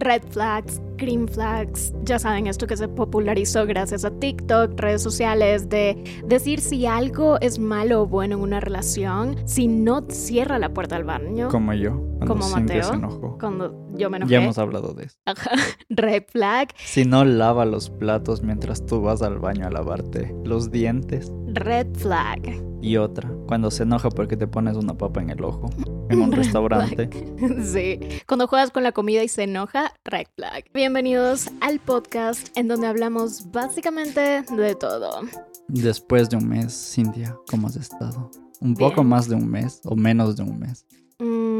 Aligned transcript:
red 0.00 0.22
flags, 0.30 0.80
green 0.96 1.28
flags, 1.28 1.92
ya 2.04 2.18
saben, 2.18 2.46
esto 2.46 2.66
que 2.66 2.76
se 2.76 2.88
popularizó 2.88 3.66
gracias 3.66 4.04
a 4.04 4.10
TikTok, 4.10 4.78
redes 4.78 5.02
sociales, 5.02 5.68
de 5.68 6.22
decir 6.24 6.60
si 6.60 6.86
algo 6.86 7.38
es 7.40 7.58
malo 7.58 8.02
o 8.02 8.06
bueno 8.06 8.36
en 8.36 8.42
una 8.42 8.60
relación, 8.60 9.36
si 9.46 9.68
no 9.68 10.04
cierra 10.08 10.58
la 10.58 10.72
puerta 10.72 10.96
al 10.96 11.04
baño. 11.04 11.48
Como 11.48 11.72
yo, 11.74 12.02
cuando 12.18 12.34
Como 12.34 12.48
Mateo. 12.50 12.82
se 12.84 12.94
enojó. 12.94 13.38
Cuando 13.38 13.88
yo 13.94 14.10
me 14.10 14.16
enojé. 14.18 14.32
Ya 14.32 14.42
hemos 14.42 14.58
hablado 14.58 14.92
de 14.94 15.04
eso. 15.04 15.16
Ajá. 15.26 15.50
Red 15.88 16.24
flag, 16.28 16.68
Si 16.84 17.04
no 17.04 17.24
lava 17.24 17.64
los 17.64 17.90
platos 17.90 18.42
mientras 18.42 18.84
tú 18.86 19.00
vas 19.00 19.22
al 19.22 19.38
baño 19.38 19.66
a 19.66 19.70
lavarte 19.70 20.34
los 20.44 20.70
dientes. 20.70 21.32
red 21.54 21.86
flag. 21.96 22.40
Y 22.80 22.96
otra, 22.96 23.28
cuando 23.48 23.70
se 23.72 23.82
enoja 23.82 24.08
porque 24.08 24.36
te 24.36 24.46
pones 24.46 24.76
una 24.76 24.96
papa 24.96 25.20
en 25.20 25.30
el 25.30 25.42
ojo 25.42 25.68
en 26.10 26.22
un 26.22 26.30
Red 26.32 26.38
restaurante. 26.38 27.10
Sí, 27.64 27.98
cuando 28.26 28.46
juegas 28.46 28.70
con 28.70 28.82
la 28.82 28.92
comida 28.92 29.22
y 29.24 29.28
se 29.28 29.42
enoja, 29.44 29.92
red 30.04 30.26
flag. 30.36 30.64
Bienvenidos 30.72 31.50
al 31.60 31.80
podcast 31.80 32.56
en 32.56 32.68
donde 32.68 32.86
hablamos 32.86 33.50
básicamente 33.50 34.42
de 34.42 34.74
todo. 34.76 35.22
Después 35.66 36.30
de 36.30 36.36
un 36.36 36.48
mes, 36.48 36.72
Cintia, 36.94 37.36
¿cómo 37.50 37.66
has 37.66 37.76
estado? 37.76 38.30
Un 38.60 38.74
Bien. 38.74 38.90
poco 38.90 39.02
más 39.04 39.28
de 39.28 39.34
un 39.36 39.48
mes 39.50 39.80
o 39.84 39.94
menos 39.96 40.36
de 40.36 40.42
un 40.44 40.58
mes. 40.58 40.86
Mm, 41.18 41.57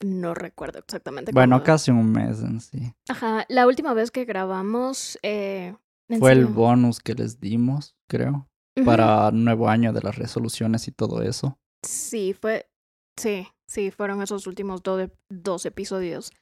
no 0.00 0.34
recuerdo 0.34 0.78
exactamente. 0.78 1.32
Bueno, 1.32 1.56
cómo- 1.56 1.64
casi 1.64 1.90
un 1.90 2.10
mes 2.12 2.40
en 2.40 2.60
sí. 2.60 2.94
Ajá, 3.08 3.44
la 3.48 3.66
última 3.66 3.94
vez 3.94 4.10
que 4.10 4.24
grabamos... 4.24 5.18
Eh, 5.22 5.74
¿en 6.08 6.18
Fue 6.18 6.32
el 6.32 6.46
bonus 6.46 7.00
que 7.00 7.14
les 7.14 7.40
dimos, 7.40 7.96
creo, 8.08 8.48
para 8.84 9.30
nuevo 9.30 9.68
año 9.68 9.92
de 9.92 10.02
las 10.02 10.16
resoluciones 10.16 10.86
y 10.88 10.92
todo 10.92 11.22
eso. 11.22 11.58
Sí, 11.84 12.34
fue... 12.34 12.68
Sí, 13.18 13.46
sí, 13.68 13.90
fueron 13.90 14.20
esos 14.22 14.46
últimos 14.46 14.82
do- 14.82 15.10
dos 15.30 15.64
episodios. 15.66 16.32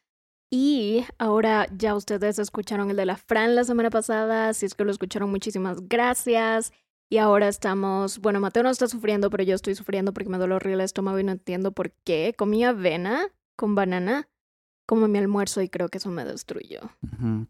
Y 0.51 1.05
ahora 1.19 1.67
ya 1.77 1.95
ustedes 1.95 2.39
escucharon 2.39 2.91
el 2.91 2.97
de 2.97 3.07
la 3.07 3.17
Fran 3.17 3.55
la 3.55 3.65
semana 3.65 3.89
pasada. 3.91 4.53
Si 4.55 4.67
es 4.67 4.75
que 4.75 4.85
lo 4.85 4.91
escucharon, 4.91 5.31
muchísimas 5.31 5.79
gracias. 5.89 6.73
Y 7.13 7.19
ahora 7.19 7.47
estamos, 7.47 8.21
bueno, 8.21 8.41
Mateo 8.41 8.63
no 8.63 8.71
está 8.71 8.89
sufriendo, 8.89 9.29
pero 9.29 9.43
yo 9.43 9.55
estoy 9.55 9.75
sufriendo 9.75 10.15
porque 10.15 10.31
me 10.31 10.39
duele 10.39 10.55
horrible 10.55 10.77
el 10.77 10.81
estómago 10.81 11.19
y 11.19 11.25
no 11.25 11.33
entiendo 11.33 11.73
por 11.73 11.93
qué. 11.93 12.33
Comí 12.39 12.65
avena 12.65 13.29
con 13.55 13.75
banana 13.75 14.31
como 14.87 15.09
mi 15.09 15.19
almuerzo 15.19 15.61
y 15.61 15.69
creo 15.69 15.91
que 15.91 15.99
eso 15.99 16.09
me 16.09 16.25
destruyó. 16.25 16.81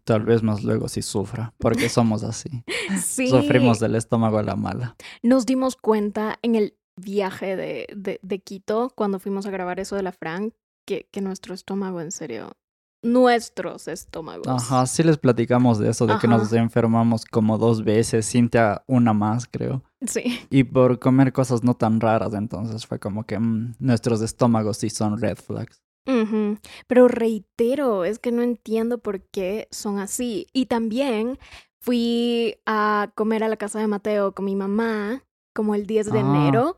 Tal 0.03 0.23
vez 0.23 0.43
más 0.43 0.65
luego 0.65 0.89
si 0.89 1.01
sufra, 1.01 1.53
porque 1.59 1.87
somos 1.87 2.23
así. 2.23 2.65
Sí. 3.01 3.29
Sufrimos 3.29 3.79
del 3.79 3.95
estómago 3.95 4.37
a 4.37 4.43
la 4.43 4.57
mala. 4.57 4.97
Nos 5.21 5.45
dimos 5.45 5.77
cuenta 5.77 6.39
en 6.41 6.55
el 6.55 6.75
viaje 6.97 7.55
de, 7.55 7.87
de, 7.95 8.19
de 8.21 8.39
Quito, 8.39 8.91
cuando 8.93 9.17
fuimos 9.17 9.45
a 9.45 9.51
grabar 9.51 9.79
eso 9.79 9.95
de 9.95 10.03
la 10.03 10.11
Fran, 10.11 10.51
que, 10.85 11.07
que 11.09 11.21
nuestro 11.21 11.53
estómago, 11.53 12.01
en 12.01 12.11
serio, 12.11 12.57
nuestros 13.03 13.87
estómagos. 13.87 14.47
Ajá, 14.47 14.85
sí 14.87 15.03
les 15.03 15.17
platicamos 15.17 15.77
de 15.77 15.89
eso, 15.89 16.07
de 16.07 16.17
que 16.19 16.27
nos 16.27 16.51
enfermamos 16.53 17.25
como 17.25 17.57
dos 17.57 17.83
veces, 17.83 18.29
Cintia 18.29 18.83
una 18.87 19.13
más, 19.13 19.45
creo. 19.45 19.83
Sí. 20.07 20.39
Y 20.49 20.63
por 20.63 20.99
comer 20.99 21.31
cosas 21.33 21.63
no 21.63 21.75
tan 21.75 21.99
raras, 22.01 22.33
entonces 22.33 22.85
fue 22.87 22.99
como 22.99 23.25
que 23.25 23.37
mm, 23.37 23.75
nuestros 23.79 24.21
estómagos 24.21 24.77
sí 24.77 24.89
son 24.89 25.19
red 25.21 25.37
flags. 25.37 25.81
Ujú. 26.05 26.57
Pero 26.87 27.07
reitero, 27.07 28.03
es 28.03 28.19
que 28.19 28.31
no 28.31 28.41
entiendo 28.41 28.97
por 28.97 29.21
qué 29.21 29.67
son 29.71 29.99
así. 29.99 30.47
Y 30.51 30.65
también 30.65 31.37
fui 31.79 32.57
a 32.65 33.11
comer 33.15 33.43
a 33.43 33.47
la 33.49 33.55
casa 33.57 33.79
de 33.79 33.87
Mateo 33.87 34.33
con 34.33 34.43
mi 34.45 34.55
mamá, 34.55 35.23
como 35.55 35.75
el 35.75 35.85
10 35.85 36.11
de 36.11 36.19
Ah. 36.19 36.21
enero. 36.21 36.77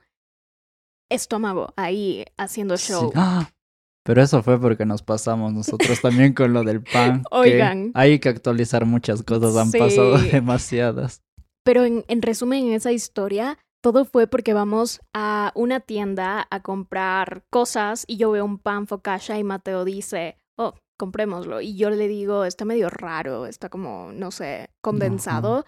Estómago 1.09 1.73
ahí 1.75 2.25
haciendo 2.37 2.77
Sí. 2.77 2.91
show. 2.91 3.11
¡Ah! 3.15 3.49
Pero 4.05 4.21
eso 4.21 4.43
fue 4.43 4.61
porque 4.61 4.85
nos 4.85 5.01
pasamos 5.01 5.51
nosotros 5.51 5.99
también 5.99 6.33
con 6.33 6.53
lo 6.53 6.63
del 6.63 6.83
pan. 6.83 7.23
que 7.31 7.35
Oigan. 7.35 7.91
Hay 7.95 8.19
que 8.19 8.29
actualizar 8.29 8.85
muchas 8.85 9.23
cosas, 9.23 9.57
han 9.57 9.71
Sí. 9.71 9.79
pasado 9.79 10.17
demasiadas. 10.31 11.23
Pero 11.63 11.83
en, 11.83 12.05
en 12.07 12.21
resumen, 12.21 12.67
en 12.67 12.73
esa 12.73 12.91
historia, 12.91 13.57
todo 13.81 14.05
fue 14.05 14.27
porque 14.27 14.53
vamos 14.53 14.99
a 15.15 15.51
una 15.55 15.79
tienda 15.79 16.47
a 16.51 16.61
comprar 16.61 17.43
cosas 17.51 18.05
y 18.07 18.17
yo 18.17 18.29
veo 18.31 18.45
un 18.45 18.59
pan 18.59 18.85
focaccia 18.85 19.39
y 19.39 19.43
Mateo 19.43 19.83
dice, 19.85 20.37
oh, 20.57 20.75
comprémoslo. 20.99 21.61
Y 21.61 21.75
yo 21.75 21.89
le 21.89 22.07
digo, 22.07 22.45
está 22.45 22.63
medio 22.65 22.89
raro, 22.89 23.47
está 23.47 23.69
como, 23.69 24.11
no 24.13 24.29
sé, 24.29 24.69
condensado. 24.83 25.65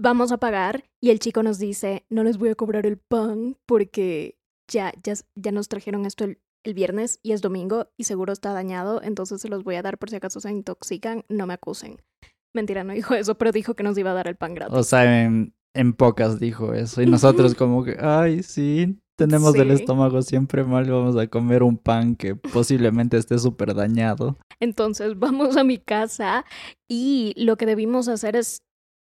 Vamos 0.00 0.30
a 0.30 0.38
pagar 0.38 0.84
y 1.02 1.10
el 1.10 1.18
chico 1.18 1.42
nos 1.42 1.58
dice, 1.58 2.06
no 2.08 2.22
les 2.22 2.38
voy 2.38 2.50
a 2.50 2.54
cobrar 2.54 2.86
el 2.86 2.98
pan 2.98 3.56
porque 3.66 4.36
ya, 4.70 4.92
ya, 5.02 5.14
ya 5.34 5.52
nos 5.52 5.68
trajeron 5.68 6.06
esto 6.06 6.24
el, 6.24 6.38
el 6.64 6.74
viernes 6.74 7.18
y 7.22 7.32
es 7.32 7.40
domingo 7.42 7.88
y 7.96 8.04
seguro 8.04 8.32
está 8.32 8.52
dañado, 8.52 9.02
entonces 9.02 9.40
se 9.40 9.48
los 9.48 9.64
voy 9.64 9.76
a 9.76 9.82
dar 9.82 9.98
por 9.98 10.10
si 10.10 10.16
acaso 10.16 10.40
se 10.40 10.50
intoxican, 10.50 11.24
no 11.28 11.46
me 11.46 11.54
acusen. 11.54 12.00
Mentira, 12.54 12.84
no 12.84 12.92
dijo 12.92 13.14
eso, 13.14 13.36
pero 13.36 13.50
dijo 13.52 13.74
que 13.74 13.82
nos 13.82 13.96
iba 13.98 14.10
a 14.10 14.14
dar 14.14 14.28
el 14.28 14.36
pan 14.36 14.54
gratis. 14.54 14.76
O 14.76 14.82
sea, 14.82 15.24
en, 15.24 15.54
en 15.74 15.92
pocas 15.94 16.38
dijo 16.38 16.74
eso. 16.74 17.00
Y 17.02 17.06
nosotros 17.06 17.54
como 17.54 17.82
que, 17.84 17.96
ay, 18.00 18.42
sí, 18.42 18.98
tenemos 19.16 19.54
el 19.54 19.68
Sí. 19.68 19.82
estómago 19.82 20.20
siempre 20.22 20.62
mal, 20.64 20.90
vamos 20.90 21.16
a 21.16 21.26
comer 21.28 21.62
un 21.62 21.78
pan 21.78 22.14
que 22.16 22.34
posiblemente 22.36 23.16
esté 23.16 23.38
súper 23.38 23.74
dañado. 23.74 24.36
Entonces 24.60 25.18
vamos 25.18 25.56
a 25.56 25.64
mi 25.64 25.78
casa 25.78 26.44
y 26.88 27.32
lo 27.36 27.56
que 27.56 27.66
debimos 27.66 28.08
hacer 28.08 28.36
es 28.36 28.62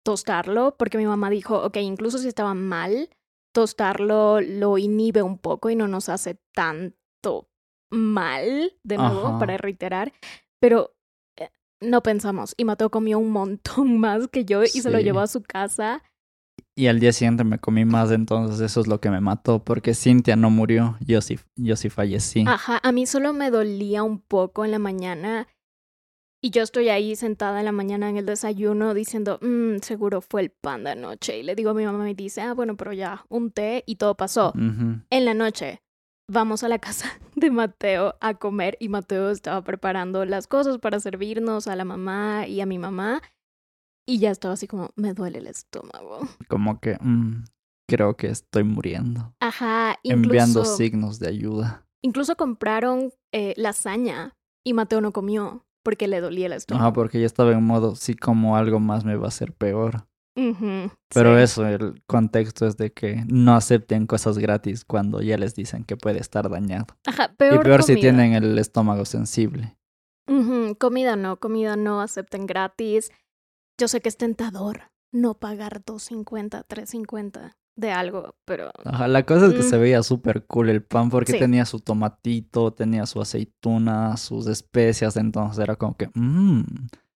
tostarlo, 0.05 0.77
porque 0.79 0.99
mi 0.99 1.07
mamá 1.07 1.29
dijo, 1.31 1.63
ok, 1.65 1.77
incluso 1.79 2.19
si 2.19 2.29
estaba 2.29 2.55
mal, 2.55 3.09
tostarlo 3.55 4.41
lo 4.41 4.79
inhibe 4.79 5.23
un 5.23 5.39
poco 5.39 5.69
y 5.71 5.77
no 5.77 5.89
nos 5.89 6.09
hace 6.09 6.39
mal, 7.91 8.73
de 8.83 8.97
nuevo, 8.99 9.29
Ajá. 9.29 9.39
para 9.39 9.57
reiterar, 9.59 10.13
pero 10.61 10.95
eh, 11.37 11.51
no 11.81 12.03
pensamos. 12.03 12.55
Y 12.57 12.65
Mateo 12.65 12.91
comió 12.91 13.19
un 13.19 13.31
montón 13.31 13.99
más 13.99 14.29
que 14.29 14.45
yo 14.45 14.63
y 14.65 14.69
se 14.69 14.91
lo 14.91 14.99
llevó 15.01 15.21
a 15.21 15.27
su 15.27 15.43
casa. 15.43 16.03
Y 16.75 16.87
al 16.87 17.01
día 17.01 17.13
siguiente 17.13 17.45
me 17.45 17.59
comí 17.59 17.85
más, 17.85 18.11
entonces 18.13 18.61
eso 18.61 18.81
es 18.81 18.87
lo 18.87 18.99
que 19.01 19.11
me 19.11 19.21
mató, 19.21 19.63
porque 19.63 19.95
Cintia 19.95 20.37
no 20.37 20.49
murió, 20.49 20.97
yo 21.01 21.21
sí, 21.21 21.39
yo 21.57 21.77
sí 21.77 21.91
fallecí. 21.91 22.45
Ajá, 22.47 22.81
a 22.83 22.93
mí 22.93 23.05
solo 23.07 23.33
me 23.35 23.51
dolía 23.51 24.03
un 24.03 24.21
poco 24.21 24.65
en 24.65 24.71
la 24.71 24.79
mañana 24.79 25.49
y 26.43 26.51
yo 26.51 26.63
estoy 26.63 26.89
ahí 26.89 27.15
sentada 27.15 27.59
en 27.61 27.67
la 27.67 27.73
mañana 27.73 28.09
en 28.09 28.17
el 28.17 28.27
desayuno 28.27 28.95
diciendo, 28.95 29.39
"Mm, 29.43 29.79
seguro 29.83 30.21
fue 30.23 30.41
el 30.41 30.51
pan 30.51 30.85
de 30.85 30.91
anoche. 30.91 31.39
Y 31.39 31.43
le 31.43 31.55
digo 31.55 31.71
a 31.71 31.75
mi 31.75 31.85
mamá 31.85 32.09
y 32.11 32.15
dice, 32.15 32.41
ah, 32.41 32.55
bueno, 32.55 32.77
pero 32.77 32.93
ya, 32.93 33.25
un 33.29 33.51
té 33.53 33.85
y 33.87 33.97
todo 33.97 34.17
pasó. 34.17 34.53
En 34.57 35.25
la 35.25 35.35
noche 35.35 35.83
vamos 36.33 36.65
a 36.65 36.69
la 36.69 36.79
casa 36.79 37.07
de 37.37 37.51
Mateo 37.51 38.17
a 38.21 38.35
comer 38.35 38.77
y 38.81 38.89
Mateo 38.89 39.31
estaba 39.31 39.63
preparando 39.63 40.25
las 40.25 40.47
cosas 40.47 40.79
para 40.79 40.99
servirnos 40.99 41.69
a 41.69 41.77
la 41.77 41.85
mamá 41.85 42.47
y 42.47 42.61
a 42.61 42.67
mi 42.67 42.79
mamá 42.79 43.23
y 44.07 44.19
ya 44.19 44.31
estaba 44.31 44.55
así 44.55 44.67
como, 44.67 44.91
me 44.97 45.15
duele 45.15 45.39
el 45.39 45.47
estómago. 45.47 46.27
Como 46.49 46.81
que 46.81 46.97
mm, 47.01 47.45
creo 47.89 48.17
que 48.17 48.29
estoy 48.29 48.65
muriendo. 48.65 49.33
Ajá, 49.39 49.97
Enviando 50.03 50.61
incluso, 50.61 50.77
signos 50.77 51.21
de 51.21 51.29
ayuda. 51.29 51.87
incluso 52.03 52.37
compraron 52.37 53.13
eh, 53.33 53.55
lasaña 53.57 54.35
y 54.65 54.73
Mateo 54.73 55.01
no 55.01 55.13
comió 55.13 55.65
porque 55.85 56.09
le 56.09 56.21
dolía 56.21 56.47
el 56.47 56.53
estómago. 56.55 56.87
Ajá, 56.87 56.93
porque 56.93 57.21
yo 57.21 57.27
estaba 57.27 57.53
en 57.53 57.63
modo, 57.63 57.95
sí 57.95 58.15
como 58.15 58.57
algo 58.57 58.81
más 58.81 59.05
me 59.05 59.17
va 59.17 59.27
a 59.27 59.29
hacer 59.29 59.53
peor. 59.53 60.09
Pero 60.35 61.37
sí. 61.37 61.43
eso, 61.43 61.67
el 61.67 62.03
contexto 62.07 62.67
es 62.67 62.77
de 62.77 62.93
que 62.93 63.25
no 63.27 63.55
acepten 63.55 64.07
cosas 64.07 64.39
gratis 64.39 64.85
cuando 64.85 65.21
ya 65.21 65.37
les 65.37 65.55
dicen 65.55 65.85
que 65.85 65.97
puede 65.97 66.21
estar 66.21 66.49
dañado. 66.49 66.87
Ajá, 67.07 67.35
peor, 67.37 67.55
y 67.55 67.59
peor 67.59 67.83
si 67.83 67.97
tienen 67.97 68.33
el 68.35 68.59
estómago 68.59 69.05
sensible. 69.05 69.77
Comida 70.79 71.17
no, 71.17 71.39
comida 71.39 71.77
no 71.77 72.01
acepten 72.01 72.47
gratis. 72.47 73.11
Yo 73.79 73.89
sé 73.89 74.01
que 74.01 74.09
es 74.09 74.17
tentador 74.17 74.91
no 75.13 75.35
pagar 75.35 75.83
2.50, 75.85 76.65
3.50 76.67 77.57
de 77.77 77.91
algo, 77.91 78.35
pero 78.45 78.71
Ajá, 78.85 79.09
la 79.09 79.25
cosa 79.25 79.47
es 79.47 79.53
que 79.55 79.61
Mm. 79.61 79.71
se 79.71 79.79
veía 79.79 80.03
súper 80.03 80.45
cool 80.47 80.69
el 80.71 80.83
pan 80.83 81.09
porque 81.11 81.33
Sí. 81.33 81.39
tenía 81.39 81.65
su 81.67 81.81
tomatito, 81.81 82.73
tenía 82.73 83.07
su 83.07 83.21
aceituna, 83.21 84.17
sus 84.17 84.47
especias, 84.47 85.17
entonces 85.17 85.59
era 85.63 85.77
como 85.77 85.97
que, 85.97 86.11
mmm, 86.15 86.63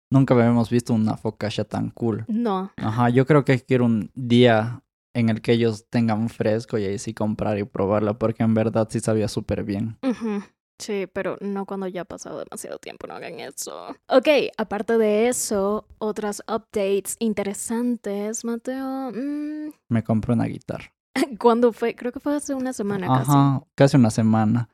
nunca 0.09 0.33
habíamos 0.33 0.69
visto 0.69 0.93
una 0.93 1.17
focaccia 1.17 1.63
tan 1.65 1.89
cool. 1.91 2.25
no. 2.27 2.71
Ajá, 2.77 3.09
yo 3.09 3.25
creo 3.25 3.43
que 3.45 3.53
hay 3.53 3.59
que 3.61 3.73
ir 3.75 3.81
un 3.81 4.11
día 4.15 4.81
en 5.13 5.29
el 5.29 5.41
que 5.41 5.53
ellos 5.53 5.85
tengan 5.89 6.27
fresco 6.29 6.77
y 6.77 6.83
ahí 6.85 6.97
sí 6.99 7.13
comprar 7.13 7.57
y 7.57 7.63
probarla 7.63 8.17
porque 8.17 8.43
en 8.43 8.53
verdad 8.53 8.87
sí 8.89 8.99
sabía 8.99 9.27
súper 9.27 9.63
bien. 9.63 9.97
Ujú, 10.03 10.43
Sí, 10.77 11.07
pero 11.13 11.37
no 11.39 11.65
cuando 11.65 11.87
ya 11.87 12.01
ha 12.01 12.05
pasado 12.05 12.39
demasiado 12.39 12.79
tiempo, 12.79 13.07
no 13.07 13.13
hagan 13.13 13.39
eso. 13.39 13.95
Ok, 14.09 14.27
aparte 14.57 14.97
de 14.97 15.29
eso, 15.29 15.87
otras 15.99 16.41
updates 16.49 17.15
interesantes, 17.19 18.43
Mateo. 18.43 19.11
mm, 19.13 19.71
Me 19.89 20.03
compré 20.03 20.33
una 20.33 20.45
guitarra. 20.45 20.93
¿Cuándo 21.39 21.71
fue? 21.71 21.95
Creo 21.95 22.11
que 22.11 22.19
fue 22.19 22.35
hace 22.35 22.53
una 22.53 22.73
semana 22.73 23.07
casi. 23.07 23.31
Ajá, 23.31 23.63
casi 23.75 23.95
una 23.95 24.11
semana. 24.11 24.67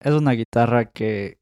Es 0.00 0.12
una 0.12 0.32
guitarra 0.32 0.86
que, 0.90 1.37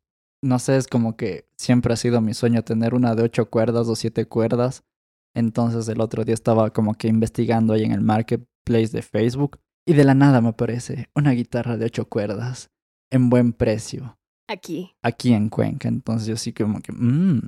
no 0.46 0.58
sé, 0.58 0.76
es 0.76 0.86
como 0.86 1.16
que 1.16 1.48
siempre 1.56 1.92
ha 1.92 1.96
sido 1.96 2.20
mi 2.20 2.34
sueño 2.34 2.62
tener 2.62 2.94
una 2.94 3.14
de 3.14 3.22
ocho 3.22 3.50
cuerdas 3.50 3.88
o 3.88 3.96
siete 3.96 4.26
cuerdas. 4.26 4.84
Entonces 5.34 5.88
el 5.88 6.00
otro 6.00 6.24
día 6.24 6.34
estaba 6.34 6.70
como 6.70 6.94
que 6.94 7.08
investigando 7.08 7.74
ahí 7.74 7.84
en 7.84 7.92
el 7.92 8.00
marketplace 8.00 8.88
de 8.88 9.02
Facebook 9.02 9.60
y 9.86 9.94
de 9.94 10.04
la 10.04 10.14
nada 10.14 10.40
me 10.40 10.48
aparece 10.48 11.10
una 11.14 11.32
guitarra 11.32 11.76
de 11.76 11.86
ocho 11.86 12.08
cuerdas 12.08 12.70
en 13.10 13.30
buen 13.30 13.52
precio. 13.52 14.18
Aquí. 14.48 14.92
aquí 15.02 15.32
en 15.32 15.48
Cuenca. 15.48 15.88
Entonces 15.88 16.28
yo 16.28 16.36
sí 16.36 16.52
como 16.52 16.80
que, 16.80 16.92
mm. 16.92 17.40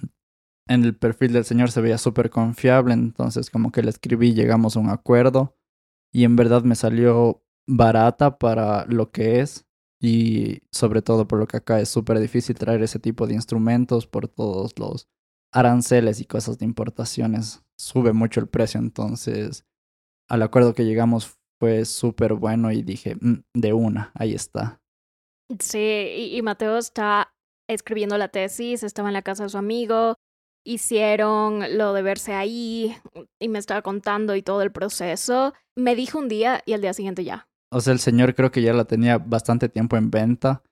en 0.68 0.84
el 0.84 0.96
perfil 0.96 1.32
del 1.32 1.44
señor 1.44 1.70
se 1.70 1.80
veía 1.80 1.96
súper 1.96 2.28
confiable, 2.28 2.92
entonces 2.92 3.50
como 3.50 3.70
que 3.70 3.82
le 3.82 3.90
escribí, 3.90 4.34
llegamos 4.34 4.76
a 4.76 4.80
un 4.80 4.90
acuerdo 4.90 5.56
y 6.12 6.24
en 6.24 6.34
verdad 6.34 6.62
me 6.62 6.74
salió 6.74 7.44
barata 7.68 8.38
para 8.38 8.84
lo 8.86 9.12
que 9.12 9.40
es 9.40 9.67
y 10.00 10.62
sobre 10.70 11.02
todo 11.02 11.26
por 11.26 11.38
lo 11.38 11.46
que 11.46 11.56
acá 11.56 11.80
es 11.80 11.88
súper 11.88 12.18
difícil 12.20 12.56
traer 12.56 12.82
ese 12.82 12.98
tipo 12.98 13.26
de 13.26 13.34
instrumentos 13.34 14.06
por 14.06 14.28
todos 14.28 14.78
los 14.78 15.08
aranceles 15.52 16.20
y 16.20 16.24
cosas 16.24 16.58
de 16.58 16.66
importaciones. 16.66 17.64
Sube 17.76 18.12
mucho 18.12 18.40
el 18.40 18.48
precio, 18.48 18.78
entonces 18.80 19.64
al 20.28 20.42
acuerdo 20.42 20.74
que 20.74 20.84
llegamos 20.84 21.38
fue 21.58 21.84
súper 21.84 22.34
bueno 22.34 22.70
y 22.70 22.82
dije, 22.82 23.16
"Mm, 23.20 23.42
de 23.54 23.72
una, 23.72 24.12
ahí 24.14 24.34
está. 24.34 24.80
Sí, 25.58 26.30
y, 26.34 26.42
Mateo 26.42 26.76
está 26.76 27.32
escribiendo 27.68 28.18
la 28.18 28.28
tesis, 28.28 28.82
estaba 28.82 29.08
en 29.08 29.14
la 29.14 29.22
casa 29.22 29.44
de 29.44 29.48
su 29.48 29.58
amigo, 29.58 30.14
hicieron 30.64 31.78
lo 31.78 31.94
de 31.94 32.02
verse 32.02 32.34
ahí 32.34 32.94
y 33.40 33.48
me 33.48 33.58
estaba 33.58 33.80
contando 33.80 34.36
y 34.36 34.42
todo 34.42 34.60
el 34.62 34.70
proceso. 34.72 35.54
Me 35.74 35.94
dijo 35.94 36.18
un 36.18 36.28
día 36.28 36.62
y 36.66 36.74
al 36.74 36.82
día 36.82 36.92
siguiente 36.92 37.24
ya. 37.24 37.48
O 37.70 37.80
sea, 37.80 37.92
el 37.92 37.98
señor 37.98 38.34
creo 38.34 38.50
que 38.50 38.62
ya 38.62 38.72
la 38.72 38.84
tenía 38.84 39.18
bastante 39.18 39.68
tiempo 39.68 39.96
en 39.96 40.10
venta. 40.10 40.62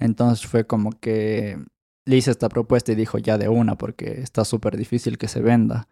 Entonces 0.00 0.46
fue 0.46 0.66
como 0.66 0.90
que 0.92 1.58
le 2.06 2.16
hice 2.16 2.30
esta 2.30 2.48
propuesta 2.48 2.92
y 2.92 2.94
dijo 2.94 3.18
ya 3.18 3.38
de 3.38 3.48
una 3.48 3.76
porque 3.76 4.20
está 4.20 4.44
súper 4.44 4.76
difícil 4.76 5.18
que 5.18 5.28
se 5.28 5.40
venda. 5.42 5.88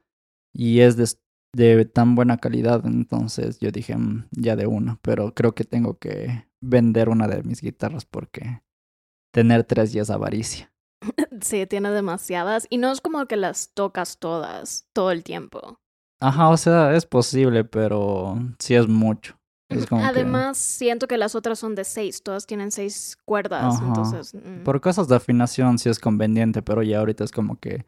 Y 0.54 0.80
es 0.80 0.96
de, 0.96 1.08
de 1.52 1.84
tan 1.84 2.14
buena 2.14 2.38
calidad. 2.38 2.86
Entonces 2.86 3.58
yo 3.60 3.70
dije 3.70 3.96
"Mm, 3.96 4.28
ya 4.32 4.56
de 4.56 4.66
una. 4.66 4.98
Pero 5.02 5.34
creo 5.34 5.54
que 5.54 5.64
tengo 5.64 5.98
que 5.98 6.46
vender 6.62 7.08
una 7.08 7.28
de 7.28 7.42
mis 7.42 7.60
guitarras 7.60 8.04
porque 8.06 8.62
tener 9.32 9.64
tres 9.64 9.92
ya 9.92 10.02
es 10.02 10.10
avaricia. 10.10 10.72
Sí, 11.42 11.66
tiene 11.66 11.90
demasiadas 11.90 12.66
y 12.70 12.78
no 12.78 12.90
es 12.90 13.00
como 13.02 13.26
que 13.26 13.36
las 13.36 13.74
tocas 13.74 14.18
todas 14.18 14.88
todo 14.94 15.10
el 15.10 15.24
tiempo. 15.24 15.78
Ajá, 16.20 16.48
o 16.48 16.56
sea, 16.56 16.94
es 16.94 17.04
posible, 17.04 17.64
pero 17.64 18.36
sí 18.58 18.74
es 18.74 18.88
mucho. 18.88 19.36
Es 19.70 19.86
como 19.86 20.02
que- 20.02 20.06
Además, 20.08 20.58
siento 20.58 21.06
que 21.08 21.16
las 21.16 21.34
otras 21.34 21.58
son 21.58 21.74
de 21.74 21.84
seis, 21.84 22.22
todas 22.22 22.46
tienen 22.46 22.70
seis 22.70 23.16
cuerdas, 23.24 23.76
Ajá. 23.76 23.86
entonces... 23.86 24.34
mm. 24.34 24.62
Por 24.64 24.80
cosas 24.80 25.08
de 25.08 25.16
afinación 25.16 25.78
sí 25.78 25.88
es 25.88 25.98
conveniente, 25.98 26.62
pero 26.62 26.82
ya 26.82 26.98
ahorita 26.98 27.24
es 27.24 27.32
como 27.32 27.58
que 27.58 27.84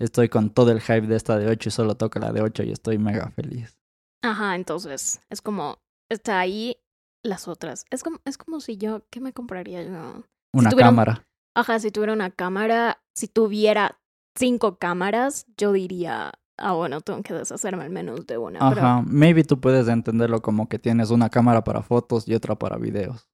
estoy 0.00 0.28
con 0.28 0.50
todo 0.50 0.70
el 0.70 0.80
hype 0.80 1.06
de 1.06 1.16
esta 1.16 1.36
de 1.38 1.48
8 1.48 1.68
y 1.68 1.72
solo 1.72 1.96
toco 1.96 2.18
la 2.18 2.32
de 2.32 2.42
8 2.42 2.62
y 2.62 2.70
estoy 2.72 2.98
mega 2.98 3.30
feliz. 3.30 3.76
Ajá, 4.22 4.54
entonces 4.54 5.20
es 5.30 5.40
como, 5.42 5.78
está 6.10 6.38
ahí 6.38 6.76
las 7.24 7.48
otras. 7.48 7.84
Es 7.90 8.02
como, 8.02 8.20
es 8.24 8.38
como 8.38 8.60
si 8.60 8.76
yo, 8.76 9.04
¿qué 9.10 9.20
me 9.20 9.32
compraría 9.32 9.82
yo? 9.82 10.24
Una 10.54 10.70
tuviera 10.70 10.88
cámara. 10.90 11.26
Ajá, 11.56 11.78
si 11.80 11.90
tuviera 11.90 12.12
una 12.12 12.30
cámara, 12.30 13.02
si 13.14 13.26
tuviera 13.28 13.98
cinco 14.36 14.76
cámaras, 14.78 15.46
yo 15.56 15.72
diría, 15.72 16.32
ah, 16.58 16.72
bueno, 16.72 17.00
tengo 17.00 17.22
que 17.22 17.34
deshacerme 17.34 17.84
al 17.84 17.90
menos 17.90 18.26
de 18.26 18.38
una. 18.38 18.58
pero- 18.68 18.80
Ajá, 18.82 19.02
maybe 19.06 19.44
tú 19.44 19.60
puedes 19.60 19.88
entenderlo 19.88 20.40
como 20.42 20.68
que 20.68 20.78
tienes 20.78 21.10
una 21.10 21.28
cámara 21.30 21.64
para 21.64 21.82
fotos 21.82 22.26
y 22.28 22.34
otra 22.34 22.54
para 22.56 22.76
videos. 22.76 23.28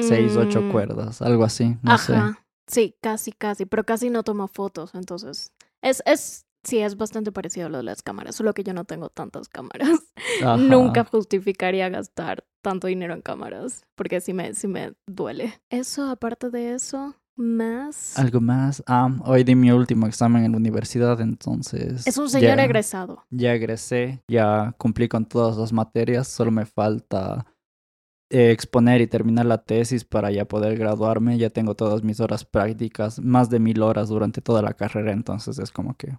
Seis, 0.00 0.36
ocho 0.36 0.60
Mm, 0.62 0.70
cuerdas, 0.70 1.22
algo 1.22 1.44
así, 1.44 1.76
no 1.82 1.96
sé. 1.98 2.14
Ajá, 2.14 2.44
sí, 2.66 2.94
casi, 3.00 3.32
casi, 3.32 3.64
pero 3.64 3.84
casi 3.84 4.10
no 4.10 4.22
tomo 4.22 4.46
fotos, 4.46 4.94
entonces 4.94 5.52
es, 5.80 6.02
es, 6.04 6.46
sí, 6.62 6.78
es 6.80 6.96
bastante 6.98 7.32
parecido 7.32 7.66
a 7.68 7.70
lo 7.70 7.78
de 7.78 7.84
las 7.84 8.02
cámaras, 8.02 8.36
solo 8.36 8.52
que 8.52 8.64
yo 8.64 8.74
no 8.74 8.84
tengo 8.84 9.08
tantas 9.08 9.48
cámaras. 9.48 9.88
Ajá. 10.42 10.56
Nunca 10.58 11.04
justificaría 11.04 11.88
gastar 11.88 12.44
tanto 12.62 12.86
dinero 12.86 13.14
en 13.14 13.22
cámaras, 13.22 13.86
porque 13.94 14.20
sí 14.20 14.34
me, 14.34 14.52
sí 14.54 14.68
me 14.68 14.92
duele. 15.06 15.58
Eso, 15.70 16.10
aparte 16.10 16.50
de 16.50 16.74
eso, 16.74 17.14
más... 17.38 18.18
Algo 18.18 18.40
más. 18.40 18.82
Ah, 18.86 19.08
hoy 19.24 19.44
di 19.44 19.54
mi 19.54 19.70
último 19.70 20.06
examen 20.06 20.44
en 20.44 20.52
la 20.52 20.58
universidad, 20.58 21.20
entonces. 21.20 22.06
Es 22.06 22.18
un 22.18 22.28
señor 22.28 22.56
ya- 22.58 22.64
egresado. 22.64 23.24
Ya 23.30 23.54
egresé, 23.54 24.22
ya 24.28 24.74
cumplí 24.78 25.08
con 25.08 25.24
todas 25.24 25.56
las 25.56 25.72
materias, 25.72 26.28
solo 26.28 26.50
me 26.50 26.66
falta 26.66 27.46
eh, 28.30 28.50
exponer 28.50 29.00
y 29.00 29.06
terminar 29.06 29.46
la 29.46 29.62
tesis 29.64 30.04
para 30.04 30.30
ya 30.30 30.44
poder 30.46 30.76
graduarme. 30.76 31.38
Ya 31.38 31.50
tengo 31.50 31.74
todas 31.74 32.02
mis 32.02 32.20
horas 32.20 32.44
prácticas, 32.44 33.20
más 33.20 33.48
de 33.50 33.58
mil 33.60 33.80
horas 33.82 34.08
durante 34.08 34.40
toda 34.42 34.60
la 34.62 34.74
carrera, 34.74 35.12
entonces 35.12 35.58
es 35.58 35.70
como 35.70 35.94
que 35.96 36.18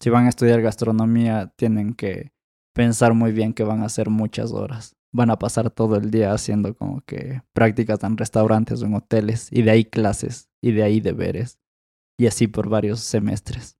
si 0.00 0.10
van 0.10 0.26
a 0.26 0.28
estudiar 0.28 0.60
gastronomía 0.62 1.52
tienen 1.56 1.94
que 1.94 2.32
pensar 2.74 3.14
muy 3.14 3.32
bien 3.32 3.52
que 3.52 3.64
van 3.64 3.82
a 3.82 3.86
hacer 3.86 4.10
muchas 4.10 4.52
horas. 4.52 4.94
Van 5.12 5.30
a 5.30 5.38
pasar 5.38 5.70
todo 5.70 5.96
el 5.96 6.10
día 6.10 6.32
haciendo 6.32 6.76
como 6.76 7.00
que 7.02 7.42
prácticas 7.52 8.02
en 8.04 8.16
restaurantes 8.16 8.82
o 8.82 8.86
en 8.86 8.94
hoteles 8.94 9.48
y 9.50 9.62
de 9.62 9.70
ahí 9.70 9.84
clases 9.84 10.50
y 10.62 10.72
de 10.72 10.82
ahí 10.82 11.00
deberes 11.00 11.58
y 12.18 12.26
así 12.26 12.46
por 12.46 12.68
varios 12.68 13.00
semestres. 13.00 13.78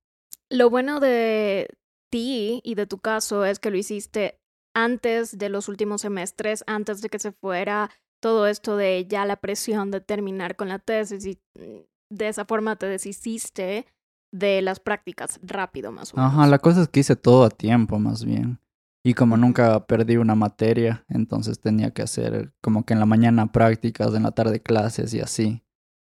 Lo 0.51 0.71
bueno 0.71 1.01
de 1.01 1.69
ti 2.11 2.61
y 2.65 2.75
de 2.75 2.87
tu 2.87 2.99
caso 2.99 3.45
es 3.45 3.59
que 3.59 3.71
lo 3.71 3.77
hiciste 3.77 4.41
antes 4.75 5.37
de 5.37 5.49
los 5.49 5.69
últimos 5.69 6.03
semestres, 6.03 6.65
antes 6.67 7.03
de 7.03 7.09
que 7.09 7.19
se 7.19 7.33
fuera 7.33 7.91
todo 8.21 8.47
esto 8.47 8.77
de 8.77 9.07
ya 9.09 9.25
la 9.25 9.37
presión 9.37 9.91
de 9.91 10.01
terminar 10.01 10.57
con 10.57 10.69
la 10.69 10.79
tesis 10.79 11.27
y 11.27 11.39
mm, 11.59 11.81
de 12.11 12.29
esa 12.29 12.45
forma 12.45 12.77
te 12.77 12.87
deshiciste 12.87 13.87
de 14.33 14.63
las 14.63 14.81
prácticas 14.81 15.41
rápido 15.43 15.93
más 15.93 16.13
o 16.13 16.17
menos. 16.17 16.33
Ajá, 16.33 16.47
la 16.47 16.59
cosa 16.59 16.83
es 16.83 16.89
que 16.89 17.01
hice 17.01 17.17
todo 17.17 17.45
a 17.45 17.51
tiempo 17.51 17.99
más 17.99 18.25
bien. 18.25 18.61
Y 19.09 19.15
como 19.15 19.39
nunca 19.39 19.87
perdí 19.87 20.19
una 20.19 20.35
materia, 20.35 21.07
entonces 21.09 21.59
tenía 21.61 21.93
que 21.93 22.03
hacer 22.03 22.53
como 22.61 22.85
que 22.85 22.93
en 22.93 23.01
la 23.01 23.07
mañana 23.07 23.51
prácticas, 23.53 24.15
en 24.15 24.25
la 24.25 24.33
tarde 24.33 24.61
clases 24.61 25.15
y 25.15 25.21
así. 25.21 25.65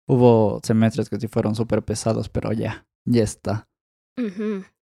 Hubo 0.10 0.60
semestres 0.62 1.10
que 1.10 1.18
sí 1.18 1.30
fueron 1.30 1.56
súper 1.56 1.84
pesados, 1.84 2.28
pero 2.28 2.52
ya, 2.52 2.86
ya 3.06 3.24
está. 3.24 3.70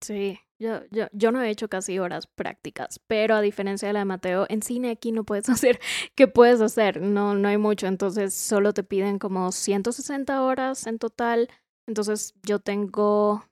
Sí, 0.01 0.39
yo, 0.57 0.79
yo, 0.89 1.05
yo 1.11 1.31
no 1.31 1.39
he 1.43 1.51
hecho 1.51 1.69
casi 1.69 1.99
horas 1.99 2.25
prácticas, 2.25 2.99
pero 3.05 3.35
a 3.35 3.41
diferencia 3.41 3.87
de 3.87 3.93
la 3.93 3.99
de 3.99 4.05
Mateo, 4.05 4.47
en 4.49 4.63
cine 4.63 4.89
aquí 4.89 5.11
no 5.11 5.23
puedes 5.23 5.47
hacer, 5.49 5.79
¿qué 6.15 6.27
puedes 6.27 6.61
hacer? 6.61 7.03
No, 7.03 7.35
no 7.35 7.47
hay 7.47 7.59
mucho, 7.59 7.85
entonces 7.85 8.33
solo 8.33 8.73
te 8.73 8.81
piden 8.81 9.19
como 9.19 9.51
160 9.51 10.41
horas 10.41 10.87
en 10.87 10.97
total, 10.97 11.47
entonces 11.85 12.33
yo 12.41 12.57
tengo, 12.57 13.45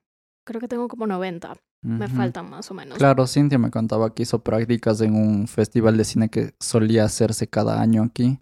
creo 0.44 0.60
que 0.60 0.66
tengo 0.66 0.88
como 0.88 1.06
90, 1.06 1.54
me 1.82 2.08
faltan 2.08 2.50
más 2.50 2.70
o 2.70 2.74
menos. 2.74 2.98
Claro, 2.98 3.26
Cintia 3.26 3.58
me 3.58 3.70
contaba 3.70 4.14
que 4.14 4.24
hizo 4.24 4.42
prácticas 4.42 5.00
en 5.00 5.14
un 5.14 5.46
festival 5.48 5.96
de 5.96 6.04
cine 6.04 6.28
que 6.28 6.54
solía 6.58 7.04
hacerse 7.04 7.48
cada 7.48 7.80
año 7.80 8.02
aquí. 8.02 8.38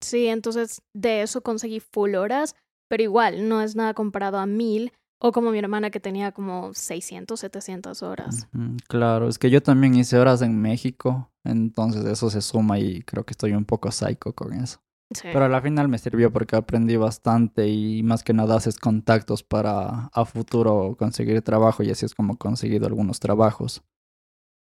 Sí, 0.00 0.26
entonces 0.26 0.82
de 0.92 1.22
eso 1.22 1.42
conseguí 1.42 1.80
full 1.80 2.14
horas, 2.14 2.54
pero 2.88 3.02
igual 3.02 3.48
no 3.48 3.60
es 3.60 3.76
nada 3.76 3.94
comparado 3.94 4.38
a 4.38 4.46
mil 4.46 4.92
o 5.18 5.32
como 5.32 5.50
mi 5.50 5.58
hermana 5.58 5.90
que 5.90 6.00
tenía 6.00 6.32
como 6.32 6.74
600, 6.74 7.40
700 7.40 8.02
horas. 8.02 8.48
Claro, 8.88 9.28
es 9.28 9.38
que 9.38 9.48
yo 9.48 9.62
también 9.62 9.94
hice 9.94 10.18
horas 10.18 10.42
en 10.42 10.60
México, 10.60 11.30
entonces 11.44 12.04
eso 12.04 12.28
se 12.28 12.42
suma 12.42 12.78
y 12.78 13.02
creo 13.02 13.24
que 13.24 13.32
estoy 13.32 13.52
un 13.52 13.64
poco 13.64 13.90
psycho 13.90 14.34
con 14.34 14.52
eso. 14.52 14.80
Sí. 15.14 15.28
Pero 15.32 15.44
a 15.44 15.48
la 15.48 15.62
final 15.62 15.88
me 15.88 15.98
sirvió 15.98 16.32
porque 16.32 16.56
aprendí 16.56 16.96
bastante 16.96 17.68
y 17.68 18.02
más 18.02 18.22
que 18.22 18.32
nada 18.32 18.56
haces 18.56 18.78
contactos 18.78 19.42
para 19.42 20.10
a 20.12 20.24
futuro 20.24 20.96
conseguir 20.98 21.40
trabajo 21.42 21.82
y 21.82 21.90
así 21.90 22.04
es 22.04 22.14
como 22.14 22.34
he 22.34 22.38
conseguido 22.38 22.86
algunos 22.86 23.20
trabajos. 23.20 23.82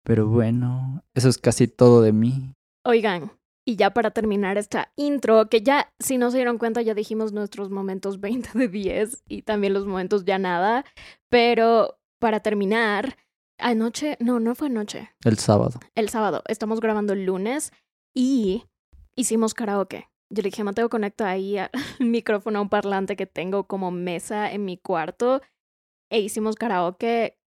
Pero 0.04 0.26
bueno, 0.28 1.02
eso 1.14 1.28
es 1.28 1.38
casi 1.38 1.66
todo 1.66 2.02
de 2.02 2.12
mí. 2.12 2.54
Oigan, 2.84 3.32
y 3.66 3.76
ya 3.76 3.94
para 3.94 4.10
terminar 4.10 4.58
esta 4.58 4.92
intro, 4.96 5.48
que 5.48 5.62
ya, 5.62 5.92
si 5.98 6.18
no 6.18 6.30
se 6.30 6.36
dieron 6.36 6.58
cuenta, 6.58 6.82
ya 6.82 6.94
dijimos 6.94 7.32
nuestros 7.32 7.70
momentos 7.70 8.20
20 8.20 8.50
de 8.58 8.68
10 8.68 9.24
y 9.26 9.42
también 9.42 9.72
los 9.72 9.86
momentos 9.86 10.24
ya 10.24 10.38
nada, 10.38 10.84
pero 11.30 11.98
para 12.20 12.40
terminar, 12.40 13.16
anoche, 13.58 14.18
no, 14.20 14.40
no 14.40 14.54
fue 14.54 14.66
anoche, 14.68 15.10
El 15.24 15.38
sábado. 15.38 15.80
el 15.94 16.10
sábado, 16.10 16.42
estamos 16.48 16.80
grabando 16.80 17.14
el 17.14 17.24
lunes 17.24 17.72
y 18.14 18.64
hicimos 19.16 19.54
karaoke. 19.54 20.08
Yo 20.30 20.42
le 20.42 20.50
dije, 20.50 20.64
Mateo, 20.64 20.88
conecta 20.88 21.28
ahí 21.28 21.58
al 21.58 21.70
micrófono 22.00 22.58
a 22.58 22.62
un 22.62 22.68
parlante 22.68 23.16
que 23.16 23.26
tengo 23.26 23.64
como 23.64 23.90
mesa 23.90 24.50
en 24.52 24.64
mi 24.64 24.76
cuarto 24.76 25.40
e 26.10 26.20
hicimos 26.20 26.56
karaoke 26.56 27.38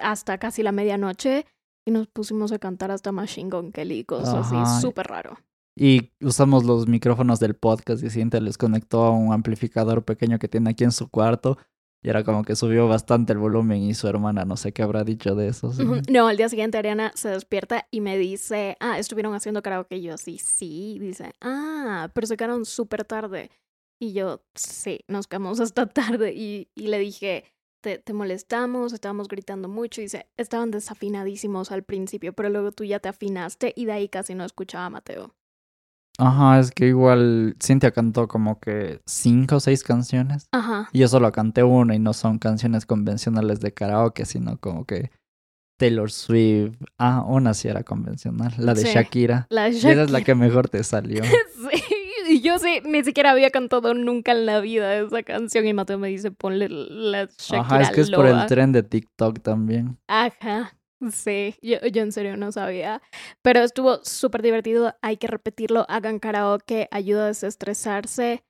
hasta 0.00 0.38
casi 0.38 0.62
la 0.62 0.72
medianoche 0.72 1.46
y 1.86 1.90
nos 1.90 2.06
pusimos 2.06 2.52
a 2.52 2.58
cantar 2.58 2.90
hasta 2.90 3.12
Machine 3.12 3.50
Gun 3.50 3.72
Kelly 3.72 4.04
cosas 4.04 4.46
Ajá. 4.46 4.62
así, 4.62 4.80
súper 4.80 5.06
raro. 5.06 5.38
Y 5.76 6.12
usamos 6.20 6.64
los 6.64 6.86
micrófonos 6.86 7.40
del 7.40 7.54
podcast 7.54 8.02
y 8.02 8.10
Cintia 8.10 8.40
les 8.40 8.58
conectó 8.58 9.04
a 9.04 9.10
un 9.10 9.32
amplificador 9.32 10.04
pequeño 10.04 10.38
que 10.38 10.48
tiene 10.48 10.70
aquí 10.70 10.84
en 10.84 10.92
su 10.92 11.08
cuarto. 11.08 11.58
Y 12.02 12.08
era 12.08 12.24
como 12.24 12.44
que 12.44 12.56
subió 12.56 12.88
bastante 12.88 13.32
el 13.34 13.38
volumen 13.38 13.82
y 13.82 13.94
su 13.94 14.08
hermana 14.08 14.46
no 14.46 14.56
sé 14.56 14.72
qué 14.72 14.82
habrá 14.82 15.04
dicho 15.04 15.34
de 15.34 15.48
eso. 15.48 15.72
No, 16.10 16.28
al 16.28 16.36
día 16.36 16.48
siguiente 16.48 16.78
Ariana 16.78 17.12
se 17.14 17.28
despierta 17.28 17.86
y 17.90 18.00
me 18.00 18.16
dice, 18.16 18.76
ah, 18.80 18.98
estuvieron 18.98 19.34
haciendo 19.34 19.62
karaoke. 19.62 19.96
Y 19.96 20.02
yo, 20.02 20.16
sí, 20.16 20.38
sí. 20.38 20.98
Dice, 20.98 21.32
ah, 21.42 22.08
pero 22.14 22.26
se 22.26 22.36
quedaron 22.36 22.64
súper 22.64 23.04
tarde. 23.04 23.50
Y 23.98 24.14
yo, 24.14 24.42
sí, 24.54 25.00
nos 25.08 25.26
quedamos 25.26 25.60
hasta 25.60 25.86
tarde. 25.86 26.32
Y, 26.34 26.70
y 26.74 26.86
le 26.86 26.98
dije, 26.98 27.44
te, 27.82 27.98
te 27.98 28.14
molestamos, 28.14 28.94
estábamos 28.94 29.28
gritando 29.28 29.68
mucho. 29.68 30.00
Y 30.00 30.04
dice, 30.04 30.26
estaban 30.38 30.70
desafinadísimos 30.70 31.70
al 31.70 31.82
principio, 31.82 32.32
pero 32.32 32.48
luego 32.48 32.72
tú 32.72 32.84
ya 32.84 32.98
te 32.98 33.10
afinaste 33.10 33.74
y 33.76 33.84
de 33.84 33.92
ahí 33.92 34.08
casi 34.08 34.34
no 34.34 34.44
escuchaba 34.44 34.86
a 34.86 34.90
Mateo. 34.90 35.34
Ajá, 36.20 36.58
es 36.60 36.70
que 36.70 36.86
igual 36.88 37.56
Cintia 37.62 37.90
cantó 37.90 38.28
como 38.28 38.60
que 38.60 39.00
cinco 39.06 39.56
o 39.56 39.60
seis 39.60 39.82
canciones. 39.82 40.46
Ajá. 40.52 40.88
Y 40.92 40.98
yo 41.00 41.08
solo 41.08 41.32
canté 41.32 41.62
una 41.62 41.94
y 41.94 41.98
no 41.98 42.12
son 42.12 42.38
canciones 42.38 42.86
convencionales 42.86 43.60
de 43.60 43.72
karaoke, 43.72 44.24
sino 44.26 44.58
como 44.58 44.84
que 44.84 45.10
Taylor 45.78 46.10
Swift. 46.10 46.76
Ah, 46.98 47.24
una 47.26 47.54
sí 47.54 47.68
era 47.68 47.82
convencional, 47.84 48.52
la 48.58 48.74
de 48.74 48.82
Sí. 48.82 48.88
Shakira. 48.92 49.46
La 49.50 49.68
Y 49.70 49.76
esa 49.78 49.90
es 49.92 49.96
la 49.96 50.04
Shakira. 50.18 50.24
que 50.24 50.34
mejor 50.34 50.68
te 50.68 50.84
salió. 50.84 51.22
Sí, 52.28 52.34
y 52.36 52.40
yo 52.42 52.58
sí, 52.58 52.80
ni 52.84 53.02
siquiera 53.02 53.30
había 53.32 53.50
cantado 53.50 53.92
nunca 53.94 54.32
en 54.32 54.46
la 54.46 54.60
vida 54.60 54.94
esa 54.98 55.22
canción 55.24 55.66
y 55.66 55.72
Mateo 55.74 55.98
me 55.98 56.08
dice, 56.08 56.30
ponle 56.30 56.68
la 56.68 57.24
Shakira 57.38 57.60
Ajá, 57.60 57.80
es 57.80 57.90
que 57.90 58.00
es 58.02 58.10
por 58.10 58.26
el 58.26 58.36
Loa". 58.36 58.46
tren 58.46 58.72
de 58.72 58.82
TikTok 58.82 59.40
también. 59.40 59.98
Ajá, 60.06 60.72
sí, 61.12 61.56
yo, 61.62 61.78
yo 61.86 62.02
en 62.02 62.12
serio 62.12 62.36
no 62.36 62.52
sabía. 62.52 63.00
Pero 63.42 63.60
estuvo 63.60 64.04
súper 64.04 64.42
divertido, 64.42 64.94
hay 65.02 65.16
que 65.16 65.26
repetirlo, 65.26 65.86
hagan 65.88 66.18
karaoke, 66.18 66.88
ayuda 66.90 67.24
a 67.24 67.28
desestresarse. 67.28 68.44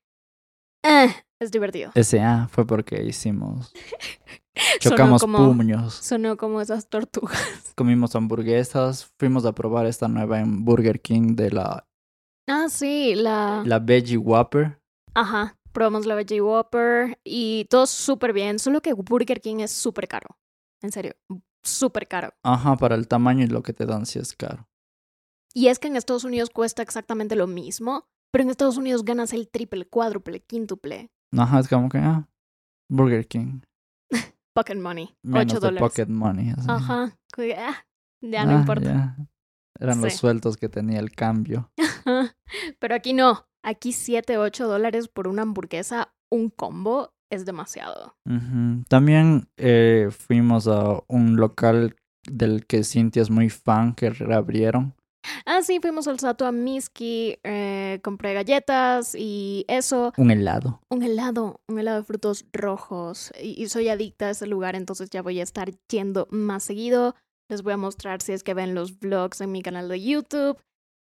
Eh, 0.85 1.09
es 1.40 1.50
divertido. 1.50 1.92
Ese 1.95 2.21
A 2.21 2.49
fue 2.49 2.66
porque 2.66 3.02
hicimos. 3.04 3.73
Sonó 4.80 4.97
Chocamos 4.97 5.23
como- 5.23 5.54
puños. 5.54 5.95
Sonó 5.95 6.37
como 6.37 6.61
esas 6.61 6.88
tortugas. 6.88 7.73
Comimos 7.76 8.14
hamburguesas. 8.16 9.11
Fuimos 9.19 9.45
a 9.47 9.52
probar 9.54 9.87
esta 9.87 10.09
nueva 10.09 10.40
en 10.40 10.64
Burger 10.64 11.00
King 11.00 11.35
de 11.35 11.50
la, 11.50 11.87
Ah, 12.49 12.66
sí, 12.69 13.14
la... 13.14 13.62
la 13.64 13.78
Veggie 13.78 14.16
Whopper. 14.19 14.80
Ajá, 15.14 15.57
probamos 15.73 16.04
la 16.04 16.14
Veggie 16.16 16.40
Whopper 16.40 17.19
y 17.25 17.66
todo 17.71 17.87
súper 17.87 18.33
bien, 18.33 18.59
solo 18.59 18.80
que 18.80 18.92
Burger 18.92 19.40
King 19.40 19.61
es 19.61 19.71
súper 19.71 20.09
caro. 20.09 20.37
En 20.83 20.90
serio, 20.92 21.12
súper 21.62 22.08
caro. 22.08 22.32
Ajá, 22.42 22.76
para 22.76 22.94
el 22.94 23.08
tamaño 23.08 23.44
y 23.44 23.48
lo 23.48 23.62
que 23.62 23.72
te 23.72 23.86
dan 23.86 24.06
si 24.06 24.18
es 24.18 24.34
caro. 24.34 24.68
Y 25.54 25.68
es 25.68 25.78
que 25.78 25.88
en 25.88 25.96
Estados 25.96 26.24
Unidos 26.24 26.50
cuesta 26.50 26.82
exactamente 26.82 27.34
lo 27.36 27.46
mismo, 27.46 28.08
pero 28.32 28.44
en 28.44 28.50
Estados 28.50 28.76
Unidos 28.76 29.04
ganas 29.04 29.32
el 29.32 29.48
triple, 29.48 29.86
cuádruple, 29.86 30.40
quíntuple. 30.40 31.10
Ajá, 31.36 31.58
es 31.60 31.68
como 31.68 31.88
que, 31.88 31.98
ah, 31.98 32.28
Burger 32.88 33.26
King. 33.26 33.60
Pocket 34.54 34.76
money, 34.76 35.16
Menos 35.22 35.54
8 35.54 35.60
de 35.60 35.66
dólares. 35.66 35.88
pocket 35.88 36.06
money. 36.08 36.50
así. 36.50 36.66
Ajá, 36.68 37.18
ah, 37.58 37.84
ya 38.20 38.44
no 38.44 38.56
Ah, 38.56 38.60
importa. 38.60 38.82
ya. 38.84 39.16
Eran 39.78 40.00
los 40.02 40.12
Sí. 40.12 40.18
sueltos 40.18 40.56
que 40.56 40.68
tenía 40.68 40.98
el 41.00 41.12
cambio. 41.12 41.72
Pero 42.78 42.94
aquí 42.94 43.12
no, 43.12 43.48
aquí 43.62 43.92
7, 43.92 44.38
8 44.38 44.66
dólares 44.68 45.08
por 45.08 45.26
una 45.28 45.42
hamburguesa, 45.42 46.14
un 46.30 46.50
combo, 46.50 47.14
es 47.30 47.44
demasiado. 47.46 48.16
Ujú. 48.26 48.84
También 48.88 49.49
eh, 49.56 50.08
fuimos 50.10 50.66
a 50.66 51.02
un 51.08 51.37
local 51.37 51.96
del 52.25 52.66
que 52.66 52.84
Cintia 52.84 53.22
es 53.22 53.30
muy 53.30 53.49
fan 53.49 53.94
que 53.94 54.10
reabrieron. 54.10 54.94
Ah, 55.44 55.62
sí, 55.62 55.80
fuimos 55.80 56.08
al 56.08 56.18
Sato 56.18 56.46
a 56.46 56.52
Miski, 56.52 57.38
eh, 57.44 58.00
compré 58.02 58.34
galletas 58.34 59.14
y 59.14 59.64
eso. 59.68 60.12
Un 60.16 60.30
helado. 60.30 60.80
Un 60.88 61.02
helado, 61.02 61.60
un 61.68 61.78
helado 61.78 61.99
de 61.99 62.04
frutos 62.04 62.46
rojos. 62.52 63.32
Y, 63.40 63.62
y 63.62 63.68
soy 63.68 63.88
adicta 63.88 64.26
a 64.26 64.30
ese 64.30 64.46
lugar, 64.46 64.76
entonces 64.76 65.10
ya 65.10 65.22
voy 65.22 65.40
a 65.40 65.42
estar 65.42 65.70
yendo 65.88 66.26
más 66.30 66.62
seguido. 66.64 67.14
Les 67.49 67.62
voy 67.62 67.75
a 67.75 67.76
mostrar 67.76 68.22
si 68.22 68.32
es 68.32 68.42
que 68.42 68.54
ven 68.54 68.75
los 68.75 68.99
vlogs 68.99 69.40
en 69.40 69.52
mi 69.52 69.62
canal 69.62 69.88
de 69.88 70.02
YouTube. 70.02 70.58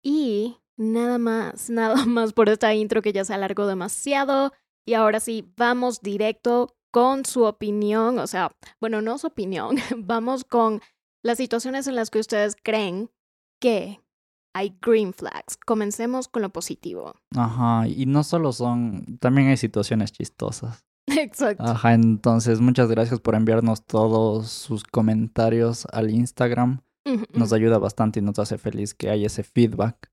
Y 0.02 0.56
nada 0.76 1.18
más, 1.18 1.70
nada 1.70 2.04
más 2.06 2.32
por 2.32 2.48
esta 2.48 2.74
intro 2.74 3.02
que 3.02 3.12
ya 3.12 3.24
se 3.24 3.34
alargó 3.34 3.66
demasiado. 3.66 4.52
Y 4.86 4.94
ahora 4.94 5.20
sí, 5.20 5.52
vamos 5.56 6.00
directo 6.00 6.74
con 6.90 7.24
su 7.24 7.44
opinión. 7.44 8.18
O 8.18 8.26
sea, 8.26 8.52
bueno, 8.80 9.02
no 9.02 9.18
su 9.18 9.28
opinión. 9.28 9.76
Vamos 9.96 10.44
con 10.44 10.80
las 11.22 11.38
situaciones 11.38 11.86
en 11.86 11.96
las 11.96 12.10
que 12.10 12.18
ustedes 12.18 12.56
creen 12.62 13.10
que 13.60 14.00
hay 14.54 14.76
green 14.82 15.12
flags. 15.12 15.56
Comencemos 15.64 16.28
con 16.28 16.42
lo 16.42 16.50
positivo. 16.50 17.14
Ajá, 17.36 17.86
y 17.86 18.06
no 18.06 18.24
solo 18.24 18.52
son, 18.52 19.18
también 19.18 19.48
hay 19.48 19.56
situaciones 19.56 20.12
chistosas. 20.12 20.84
Exacto. 21.06 21.62
Ajá, 21.64 21.94
entonces 21.94 22.60
muchas 22.60 22.88
gracias 22.88 23.20
por 23.20 23.34
enviarnos 23.34 23.84
todos 23.84 24.50
sus 24.50 24.84
comentarios 24.84 25.86
al 25.92 26.10
Instagram. 26.10 26.82
Nos 27.32 27.52
ayuda 27.52 27.78
bastante 27.78 28.20
y 28.20 28.22
nos 28.22 28.38
hace 28.38 28.56
feliz 28.56 28.94
que 28.94 29.10
haya 29.10 29.26
ese 29.26 29.42
feedback. 29.42 30.12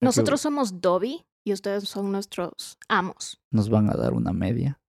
Nosotros 0.00 0.40
somos 0.40 0.80
Dobby 0.80 1.24
y 1.44 1.52
ustedes 1.52 1.88
son 1.88 2.12
nuestros 2.12 2.78
amos. 2.88 3.40
Nos 3.50 3.68
van 3.70 3.90
a 3.90 3.94
dar 3.94 4.12
una 4.14 4.32
media. 4.32 4.80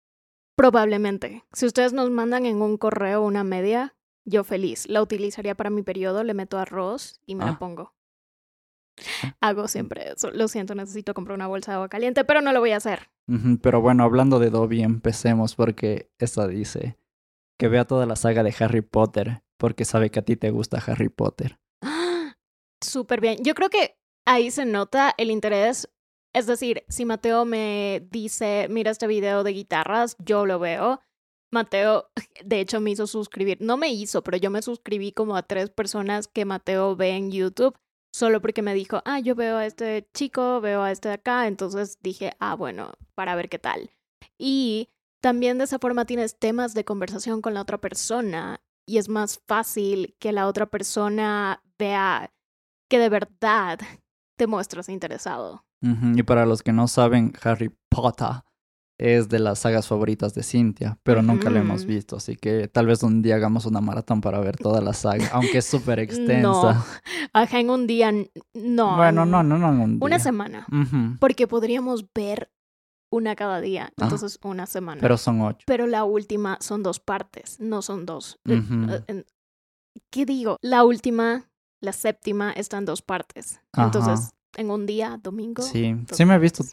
Probablemente. 0.56 1.44
Si 1.52 1.66
ustedes 1.66 1.92
nos 1.92 2.10
mandan 2.10 2.46
en 2.46 2.60
un 2.62 2.76
correo 2.76 3.22
una 3.22 3.42
media, 3.44 3.94
yo 4.24 4.44
feliz. 4.44 4.86
La 4.88 5.02
utilizaría 5.02 5.54
para 5.54 5.70
mi 5.70 5.82
periodo, 5.82 6.24
le 6.24 6.34
meto 6.34 6.58
arroz 6.58 7.20
y 7.26 7.34
me 7.34 7.44
Ah. 7.44 7.46
la 7.48 7.58
pongo. 7.58 7.94
Hago 9.40 9.68
siempre 9.68 10.12
eso. 10.12 10.30
Lo 10.30 10.48
siento, 10.48 10.74
necesito 10.74 11.14
comprar 11.14 11.34
una 11.36 11.46
bolsa 11.46 11.72
de 11.72 11.76
agua 11.76 11.88
caliente, 11.88 12.24
pero 12.24 12.42
no 12.42 12.52
lo 12.52 12.60
voy 12.60 12.72
a 12.72 12.76
hacer. 12.76 13.08
Pero 13.62 13.80
bueno, 13.80 14.04
hablando 14.04 14.38
de 14.38 14.50
Dobby, 14.50 14.82
empecemos 14.82 15.54
porque 15.54 16.10
esta 16.18 16.46
dice 16.46 16.98
que 17.58 17.68
vea 17.68 17.86
toda 17.86 18.04
la 18.04 18.16
saga 18.16 18.42
de 18.42 18.54
Harry 18.58 18.82
Potter 18.82 19.42
porque 19.56 19.84
sabe 19.84 20.10
que 20.10 20.18
a 20.18 20.24
ti 20.24 20.36
te 20.36 20.50
gusta 20.50 20.82
Harry 20.86 21.08
Potter. 21.08 21.58
Súper 22.82 23.20
bien. 23.20 23.38
Yo 23.42 23.54
creo 23.54 23.70
que 23.70 23.96
ahí 24.26 24.50
se 24.50 24.66
nota 24.66 25.14
el 25.16 25.30
interés. 25.30 25.88
Es 26.34 26.46
decir, 26.46 26.84
si 26.88 27.04
Mateo 27.04 27.44
me 27.44 28.06
dice, 28.10 28.66
mira 28.70 28.90
este 28.90 29.06
video 29.06 29.44
de 29.44 29.52
guitarras, 29.52 30.16
yo 30.18 30.46
lo 30.46 30.58
veo. 30.58 31.00
Mateo, 31.52 32.08
de 32.44 32.60
hecho, 32.60 32.80
me 32.80 32.90
hizo 32.90 33.06
suscribir. 33.06 33.58
No 33.60 33.76
me 33.76 33.92
hizo, 33.92 34.22
pero 34.22 34.38
yo 34.38 34.50
me 34.50 34.62
suscribí 34.62 35.12
como 35.12 35.36
a 35.36 35.42
tres 35.42 35.70
personas 35.70 36.28
que 36.28 36.44
Mateo 36.44 36.96
ve 36.96 37.10
en 37.10 37.30
YouTube, 37.30 37.76
solo 38.14 38.40
porque 38.40 38.62
me 38.62 38.74
dijo, 38.74 39.02
ah, 39.04 39.20
yo 39.20 39.34
veo 39.34 39.58
a 39.58 39.66
este 39.66 40.08
chico, 40.14 40.60
veo 40.60 40.82
a 40.82 40.90
este 40.90 41.08
de 41.08 41.14
acá. 41.14 41.46
Entonces 41.46 41.98
dije, 42.00 42.32
ah, 42.38 42.54
bueno, 42.54 42.92
para 43.14 43.34
ver 43.34 43.48
qué 43.48 43.58
tal. 43.58 43.90
Y 44.38 44.88
también 45.20 45.58
de 45.58 45.64
esa 45.64 45.78
forma 45.78 46.06
tienes 46.06 46.38
temas 46.38 46.74
de 46.74 46.84
conversación 46.84 47.42
con 47.42 47.54
la 47.54 47.60
otra 47.60 47.78
persona 47.78 48.62
y 48.86 48.98
es 48.98 49.08
más 49.08 49.40
fácil 49.46 50.16
que 50.18 50.32
la 50.32 50.46
otra 50.48 50.66
persona 50.66 51.62
vea 51.78 52.32
que 52.90 52.98
de 52.98 53.08
verdad 53.08 53.78
te 54.36 54.46
muestras 54.46 54.88
interesado. 54.88 55.64
Y 56.14 56.22
para 56.22 56.46
los 56.46 56.62
que 56.62 56.72
no 56.72 56.86
saben, 56.88 57.32
Harry 57.42 57.70
Potter 57.88 58.42
es 58.98 59.28
de 59.28 59.40
las 59.40 59.58
sagas 59.58 59.88
favoritas 59.88 60.32
de 60.34 60.42
Cintia, 60.44 60.98
pero 61.02 61.22
nunca 61.22 61.50
lo 61.50 61.58
hemos 61.58 61.86
visto, 61.86 62.16
así 62.16 62.36
que 62.36 62.68
tal 62.68 62.86
vez 62.86 63.02
un 63.02 63.20
día 63.20 63.34
hagamos 63.34 63.66
una 63.66 63.80
maratón 63.80 64.20
para 64.20 64.38
ver 64.38 64.56
toda 64.56 64.80
la 64.80 64.92
saga, 64.92 65.28
aunque 65.32 65.58
es 65.58 65.64
súper 65.64 65.98
No, 65.98 66.04
extensa. 66.04 66.84
ajá, 67.32 67.58
en 67.58 67.70
un 67.70 67.86
día, 67.86 68.12
no. 68.54 68.96
bueno, 68.96 69.26
no, 69.26 69.42
no, 69.42 69.58
no 69.58 69.72
en 69.72 69.80
un 69.80 69.98
Una 70.00 70.16
día. 70.16 70.18
semana, 70.20 70.66
Ujú, 70.70 71.16
porque 71.18 71.48
podríamos 71.48 72.06
ver 72.14 72.50
una 73.10 73.34
cada 73.34 73.60
día, 73.60 73.92
Ah, 73.98 74.04
entonces 74.04 74.38
una 74.44 74.66
semana. 74.66 75.00
Pero 75.00 75.16
son 75.16 75.40
ocho. 75.40 75.64
Pero 75.66 75.86
la 75.86 76.04
última 76.04 76.58
son 76.60 76.82
dos 76.82 77.00
partes, 77.00 77.58
no 77.58 77.82
son 77.82 78.06
dos. 78.06 78.38
Eh, 78.48 78.62
eh, 79.08 79.24
¿Qué 80.10 80.24
digo? 80.26 80.56
La 80.62 80.84
última, 80.84 81.50
la 81.80 81.92
séptima, 81.92 82.52
está 82.52 82.78
en 82.78 82.84
dos 82.84 83.02
partes. 83.02 83.60
Ajá. 83.72 84.16
En 84.56 84.70
un 84.70 84.86
día, 84.86 85.18
domingo. 85.22 85.62
Sí, 85.62 85.94
sí 86.10 86.24
me 86.24 86.34
he 86.34 86.38
visto 86.38 86.64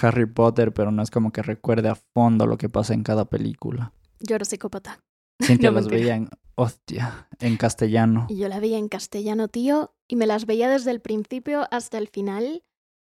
Harry 0.00 0.26
Potter, 0.26 0.72
pero 0.72 0.90
no 0.90 1.02
es 1.02 1.10
como 1.10 1.32
que 1.32 1.42
recuerde 1.42 1.88
a 1.88 1.94
fondo 1.94 2.46
lo 2.46 2.58
que 2.58 2.68
pasa 2.68 2.94
en 2.94 3.02
cada 3.02 3.24
película. 3.26 3.92
Yo 4.20 4.36
era 4.36 4.44
psicópata. 4.44 5.00
Cintia 5.42 5.70
No, 5.70 5.76
las 5.76 5.88
veía 5.88 6.16
en, 6.16 6.28
hostia, 6.54 7.28
en 7.38 7.56
castellano. 7.56 8.26
Y 8.28 8.38
yo 8.38 8.48
la 8.48 8.60
veía 8.60 8.78
en 8.78 8.88
castellano, 8.88 9.48
tío, 9.48 9.94
y 10.08 10.16
me 10.16 10.26
las 10.26 10.46
veía 10.46 10.68
desde 10.68 10.90
el 10.90 11.00
principio 11.00 11.66
hasta 11.70 11.98
el 11.98 12.08
final. 12.08 12.62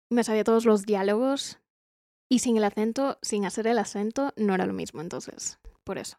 Me 0.10 0.24
sabía 0.24 0.44
todos 0.44 0.66
los 0.66 0.86
diálogos. 0.86 1.60
Y 2.30 2.40
sin 2.40 2.58
el 2.58 2.64
acento, 2.64 3.18
sin 3.22 3.46
hacer 3.46 3.68
el 3.68 3.80
acento, 3.80 4.34
no 4.38 4.56
era 4.56 4.66
lo 4.66 4.74
mismo, 4.74 5.02
entonces, 5.02 5.60
por 5.84 5.98
eso. 5.98 6.18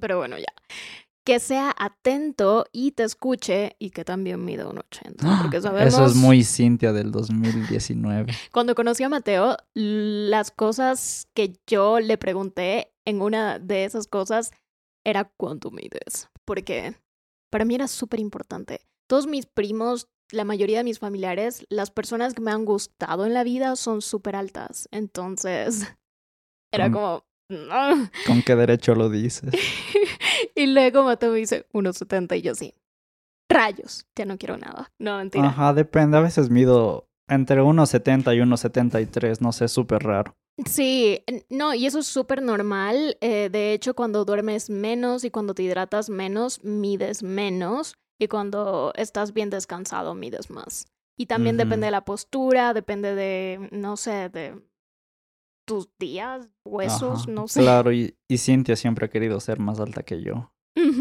Pero 0.00 0.18
bueno, 0.18 0.36
ya. 0.38 0.52
Que 1.24 1.38
sea 1.38 1.72
atento 1.78 2.66
y 2.72 2.92
te 2.92 3.04
escuche 3.04 3.76
y 3.78 3.90
que 3.90 4.04
también 4.04 4.44
mida 4.44 4.66
un 4.66 4.78
80. 4.78 5.38
Porque 5.42 5.60
sabemos... 5.60 5.94
Eso 5.94 6.04
es 6.06 6.16
muy 6.16 6.42
Cintia 6.42 6.92
del 6.92 7.12
2019. 7.12 8.32
Cuando 8.52 8.74
conocí 8.74 9.04
a 9.04 9.08
Mateo, 9.08 9.56
las 9.74 10.50
cosas 10.50 11.28
que 11.34 11.52
yo 11.66 12.00
le 12.00 12.18
pregunté 12.18 12.92
en 13.04 13.22
una 13.22 13.58
de 13.60 13.84
esas 13.84 14.08
cosas 14.08 14.50
era 15.04 15.30
cuánto 15.36 15.70
mides. 15.70 16.28
Porque 16.44 16.96
para 17.50 17.64
mí 17.64 17.76
era 17.76 17.86
súper 17.86 18.18
importante. 18.18 18.80
Todos 19.08 19.28
mis 19.28 19.46
primos, 19.46 20.08
la 20.32 20.42
mayoría 20.44 20.78
de 20.78 20.84
mis 20.84 20.98
familiares, 20.98 21.64
las 21.68 21.90
personas 21.92 22.34
que 22.34 22.40
me 22.42 22.50
han 22.50 22.64
gustado 22.64 23.26
en 23.26 23.34
la 23.34 23.44
vida 23.44 23.76
son 23.76 24.02
súper 24.02 24.34
altas. 24.34 24.88
Entonces, 24.90 25.86
era 26.72 26.88
Mm. 26.88 26.92
como... 26.92 27.24
"No". 27.48 28.10
¿Con 28.26 28.42
qué 28.42 28.56
derecho 28.56 28.94
lo 28.96 29.08
dices? 29.10 29.50
y 30.54 30.66
luego 30.66 31.02
Mateo 31.04 31.32
me 31.32 31.38
dice 31.38 31.66
1,70 31.72 32.38
y 32.38 32.42
yo 32.42 32.54
sí. 32.54 32.74
Rayos, 33.48 34.06
ya 34.16 34.24
no 34.24 34.38
quiero 34.38 34.56
nada. 34.56 34.92
No, 34.98 35.18
mentira. 35.18 35.46
Ajá, 35.46 35.74
depende. 35.74 36.16
A 36.16 36.20
veces 36.20 36.48
mido 36.50 37.08
entre 37.28 37.60
1,70 37.62 38.34
y 38.34 38.40
1,73. 38.40 39.40
No 39.40 39.52
sé, 39.52 39.68
súper 39.68 40.02
raro. 40.02 40.34
Sí, 40.66 41.22
no, 41.48 41.74
y 41.74 41.86
eso 41.86 41.98
es 41.98 42.06
súper 42.06 42.42
normal. 42.42 43.16
eh, 43.20 43.48
de 43.50 43.72
hecho, 43.72 43.94
cuando 43.94 44.24
duermes 44.24 44.70
menos 44.70 45.24
y 45.24 45.30
cuando 45.30 45.54
te 45.54 45.62
hidratas 45.62 46.08
menos, 46.10 46.62
mides 46.64 47.22
menos. 47.22 47.94
Y 48.18 48.28
cuando 48.28 48.92
estás 48.96 49.32
bien 49.32 49.50
descansado, 49.50 50.14
mides 50.14 50.50
más. 50.50 50.86
Y 51.18 51.26
también 51.26 51.56
depende 51.56 51.86
de 51.86 51.90
la 51.90 52.04
postura, 52.04 52.72
depende 52.72 53.14
de, 53.14 53.68
no 53.70 53.96
sé, 53.96 54.28
de 54.28 54.54
tus 55.64 55.88
días, 55.98 56.48
huesos, 56.64 57.22
Ajá, 57.22 57.30
no 57.32 57.48
sé. 57.48 57.60
Claro, 57.60 57.92
y, 57.92 58.16
y 58.28 58.38
Cintia 58.38 58.76
siempre 58.76 59.06
ha 59.06 59.10
querido 59.10 59.38
ser 59.40 59.58
más 59.58 59.80
alta 59.80 60.02
que 60.02 60.22
yo. 60.22 60.52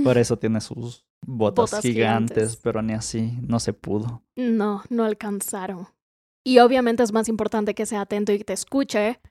Por 0.04 0.18
eso 0.18 0.38
tiene 0.38 0.60
sus 0.62 1.06
botas, 1.26 1.72
Botas 1.72 1.82
gigantes, 1.82 2.38
gigantes. 2.38 2.56
pero 2.58 2.82
ni 2.82 2.94
así, 2.94 3.38
no 3.42 3.60
se 3.60 3.74
pudo. 3.74 4.24
No, 4.36 4.84
no 4.90 5.04
alcanzaron. 5.06 5.88
Y 6.46 6.60
obviamente 6.60 7.04
es 7.04 7.14
más 7.14 7.30
importante 7.30 7.74
que 7.74 7.86
sea 7.86 8.02
atento 8.02 8.32
y 8.34 8.40
que 8.40 8.44
te 8.44 8.54
escuche. 8.54 9.22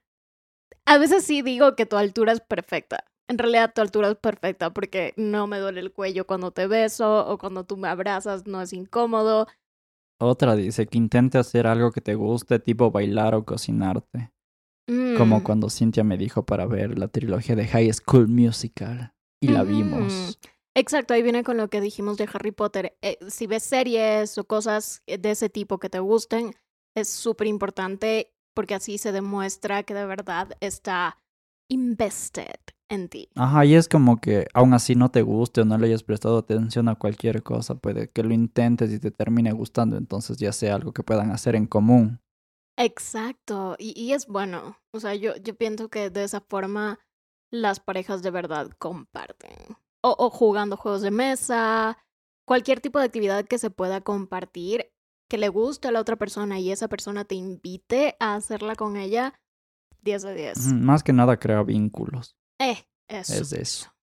A 0.87 0.99
veces 0.99 1.25
sí 1.25 1.43
digo 1.43 1.77
que 1.77 1.87
tu 1.87 1.97
altura 1.97 2.33
es 2.33 2.41
perfecta. 2.41 3.05
En 3.29 3.39
realidad 3.39 3.73
tu 3.75 3.81
altura 3.81 4.09
es 4.09 4.17
perfecta 4.17 4.73
porque 4.73 5.13
no 5.17 5.47
me 5.47 5.59
duele 5.59 5.81
el 5.81 5.93
cuello 5.93 6.27
cuando 6.27 6.51
te 6.51 6.67
beso 6.67 7.27
o 7.29 7.39
cuando 7.39 7.65
tú 7.65 7.77
me 7.77 7.89
abrazas, 7.89 8.47
no 8.47 8.61
es 8.61 8.73
incómodo. 8.73 9.47
Otra 10.21 10.57
dice 10.57 10.87
que 10.87 10.99
intente 10.99 11.39
hacer 11.39 11.67
algo 11.67 11.93
que 11.93 12.01
te 12.01 12.15
guste, 12.15 12.59
tipo 12.59 12.91
bailar 12.91 13.35
o 13.35 13.45
cocinarte. 13.45 14.33
Como 15.17 15.41
Mm, 15.41 15.43
cuando 15.43 15.71
Cintia 15.71 16.05
me 16.05 16.17
dijo 16.17 16.45
para 16.45 16.67
ver 16.67 16.99
la 16.99 17.09
trilogía 17.09 17.57
de 17.57 17.67
High 17.67 17.93
School 17.93 18.29
Musical. 18.29 19.15
Y 19.41 19.49
la 19.49 19.65
vimos. 19.65 20.39
Exacto, 20.75 21.15
ahí 21.15 21.23
viene 21.23 21.43
con 21.43 21.57
lo 21.57 21.69
que 21.69 21.81
dijimos 21.81 22.17
de 22.17 22.29
Harry 22.33 22.53
Potter. 22.53 22.97
Eh, 23.03 23.19
si 23.29 23.47
ves 23.47 23.65
series 23.65 24.39
o 24.39 24.45
cosas 24.45 25.03
de 25.07 25.31
ese 25.31 25.49
tipo 25.49 25.79
que 25.79 25.91
te 25.91 25.99
gusten, 25.99 26.55
es 26.95 27.09
súper 27.09 27.47
importante 27.47 28.33
porque 28.55 28.75
así 28.75 28.99
se 28.99 29.13
demuestra 29.13 29.83
que 29.83 29.95
de 29.95 30.07
verdad 30.07 30.57
está 30.61 31.17
invested 31.69 32.57
en 32.89 33.09
ti. 33.09 33.29
Ajá, 33.37 33.65
y 33.65 33.75
es 33.75 33.89
como 33.89 34.21
que 34.21 34.47
aún 34.53 34.75
así 34.75 34.97
no 34.97 35.11
te 35.11 35.23
guste 35.23 35.61
o 35.61 35.65
no 35.65 35.79
le 35.79 35.87
hayas 35.87 36.03
prestado 36.03 36.39
atención 36.39 36.89
a 36.89 36.97
cualquier 36.97 37.43
cosa, 37.43 37.77
puede 37.77 38.11
que 38.11 38.23
lo 38.23 38.35
intentes 38.35 38.93
y 38.93 38.99
te 38.99 39.11
termine 39.11 39.53
gustando, 39.53 39.97
entonces 39.97 40.37
ya 40.39 40.53
sea 40.53 40.75
algo 40.75 40.93
que 40.93 41.03
puedan 41.03 41.31
hacer 41.31 41.55
en 41.55 41.67
común. 41.67 42.21
Exacto, 42.83 43.77
y, 43.79 43.93
y 44.01 44.13
es 44.15 44.27
bueno. 44.27 44.79
O 44.93 45.01
sea, 45.01 45.15
yo, 45.15 45.37
yo 45.37 45.55
pienso 45.55 45.89
que 45.91 46.09
de 46.11 46.25
esa 46.25 46.41
forma 46.41 46.99
las 47.53 47.79
parejas 47.81 48.23
de 48.23 48.31
verdad 48.31 48.71
comparten. 48.79 49.77
O, 50.03 50.15
o 50.19 50.31
jugando 50.31 50.77
juegos 50.79 51.03
de 51.03 51.11
mesa, 51.11 51.99
cualquier 52.47 52.81
tipo 52.81 52.99
de 52.99 53.05
actividad 53.05 53.45
que 53.45 53.59
se 53.59 53.71
pueda 53.71 54.01
compartir, 54.01 54.91
que 55.29 55.37
le 55.37 55.49
guste 55.51 55.89
a 55.89 55.93
la 55.93 56.01
otra 56.01 56.17
persona 56.17 56.59
y 56.59 56.73
esa 56.73 56.89
persona 56.89 57.25
te 57.25 57.35
invite 57.35 58.17
a 58.19 58.35
hacerla 58.35 58.77
con 58.77 58.97
ella, 58.97 59.35
10 60.01 60.23
de 60.23 60.35
10. 60.35 60.59
Ujú, 60.67 60.75
Más 60.77 61.03
que 61.03 61.13
nada 61.13 61.39
crea 61.39 61.63
vínculos, 61.63 62.35
Eh, 62.59 62.89
eso. 63.09 63.35
es 63.35 63.53
eso. 63.53 63.95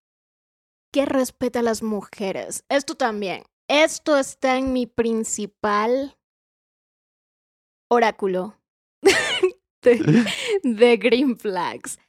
Que 0.93 1.05
respeta 1.05 1.59
a 1.59 1.63
las 1.63 1.81
mujeres. 1.81 2.63
Esto 2.69 2.95
también. 2.95 3.43
Esto 3.67 4.17
está 4.17 4.57
en 4.57 4.71
mi 4.71 4.85
principal 4.85 6.15
oráculo 7.89 8.55
de, 9.89 10.25
de 10.63 10.97
Green 10.97 11.37
Flags. 11.37 11.99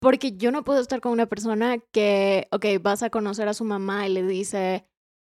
Porque 0.00 0.32
yo 0.36 0.52
no 0.52 0.64
puedo 0.64 0.80
estar 0.80 1.00
con 1.00 1.12
una 1.12 1.26
persona 1.26 1.78
que, 1.92 2.46
ok, 2.50 2.66
vas 2.80 3.02
a 3.02 3.10
conocer 3.10 3.48
a 3.48 3.54
su 3.54 3.64
mamá 3.64 4.06
y 4.06 4.12
le 4.12 4.22
dice, 4.22 4.84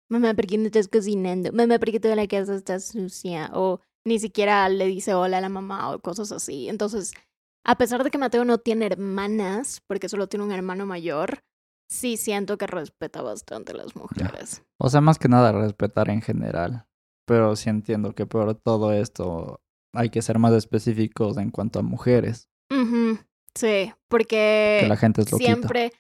mamá, 0.09 0.35
¿por 0.35 0.47
qué 0.47 0.57
no 0.57 0.67
estás 0.67 0.89
cocinando? 0.89 1.53
Mamá, 1.53 1.79
¿por 1.79 1.91
qué 1.91 2.01
toda 2.01 2.15
la 2.15 2.29
casa 2.29 2.55
está 2.55 2.79
sucia? 2.79 3.51
O 3.55 3.81
ni 4.05 4.19
siquiera 4.19 4.69
le 4.69 4.87
dice 4.87 5.15
hola 5.15 5.39
a 5.39 5.41
la 5.41 5.49
mamá 5.49 5.91
o 5.91 5.99
cosas 5.99 6.33
así. 6.33 6.69
Entonces, 6.69 7.13
a 7.65 7.77
pesar 7.77 8.05
de 8.05 8.11
que 8.11 8.19
Mateo 8.19 8.45
no 8.45 8.59
tiene 8.59 8.87
hermanas, 8.87 9.83
porque 9.87 10.09
solo 10.09 10.29
tiene 10.29 10.45
un 10.45 10.53
hermano 10.53 10.87
mayor, 10.87 11.41
sí 11.91 12.17
siento 12.17 12.57
que 12.57 12.67
respeta 12.67 13.23
bastante 13.23 13.73
a 13.73 13.77
las 13.77 13.97
mujeres. 13.97 14.63
O 14.79 14.89
sea, 14.89 15.01
más 15.01 15.19
que 15.19 15.29
nada 15.29 15.53
respetar 15.53 16.09
en 16.11 16.23
general, 16.23 16.87
pero 17.27 17.57
sí 17.57 17.69
entiendo 17.69 18.15
que 18.15 18.27
por 18.27 18.55
todo 18.55 18.93
esto 18.93 19.61
hay 19.93 20.11
que 20.11 20.23
ser 20.23 20.39
más 20.39 20.53
específicos 20.53 21.37
en 21.39 21.51
cuanto 21.51 21.79
a 21.79 21.83
mujeres, 21.83 22.49
Sí, 23.55 23.93
porque 24.07 24.79
que 24.83 24.89
la 24.89 24.97
gente 24.97 25.23
es 25.23 25.33
loquita. 25.33 25.53
siempre, 25.53 25.93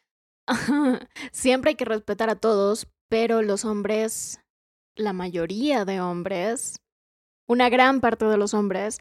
siempre 1.33 1.71
hay 1.71 1.75
que 1.75 1.85
respetar 1.85 2.30
a 2.30 2.37
todos, 2.37 2.87
pero 3.09 3.42
los 3.42 3.64
hombres, 3.64 4.40
la 4.94 5.12
mayoría 5.12 5.85
de 5.85 6.01
hombres, 6.01 6.81
una 7.48 7.68
gran 7.68 8.01
parte 8.01 8.27
de 8.27 8.37
los 8.37 8.55
hombres 8.55 8.98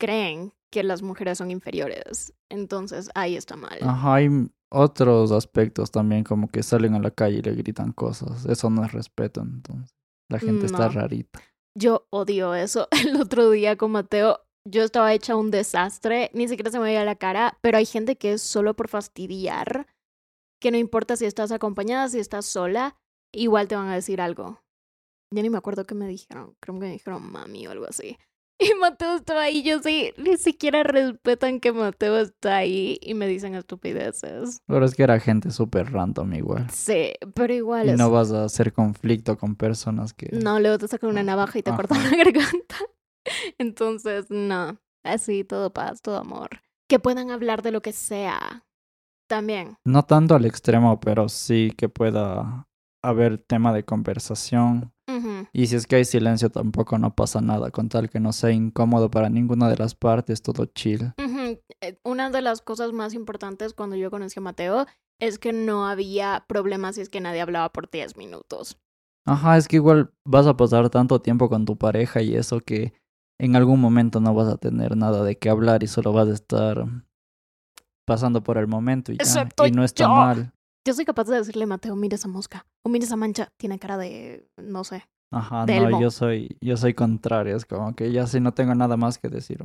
creen 0.00 0.52
que 0.72 0.82
las 0.82 1.02
mujeres 1.02 1.38
son 1.38 1.50
inferiores. 1.50 2.32
Entonces 2.48 3.08
ahí 3.14 3.36
está 3.36 3.54
mal. 3.56 3.78
Ajá, 3.82 4.14
hay 4.14 4.28
otros 4.70 5.30
aspectos 5.30 5.90
también, 5.92 6.24
como 6.24 6.48
que 6.48 6.62
salen 6.62 6.94
a 6.94 6.98
la 6.98 7.10
calle 7.10 7.38
y 7.38 7.42
le 7.42 7.54
gritan 7.54 7.92
cosas. 7.92 8.46
Eso 8.46 8.68
no 8.70 8.84
es 8.84 8.92
respeto, 8.92 9.42
entonces. 9.42 9.94
La 10.28 10.38
gente 10.38 10.66
está 10.66 10.88
rarita. 10.88 11.40
Yo 11.74 12.06
odio 12.10 12.54
eso. 12.54 12.88
El 13.06 13.20
otro 13.20 13.50
día 13.50 13.76
con 13.76 13.92
Mateo, 13.92 14.40
yo 14.68 14.82
estaba 14.82 15.12
hecha 15.12 15.36
un 15.36 15.50
desastre, 15.50 16.30
ni 16.34 16.48
siquiera 16.48 16.70
se 16.70 16.78
me 16.78 16.84
veía 16.84 17.04
la 17.04 17.16
cara, 17.16 17.58
pero 17.62 17.78
hay 17.78 17.86
gente 17.86 18.16
que 18.16 18.34
es 18.34 18.42
solo 18.42 18.74
por 18.74 18.88
fastidiar, 18.88 19.86
que 20.60 20.70
no 20.70 20.76
importa 20.76 21.16
si 21.16 21.24
estás 21.24 21.50
acompañada, 21.50 22.08
si 22.08 22.20
estás 22.20 22.46
sola, 22.46 22.96
igual 23.34 23.68
te 23.68 23.74
van 23.74 23.88
a 23.88 23.94
decir 23.94 24.20
algo. 24.20 24.60
Ya 25.34 25.42
ni 25.42 25.50
me 25.50 25.58
acuerdo 25.58 25.84
qué 25.84 25.94
me 25.94 26.06
dijeron, 26.06 26.54
creo 26.60 26.74
que 26.74 26.86
me 26.86 26.92
dijeron 26.92 27.32
mami 27.32 27.66
o 27.66 27.70
algo 27.70 27.86
así. 27.86 28.18
Y 28.58 28.74
Mateo 28.80 29.16
estaba 29.16 29.42
ahí, 29.42 29.62
yo 29.62 29.80
sí, 29.82 30.12
ni 30.16 30.36
siquiera 30.36 30.84
respetan 30.84 31.58
que 31.58 31.72
Mateo 31.72 32.18
está 32.18 32.58
ahí 32.58 32.98
y 33.02 33.14
me 33.14 33.26
dicen 33.26 33.54
estupideces. 33.56 34.60
Pero 34.66 34.84
es 34.84 34.94
que 34.94 35.02
era 35.02 35.18
gente 35.18 35.50
súper 35.50 35.92
random 35.92 36.32
igual. 36.34 36.70
Sí, 36.70 37.12
pero 37.34 37.52
igual 37.52 37.86
Y 37.86 37.90
es... 37.90 37.98
no 37.98 38.10
vas 38.10 38.30
a 38.30 38.44
hacer 38.44 38.72
conflicto 38.72 39.36
con 39.36 39.56
personas 39.56 40.12
que... 40.14 40.28
No, 40.32 40.60
luego 40.60 40.78
te 40.78 40.86
sacan 40.86 41.10
una 41.10 41.24
navaja 41.24 41.58
y 41.58 41.62
te 41.62 41.70
Ajá. 41.70 41.76
cortan 41.78 42.04
la 42.04 42.16
garganta. 42.16 42.76
Entonces, 43.58 44.26
no. 44.30 44.78
Así, 45.04 45.42
todo 45.42 45.72
paz, 45.72 46.00
todo 46.00 46.18
amor. 46.18 46.50
Que 46.88 47.00
puedan 47.00 47.30
hablar 47.30 47.62
de 47.62 47.72
lo 47.72 47.80
que 47.80 47.92
sea. 47.92 48.64
También. 49.28 49.76
No 49.84 50.04
tanto 50.04 50.34
al 50.34 50.44
extremo, 50.44 51.00
pero 51.00 51.28
sí 51.28 51.72
que 51.76 51.88
pueda 51.88 52.68
haber 53.02 53.38
tema 53.38 53.72
de 53.72 53.84
conversación. 53.84 54.91
Y 55.52 55.66
si 55.66 55.76
es 55.76 55.86
que 55.86 55.96
hay 55.96 56.04
silencio, 56.04 56.50
tampoco 56.50 56.98
no 56.98 57.14
pasa 57.14 57.40
nada. 57.40 57.70
Con 57.70 57.88
tal 57.88 58.08
que 58.08 58.20
no 58.20 58.32
sea 58.32 58.50
incómodo 58.50 59.10
para 59.10 59.28
ninguna 59.28 59.68
de 59.68 59.76
las 59.76 59.94
partes, 59.94 60.42
todo 60.42 60.64
chill. 60.66 61.12
Eh, 61.18 61.98
Una 62.04 62.30
de 62.30 62.40
las 62.42 62.62
cosas 62.62 62.92
más 62.92 63.14
importantes 63.14 63.74
cuando 63.74 63.96
yo 63.96 64.10
conocí 64.10 64.38
a 64.38 64.42
Mateo 64.42 64.86
es 65.20 65.38
que 65.38 65.52
no 65.52 65.86
había 65.86 66.44
problemas 66.48 66.94
si 66.94 67.02
es 67.02 67.08
que 67.08 67.20
nadie 67.20 67.40
hablaba 67.40 67.70
por 67.70 67.90
10 67.90 68.16
minutos. 68.16 68.78
Ajá, 69.26 69.56
es 69.56 69.68
que 69.68 69.76
igual 69.76 70.12
vas 70.24 70.46
a 70.46 70.56
pasar 70.56 70.90
tanto 70.90 71.20
tiempo 71.20 71.48
con 71.48 71.64
tu 71.64 71.76
pareja 71.76 72.22
y 72.22 72.34
eso 72.34 72.60
que 72.60 72.92
en 73.40 73.54
algún 73.54 73.80
momento 73.80 74.20
no 74.20 74.34
vas 74.34 74.48
a 74.48 74.56
tener 74.56 74.96
nada 74.96 75.22
de 75.22 75.38
qué 75.38 75.48
hablar 75.48 75.82
y 75.82 75.86
solo 75.86 76.12
vas 76.12 76.28
a 76.28 76.32
estar 76.32 76.84
pasando 78.04 78.42
por 78.42 78.58
el 78.58 78.66
momento 78.66 79.12
y 79.12 79.16
ya. 79.16 79.22
Excepto 79.22 79.66
y 79.66 79.70
no 79.70 79.84
está 79.84 80.04
yo. 80.04 80.08
mal. 80.10 80.51
Yo 80.84 80.94
soy 80.94 81.04
capaz 81.04 81.28
de 81.28 81.36
decirle, 81.36 81.64
Mateo, 81.66 81.94
mira 81.94 82.16
esa 82.16 82.28
mosca. 82.28 82.66
O 82.84 82.88
mira 82.88 83.04
esa 83.04 83.16
mancha. 83.16 83.48
Tiene 83.56 83.78
cara 83.78 83.96
de, 83.96 84.48
no 84.56 84.82
sé. 84.82 85.04
Ajá, 85.30 85.64
de 85.64 85.76
no, 85.76 85.86
elmo. 85.86 86.00
yo 86.00 86.10
soy, 86.10 86.56
yo 86.60 86.76
soy 86.76 86.92
contrario, 86.92 87.56
es 87.56 87.64
como 87.64 87.94
que 87.94 88.12
ya 88.12 88.26
si 88.26 88.40
no 88.40 88.52
tengo 88.52 88.74
nada 88.74 88.96
más 88.96 89.18
que 89.18 89.28
decir. 89.28 89.64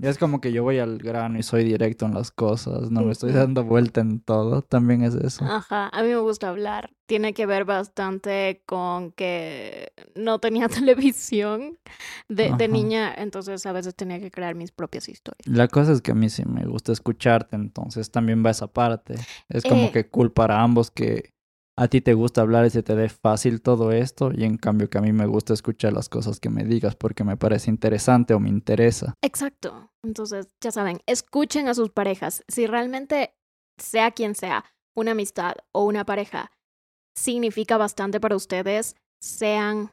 Ya 0.00 0.10
es 0.10 0.18
como 0.18 0.40
que 0.40 0.52
yo 0.52 0.62
voy 0.62 0.78
al 0.78 0.98
grano 0.98 1.40
y 1.40 1.42
soy 1.42 1.64
directo 1.64 2.06
en 2.06 2.14
las 2.14 2.30
cosas, 2.30 2.92
no 2.92 3.02
me 3.02 3.10
estoy 3.10 3.32
dando 3.32 3.64
vuelta 3.64 4.00
en 4.00 4.20
todo, 4.20 4.62
también 4.62 5.02
es 5.02 5.16
eso. 5.16 5.44
Ajá, 5.44 5.88
a 5.92 6.02
mí 6.02 6.08
me 6.08 6.18
gusta 6.18 6.48
hablar. 6.50 6.90
Tiene 7.06 7.34
que 7.34 7.46
ver 7.46 7.64
bastante 7.64 8.62
con 8.64 9.10
que 9.10 9.92
no 10.14 10.38
tenía 10.38 10.68
televisión 10.68 11.78
de, 12.28 12.68
niña, 12.68 13.12
entonces 13.12 13.66
a 13.66 13.72
veces 13.72 13.96
tenía 13.96 14.20
que 14.20 14.30
crear 14.30 14.54
mis 14.54 14.70
propias 14.70 15.08
historias. 15.08 15.46
La 15.48 15.66
cosa 15.66 15.90
es 15.90 16.00
que 16.00 16.12
a 16.12 16.14
mí 16.14 16.28
sí 16.30 16.44
me 16.44 16.64
gusta 16.64 16.92
escucharte, 16.92 17.56
entonces 17.56 18.12
también 18.12 18.44
va 18.46 18.50
esa 18.50 18.68
parte. 18.68 19.14
Es 19.48 19.64
como 19.64 19.86
Eh. 19.86 19.90
que 19.90 20.08
cool 20.08 20.30
para 20.30 20.62
ambos 20.62 20.92
que 20.92 21.32
a 21.78 21.86
ti 21.86 22.00
te 22.00 22.12
gusta 22.14 22.40
hablar 22.40 22.66
y 22.66 22.70
se 22.70 22.82
te 22.82 22.96
dé 22.96 23.08
fácil 23.08 23.62
todo 23.62 23.92
esto, 23.92 24.32
y 24.34 24.42
en 24.42 24.56
cambio 24.56 24.90
que 24.90 24.98
a 24.98 25.00
mí 25.00 25.12
me 25.12 25.26
gusta 25.26 25.54
escuchar 25.54 25.92
las 25.92 26.08
cosas 26.08 26.40
que 26.40 26.50
me 26.50 26.64
digas 26.64 26.96
porque 26.96 27.22
me 27.22 27.36
parece 27.36 27.70
interesante 27.70 28.34
o 28.34 28.40
me 28.40 28.48
interesa. 28.48 29.14
Exacto. 29.22 29.92
Entonces, 30.02 30.48
ya 30.60 30.72
saben, 30.72 31.00
escuchen 31.06 31.68
a 31.68 31.74
sus 31.74 31.90
parejas. 31.90 32.42
Si 32.48 32.66
realmente, 32.66 33.32
sea 33.80 34.10
quien 34.10 34.34
sea, 34.34 34.64
una 34.96 35.12
amistad 35.12 35.54
o 35.70 35.84
una 35.84 36.04
pareja 36.04 36.50
significa 37.14 37.76
bastante 37.76 38.18
para 38.18 38.34
ustedes, 38.34 38.96
sean 39.20 39.92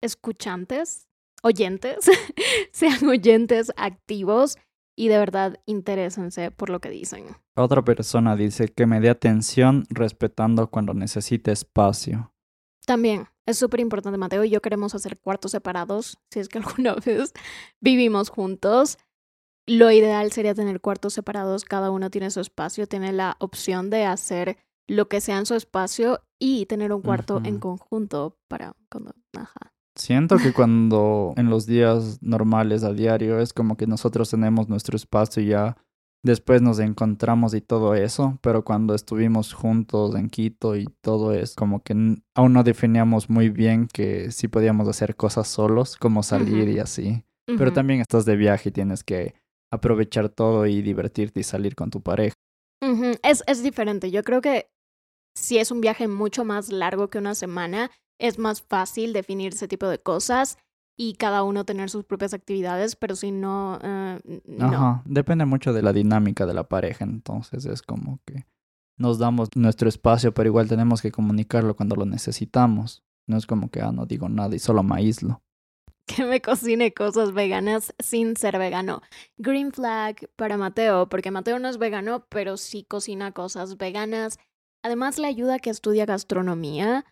escuchantes, 0.00 1.08
oyentes, 1.42 1.98
sean 2.72 3.08
oyentes 3.08 3.72
activos 3.76 4.56
y 4.96 5.08
de 5.08 5.18
verdad 5.18 5.60
interésense 5.66 6.50
por 6.50 6.70
lo 6.70 6.80
que 6.80 6.90
dicen. 6.90 7.24
Otra 7.54 7.82
persona 7.82 8.36
dice 8.36 8.68
que 8.68 8.86
me 8.86 9.00
dé 9.00 9.10
atención 9.10 9.84
respetando 9.90 10.70
cuando 10.70 10.94
necesite 10.94 11.52
espacio. 11.52 12.32
También 12.86 13.28
es 13.46 13.58
súper 13.58 13.80
importante, 13.80 14.18
Mateo 14.18 14.44
y 14.44 14.50
yo 14.50 14.60
queremos 14.60 14.94
hacer 14.94 15.18
cuartos 15.18 15.52
separados, 15.52 16.18
si 16.30 16.40
es 16.40 16.48
que 16.48 16.58
alguna 16.58 16.94
vez 16.94 17.32
vivimos 17.80 18.30
juntos. 18.30 18.98
Lo 19.66 19.90
ideal 19.92 20.32
sería 20.32 20.54
tener 20.54 20.80
cuartos 20.80 21.14
separados, 21.14 21.64
cada 21.64 21.90
uno 21.90 22.10
tiene 22.10 22.30
su 22.30 22.40
espacio, 22.40 22.88
tiene 22.88 23.12
la 23.12 23.36
opción 23.38 23.90
de 23.90 24.04
hacer 24.04 24.58
lo 24.88 25.08
que 25.08 25.20
sea 25.20 25.38
en 25.38 25.46
su 25.46 25.54
espacio 25.54 26.20
y 26.40 26.66
tener 26.66 26.92
un 26.92 27.02
cuarto 27.02 27.40
en 27.44 27.60
conjunto 27.60 28.36
para 28.48 28.74
cuando, 28.90 29.14
ajá. 29.36 29.71
Siento 29.94 30.38
que 30.38 30.52
cuando 30.52 31.34
en 31.36 31.50
los 31.50 31.66
días 31.66 32.22
normales 32.22 32.82
a 32.82 32.92
diario 32.92 33.40
es 33.40 33.52
como 33.52 33.76
que 33.76 33.86
nosotros 33.86 34.30
tenemos 34.30 34.68
nuestro 34.68 34.96
espacio 34.96 35.42
y 35.42 35.48
ya 35.48 35.76
después 36.22 36.62
nos 36.62 36.78
encontramos 36.78 37.52
y 37.54 37.60
todo 37.60 37.94
eso, 37.94 38.38
pero 38.42 38.64
cuando 38.64 38.94
estuvimos 38.94 39.52
juntos 39.52 40.14
en 40.14 40.30
Quito 40.30 40.76
y 40.76 40.86
todo 41.02 41.32
es 41.34 41.54
como 41.54 41.82
que 41.82 41.92
aún 42.34 42.52
no 42.52 42.62
definíamos 42.62 43.28
muy 43.28 43.50
bien 43.50 43.86
que 43.86 44.30
sí 44.30 44.48
podíamos 44.48 44.88
hacer 44.88 45.16
cosas 45.16 45.48
solos, 45.48 45.96
como 45.96 46.22
salir 46.22 46.68
y 46.68 46.78
así. 46.78 47.24
Pero 47.58 47.72
también 47.72 48.00
estás 48.00 48.24
de 48.24 48.36
viaje 48.36 48.70
y 48.70 48.72
tienes 48.72 49.04
que 49.04 49.34
aprovechar 49.70 50.28
todo 50.28 50.66
y 50.66 50.80
divertirte 50.80 51.40
y 51.40 51.42
salir 51.42 51.74
con 51.74 51.90
tu 51.90 52.00
pareja. 52.00 52.34
es, 53.22 53.42
es 53.46 53.62
diferente. 53.62 54.10
Yo 54.10 54.22
creo 54.22 54.40
que 54.40 54.70
si 55.34 55.58
es 55.58 55.70
un 55.70 55.80
viaje 55.80 56.08
mucho 56.08 56.44
más 56.44 56.70
largo 56.70 57.10
que 57.10 57.18
una 57.18 57.34
semana, 57.34 57.90
es 58.22 58.38
más 58.38 58.62
fácil 58.62 59.12
definir 59.12 59.52
ese 59.52 59.68
tipo 59.68 59.88
de 59.88 59.98
cosas 59.98 60.56
y 60.96 61.14
cada 61.14 61.42
uno 61.42 61.64
tener 61.64 61.90
sus 61.90 62.04
propias 62.04 62.34
actividades, 62.34 62.94
pero 62.96 63.16
si 63.16 63.32
no, 63.32 63.78
eh, 63.82 64.40
no. 64.46 64.66
Ajá, 64.66 65.02
depende 65.04 65.44
mucho 65.44 65.72
de 65.72 65.82
la 65.82 65.92
dinámica 65.92 66.46
de 66.46 66.54
la 66.54 66.68
pareja, 66.68 67.04
entonces 67.04 67.64
es 67.66 67.82
como 67.82 68.20
que 68.24 68.46
nos 68.98 69.18
damos 69.18 69.48
nuestro 69.56 69.88
espacio, 69.88 70.32
pero 70.32 70.48
igual 70.48 70.68
tenemos 70.68 71.02
que 71.02 71.10
comunicarlo 71.10 71.74
cuando 71.74 71.96
lo 71.96 72.06
necesitamos. 72.06 73.02
No 73.26 73.36
es 73.36 73.46
como 73.46 73.70
que, 73.70 73.80
ah, 73.80 73.90
no 73.92 74.06
digo 74.06 74.28
nada 74.28 74.54
y 74.54 74.58
solo 74.58 74.82
me 74.82 74.96
aíslo. 74.96 75.42
Que 76.06 76.24
me 76.24 76.42
cocine 76.42 76.92
cosas 76.92 77.32
veganas 77.32 77.94
sin 78.00 78.36
ser 78.36 78.58
vegano. 78.58 79.02
Green 79.38 79.72
flag 79.72 80.28
para 80.34 80.56
Mateo, 80.56 81.08
porque 81.08 81.30
Mateo 81.30 81.60
no 81.60 81.68
es 81.68 81.78
vegano, 81.78 82.26
pero 82.28 82.56
sí 82.56 82.84
cocina 82.84 83.30
cosas 83.30 83.76
veganas. 83.76 84.38
Además, 84.84 85.18
le 85.18 85.28
ayuda 85.28 85.60
que 85.60 85.70
estudia 85.70 86.04
gastronomía. 86.04 87.04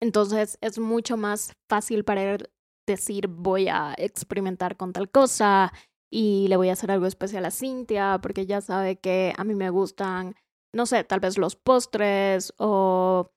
Entonces 0.00 0.58
es 0.60 0.78
mucho 0.78 1.16
más 1.16 1.52
fácil 1.68 2.04
para 2.04 2.22
él 2.22 2.50
decir 2.86 3.28
voy 3.28 3.68
a 3.68 3.94
experimentar 3.96 4.76
con 4.76 4.92
tal 4.92 5.10
cosa 5.10 5.72
y 6.10 6.46
le 6.48 6.56
voy 6.56 6.70
a 6.70 6.72
hacer 6.72 6.90
algo 6.90 7.06
especial 7.06 7.44
a 7.44 7.50
Cintia 7.50 8.18
porque 8.22 8.46
ya 8.46 8.60
sabe 8.60 8.98
que 8.98 9.34
a 9.36 9.44
mí 9.44 9.54
me 9.54 9.70
gustan, 9.70 10.34
no 10.74 10.86
sé, 10.86 11.04
tal 11.04 11.20
vez 11.20 11.36
los 11.36 11.56
postres 11.56 12.54
o 12.58 13.30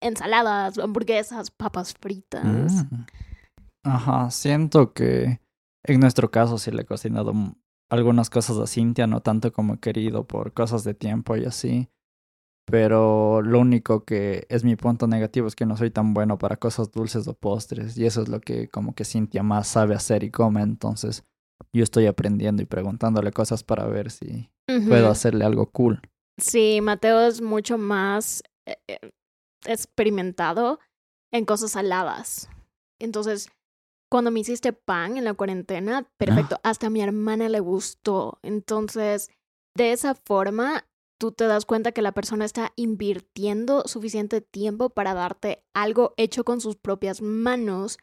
ensaladas, 0.00 0.78
hamburguesas, 0.78 1.50
papas 1.50 1.94
fritas. 1.94 2.44
Mm. 2.44 3.04
Ajá, 3.84 4.30
siento 4.30 4.92
que 4.92 5.40
en 5.84 6.00
nuestro 6.00 6.30
caso 6.30 6.58
sí 6.58 6.70
le 6.70 6.82
he 6.82 6.86
cocinado 6.86 7.32
algunas 7.90 8.30
cosas 8.30 8.58
a 8.58 8.66
Cintia, 8.66 9.06
no 9.06 9.20
tanto 9.20 9.52
como 9.52 9.74
he 9.74 9.78
querido 9.78 10.26
por 10.26 10.52
cosas 10.54 10.84
de 10.84 10.94
tiempo 10.94 11.36
y 11.36 11.44
así. 11.44 11.88
Pero 12.64 13.42
lo 13.42 13.58
único 13.58 14.04
que 14.04 14.46
es 14.48 14.64
mi 14.64 14.76
punto 14.76 15.06
negativo 15.06 15.48
es 15.48 15.56
que 15.56 15.66
no 15.66 15.76
soy 15.76 15.90
tan 15.90 16.14
bueno 16.14 16.38
para 16.38 16.56
cosas 16.56 16.90
dulces 16.92 17.26
o 17.28 17.34
postres. 17.34 17.98
Y 17.98 18.06
eso 18.06 18.22
es 18.22 18.28
lo 18.28 18.40
que 18.40 18.68
como 18.68 18.94
que 18.94 19.04
Cintia 19.04 19.42
más 19.42 19.66
sabe 19.68 19.94
hacer 19.94 20.22
y 20.22 20.30
come. 20.30 20.62
Entonces 20.62 21.24
yo 21.72 21.82
estoy 21.82 22.06
aprendiendo 22.06 22.62
y 22.62 22.66
preguntándole 22.66 23.32
cosas 23.32 23.64
para 23.64 23.86
ver 23.86 24.10
si 24.10 24.50
puedo 24.88 25.10
hacerle 25.10 25.44
algo 25.44 25.70
cool. 25.70 26.00
Sí, 26.40 26.80
Mateo 26.80 27.20
es 27.20 27.40
mucho 27.42 27.78
más 27.78 28.42
eh, 28.66 28.76
eh, 28.88 29.10
experimentado 29.66 30.78
en 31.32 31.44
cosas 31.44 31.72
saladas. 31.72 32.48
Entonces, 33.00 33.50
cuando 34.10 34.30
me 34.30 34.40
hiciste 34.40 34.72
pan 34.72 35.16
en 35.16 35.24
la 35.24 35.34
cuarentena, 35.34 36.06
perfecto. 36.18 36.60
Hasta 36.62 36.88
a 36.88 36.90
mi 36.90 37.00
hermana 37.00 37.48
le 37.48 37.60
gustó. 37.60 38.38
Entonces, 38.42 39.30
de 39.76 39.92
esa 39.92 40.14
forma, 40.14 40.86
tú 41.22 41.30
te 41.30 41.46
das 41.46 41.66
cuenta 41.66 41.92
que 41.92 42.02
la 42.02 42.10
persona 42.10 42.44
está 42.44 42.72
invirtiendo 42.74 43.84
suficiente 43.86 44.40
tiempo 44.40 44.90
para 44.90 45.14
darte 45.14 45.62
algo 45.72 46.14
hecho 46.16 46.42
con 46.42 46.60
sus 46.60 46.74
propias 46.74 47.22
manos. 47.22 47.98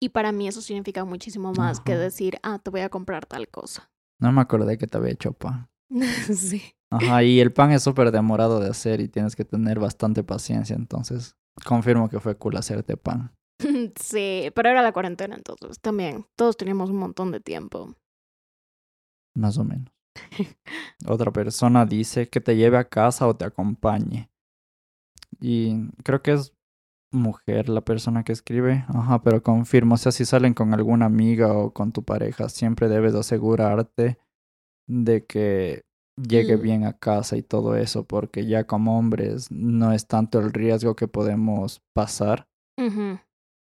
Y 0.00 0.10
para 0.10 0.30
mí 0.30 0.46
eso 0.46 0.60
significa 0.60 1.04
muchísimo 1.04 1.52
más 1.52 1.80
que 1.80 1.96
decir, 1.96 2.38
ah, 2.44 2.60
te 2.60 2.70
voy 2.70 2.82
a 2.82 2.90
comprar 2.90 3.26
tal 3.26 3.48
cosa. 3.48 3.90
No 4.20 4.30
me 4.30 4.40
acordé 4.40 4.78
que 4.78 4.86
te 4.86 4.96
había 4.96 5.10
hecho 5.10 5.32
pan. 5.32 5.68
sí. 6.32 6.62
Ajá, 6.92 7.24
y 7.24 7.40
el 7.40 7.52
pan 7.52 7.72
es 7.72 7.82
súper 7.82 8.12
demorado 8.12 8.60
de 8.60 8.70
hacer 8.70 9.00
y 9.00 9.08
tienes 9.08 9.34
que 9.34 9.44
tener 9.44 9.80
bastante 9.80 10.22
paciencia, 10.22 10.76
entonces 10.76 11.34
confirmo 11.66 12.08
que 12.08 12.20
fue 12.20 12.36
cool 12.36 12.56
hacerte 12.56 12.96
pan. 12.96 13.34
sí, 14.00 14.52
pero 14.54 14.70
era 14.70 14.82
la 14.82 14.92
cuarentena, 14.92 15.34
entonces 15.34 15.80
también 15.80 16.24
todos 16.36 16.56
teníamos 16.56 16.90
un 16.90 16.98
montón 16.98 17.32
de 17.32 17.40
tiempo. 17.40 17.96
Más 19.34 19.58
o 19.58 19.64
menos. 19.64 19.97
Otra 21.06 21.32
persona 21.32 21.86
dice 21.86 22.28
que 22.28 22.40
te 22.40 22.56
lleve 22.56 22.78
a 22.78 22.88
casa 22.88 23.26
o 23.26 23.36
te 23.36 23.44
acompañe. 23.44 24.30
Y 25.40 25.88
creo 26.02 26.22
que 26.22 26.32
es 26.32 26.52
mujer 27.12 27.68
la 27.68 27.80
persona 27.80 28.24
que 28.24 28.32
escribe. 28.32 28.84
Ajá, 28.88 29.22
pero 29.22 29.42
confirmo, 29.42 29.94
o 29.94 29.98
sea, 29.98 30.12
si 30.12 30.24
salen 30.24 30.54
con 30.54 30.74
alguna 30.74 31.06
amiga 31.06 31.52
o 31.52 31.72
con 31.72 31.92
tu 31.92 32.02
pareja, 32.02 32.48
siempre 32.48 32.88
debes 32.88 33.14
asegurarte 33.14 34.18
de 34.86 35.24
que 35.24 35.82
llegue 36.16 36.56
mm. 36.56 36.62
bien 36.62 36.84
a 36.84 36.98
casa 36.98 37.36
y 37.36 37.42
todo 37.42 37.76
eso, 37.76 38.04
porque 38.04 38.46
ya 38.46 38.64
como 38.64 38.98
hombres 38.98 39.50
no 39.50 39.92
es 39.92 40.06
tanto 40.06 40.40
el 40.40 40.52
riesgo 40.52 40.96
que 40.96 41.08
podemos 41.08 41.82
pasar. 41.94 42.48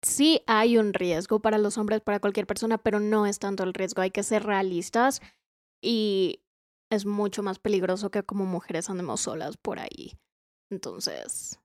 Sí 0.04 0.42
hay 0.48 0.78
un 0.78 0.94
riesgo 0.94 1.42
para 1.42 1.58
los 1.58 1.78
hombres, 1.78 2.02
para 2.02 2.20
cualquier 2.20 2.48
persona, 2.48 2.78
pero 2.80 3.00
no 3.00 3.26
es 3.26 3.40
tanto 3.40 3.64
el 3.64 3.74
riesgo. 3.74 4.02
Hay 4.02 4.12
que 4.12 4.24
ser 4.24 4.44
realistas 4.44 5.22
y 5.82 6.42
es 6.90 7.06
mucho 7.06 7.42
más 7.42 7.60
peligroso 7.60 8.12
que 8.12 8.24
como 8.24 8.46
mujeres 8.46 8.90
andemos 8.90 9.22
solas 9.22 9.58
por 9.58 9.80
ahí. 9.80 10.18
Entonces, 10.70 11.60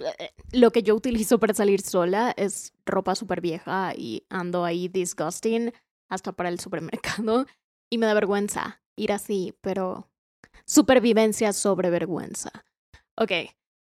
eh, 0.00 0.30
lo 0.52 0.70
que 0.70 0.82
yo 0.82 0.94
utilizo 0.94 1.38
para 1.38 1.54
salir 1.54 1.80
sola 1.80 2.32
es 2.36 2.72
ropa 2.86 3.14
súper 3.14 3.40
vieja 3.40 3.92
y 3.96 4.24
ando 4.28 4.64
ahí 4.64 4.88
disgusting 4.88 5.72
hasta 6.08 6.32
para 6.32 6.48
el 6.48 6.60
supermercado 6.60 7.46
y 7.90 7.98
me 7.98 8.06
da 8.06 8.14
vergüenza 8.14 8.80
ir 8.96 9.12
así, 9.12 9.54
pero 9.60 10.08
supervivencia 10.66 11.52
sobre 11.52 11.90
vergüenza. 11.90 12.50
Ok, 13.16 13.32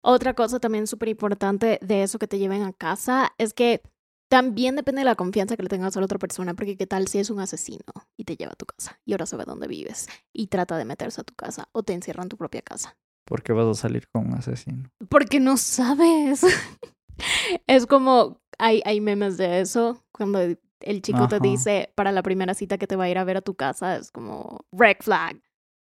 otra 0.03 0.33
cosa 0.33 0.59
también 0.59 0.87
súper 0.87 1.09
importante 1.09 1.79
de 1.81 2.03
eso 2.03 2.19
que 2.19 2.27
te 2.27 2.39
lleven 2.39 2.63
a 2.63 2.73
casa 2.73 3.33
es 3.37 3.53
que 3.53 3.81
también 4.29 4.75
depende 4.75 5.01
de 5.01 5.05
la 5.05 5.15
confianza 5.15 5.55
que 5.55 5.63
le 5.63 5.69
tengas 5.69 5.95
a 5.95 5.99
la 5.99 6.05
otra 6.05 6.19
persona, 6.19 6.53
porque 6.53 6.75
qué 6.75 6.87
tal 6.87 7.07
si 7.07 7.19
es 7.19 7.29
un 7.29 7.39
asesino 7.39 7.85
y 8.17 8.25
te 8.25 8.35
lleva 8.35 8.53
a 8.53 8.55
tu 8.55 8.65
casa 8.65 8.99
y 9.05 9.13
ahora 9.13 9.25
sabe 9.25 9.45
dónde 9.45 9.67
vives 9.67 10.07
y 10.33 10.47
trata 10.47 10.77
de 10.77 10.85
meterse 10.85 11.21
a 11.21 11.23
tu 11.23 11.33
casa 11.33 11.69
o 11.71 11.83
te 11.83 11.93
encierra 11.93 12.23
en 12.23 12.29
tu 12.29 12.37
propia 12.37 12.61
casa. 12.61 12.97
¿Por 13.25 13.43
qué 13.43 13.53
vas 13.53 13.67
a 13.67 13.73
salir 13.73 14.07
con 14.07 14.27
un 14.27 14.33
asesino? 14.35 14.89
Porque 15.09 15.39
no 15.39 15.57
sabes. 15.57 16.45
es 17.67 17.85
como, 17.85 18.41
hay, 18.57 18.81
hay 18.85 19.01
memes 19.01 19.37
de 19.37 19.61
eso, 19.61 20.03
cuando 20.11 20.39
el 20.39 21.01
chico 21.01 21.27
te 21.27 21.39
dice 21.39 21.91
para 21.95 22.11
la 22.11 22.23
primera 22.23 22.53
cita 22.53 22.77
que 22.77 22.87
te 22.87 22.95
va 22.95 23.05
a 23.05 23.09
ir 23.09 23.17
a 23.17 23.23
ver 23.23 23.37
a 23.37 23.41
tu 23.41 23.55
casa, 23.55 23.97
es 23.97 24.11
como 24.11 24.65
red 24.71 24.97
flag, 24.99 25.41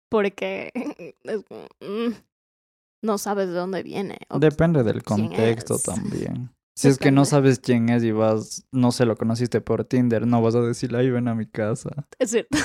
porque 0.10 0.72
es 1.24 1.44
como, 1.46 1.68
mm, 1.80 2.14
no 3.04 3.18
sabes 3.18 3.48
de 3.48 3.54
dónde 3.54 3.84
viene. 3.84 4.18
Depende 4.40 4.84
del 4.84 5.04
contexto 5.04 5.80
también. 5.80 6.54
Si 6.76 6.88
es 6.88 6.98
que 6.98 7.12
no 7.12 7.26
sabes 7.26 7.60
quién 7.60 7.90
es 7.90 8.04
y 8.04 8.12
vas, 8.12 8.66
no 8.72 8.92
sé, 8.92 9.06
lo 9.06 9.16
conociste 9.18 9.62
por 9.62 9.84
Tinder, 9.86 10.26
no 10.26 10.42
vas 10.42 10.56
a 10.56 10.62
decirle, 10.62 11.00
ahí 11.00 11.10
ven 11.10 11.28
a 11.28 11.36
mi 11.36 11.46
casa. 11.46 12.08
Es 12.18 12.32
cierto. 12.32 12.58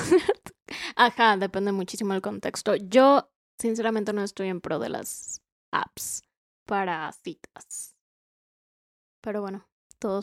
Ajá, 0.95 1.37
depende 1.37 1.71
muchísimo 1.71 2.13
del 2.13 2.21
contexto. 2.21 2.75
Yo, 2.75 3.29
sinceramente, 3.59 4.13
no 4.13 4.23
estoy 4.23 4.47
en 4.47 4.61
pro 4.61 4.79
de 4.79 4.89
las 4.89 5.41
apps 5.71 6.23
para 6.65 7.11
citas. 7.11 7.95
Pero 9.21 9.41
bueno, 9.41 9.67
todo 9.99 10.21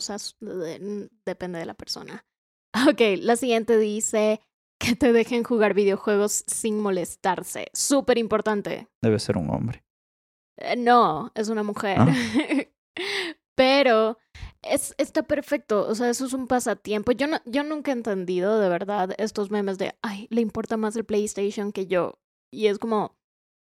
depende 1.25 1.59
de 1.59 1.65
la 1.65 1.73
persona. 1.73 2.25
Ok, 2.89 2.99
la 3.19 3.37
siguiente 3.37 3.77
dice 3.77 4.41
que 4.77 4.97
te 4.97 5.13
dejen 5.13 5.45
jugar 5.45 5.73
videojuegos 5.73 6.43
sin 6.45 6.81
molestarse. 6.81 7.67
Súper 7.71 8.17
importante. 8.17 8.89
Debe 9.01 9.17
ser 9.19 9.37
un 9.37 9.49
hombre. 9.49 9.85
Eh, 10.57 10.75
no, 10.75 11.31
es 11.35 11.47
una 11.47 11.63
mujer. 11.63 11.97
Ah. 11.99 12.13
Pero 13.55 14.17
es, 14.61 14.93
está 14.97 15.23
perfecto, 15.23 15.87
o 15.87 15.95
sea, 15.95 16.09
eso 16.09 16.25
es 16.25 16.33
un 16.33 16.47
pasatiempo. 16.47 17.11
Yo, 17.13 17.27
no, 17.27 17.39
yo 17.45 17.63
nunca 17.63 17.91
he 17.91 17.93
entendido 17.93 18.59
de 18.59 18.69
verdad 18.69 19.13
estos 19.17 19.49
memes 19.51 19.77
de, 19.77 19.95
ay, 20.01 20.27
le 20.29 20.41
importa 20.41 20.77
más 20.77 20.95
el 20.95 21.05
PlayStation 21.05 21.71
que 21.71 21.87
yo. 21.87 22.19
Y 22.51 22.67
es 22.67 22.79
como, 22.79 23.15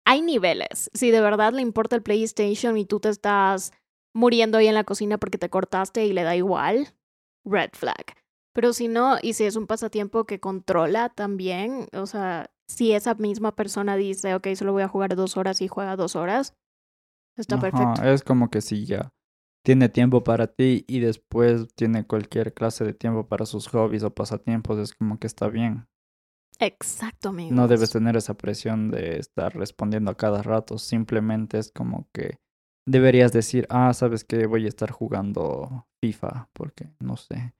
hay 0.06 0.21
niveles. 0.21 0.89
Si 0.93 1.12
de 1.12 1.21
verdad 1.21 1.54
le 1.54 1.62
importa 1.62 1.95
el 1.95 2.04
PlayStation 2.04 2.78
y 2.78 2.86
tú 2.86 2.99
te 2.99 3.10
estás 3.10 3.71
muriendo 4.13 4.58
ahí 4.58 4.67
en 4.67 4.75
la 4.75 4.84
cocina 4.84 5.17
porque 5.17 5.38
te 5.38 5.49
cortaste 5.49 6.06
y 6.06 6.13
le 6.13 6.23
da 6.23 6.36
igual, 6.36 6.93
red 7.45 7.71
flag. 7.73 8.15
Pero 8.54 8.73
si 8.73 8.88
no, 8.88 9.17
y 9.21 9.34
si 9.34 9.45
es 9.45 9.56
un 9.56 9.67
pasatiempo 9.67 10.25
que 10.25 10.39
controla 10.39 11.10
también, 11.10 11.88
o 11.93 12.06
sea, 12.06 12.52
si 12.67 12.91
esa 12.91 13.13
misma 13.15 13.56
persona 13.56 13.95
dice, 13.95 14.36
ok, 14.36 14.47
solo 14.56 14.73
voy 14.73 14.84
a 14.84 14.88
jugar 14.88 15.15
dos 15.15 15.38
horas 15.38 15.62
y 15.62 15.67
juega 15.67 15.95
dos 15.95 16.15
horas, 16.15 16.56
está 17.38 17.60
perfecto. 17.60 18.04
Es 18.04 18.23
como 18.23 18.49
que 18.49 18.62
sí, 18.62 18.86
ya 18.86 19.12
tiene 19.63 19.89
tiempo 19.89 20.24
para 20.24 20.48
ti 20.48 20.86
y 20.88 21.00
después 21.00 21.67
tiene 21.76 22.06
cualquier 22.06 22.54
clase 22.54 22.84
de 22.84 22.93
tiempo 22.93 23.28
para 23.28 23.45
sus 23.45 23.67
hobbies 23.67 24.04
o 24.04 24.13
pasatiempos, 24.13 24.78
es 24.80 24.93
como 24.93 25.19
que 25.19 25.28
está 25.28 25.48
bien. 25.48 25.88
Exacto, 26.60 27.30
amigo. 27.30 27.56
No 27.56 27.67
debes 27.67 27.91
tener 27.91 28.17
esa 28.17 28.36
presión 28.36 28.91
de 28.91 29.17
estar 29.17 29.56
respondiendo 29.56 30.12
a 30.12 30.17
cada 30.17 30.41
rato, 30.41 30.78
simplemente 30.78 31.58
es 31.58 31.72
como 31.72 32.08
que 32.13 32.38
deberías 32.86 33.32
decir, 33.32 33.65
ah, 33.69 33.93
sabes 33.93 34.24
que 34.24 34.45
voy 34.45 34.65
a 34.65 34.69
estar 34.69 34.91
jugando 34.91 35.88
FIFA, 36.02 36.50
porque 36.54 36.89
no 37.00 37.17
sé. 37.17 37.54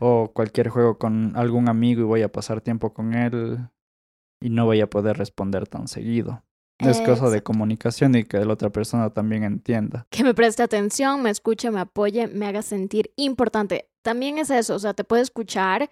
O 0.00 0.32
cualquier 0.32 0.70
juego 0.70 0.98
con 0.98 1.36
algún 1.36 1.68
amigo 1.68 2.00
y 2.00 2.04
voy 2.04 2.22
a 2.22 2.32
pasar 2.32 2.60
tiempo 2.60 2.94
con 2.94 3.14
él 3.14 3.68
y 4.40 4.50
no 4.50 4.64
voy 4.64 4.80
a 4.80 4.88
poder 4.88 5.18
responder 5.18 5.68
tan 5.68 5.86
seguido. 5.86 6.42
Es 6.80 7.00
cosa 7.00 7.30
de 7.30 7.42
comunicación 7.42 8.14
y 8.14 8.24
que 8.24 8.44
la 8.44 8.52
otra 8.52 8.70
persona 8.70 9.10
también 9.10 9.44
entienda. 9.44 10.06
que 10.10 10.24
me 10.24 10.34
preste 10.34 10.62
atención, 10.62 11.22
me 11.22 11.30
escuche, 11.30 11.70
me 11.70 11.80
apoye, 11.80 12.26
me 12.26 12.46
haga 12.46 12.62
sentir 12.62 13.12
importante. 13.16 13.90
También 14.02 14.38
es 14.38 14.50
eso, 14.50 14.74
o 14.74 14.78
sea, 14.78 14.94
te 14.94 15.04
puede 15.04 15.22
escuchar, 15.22 15.90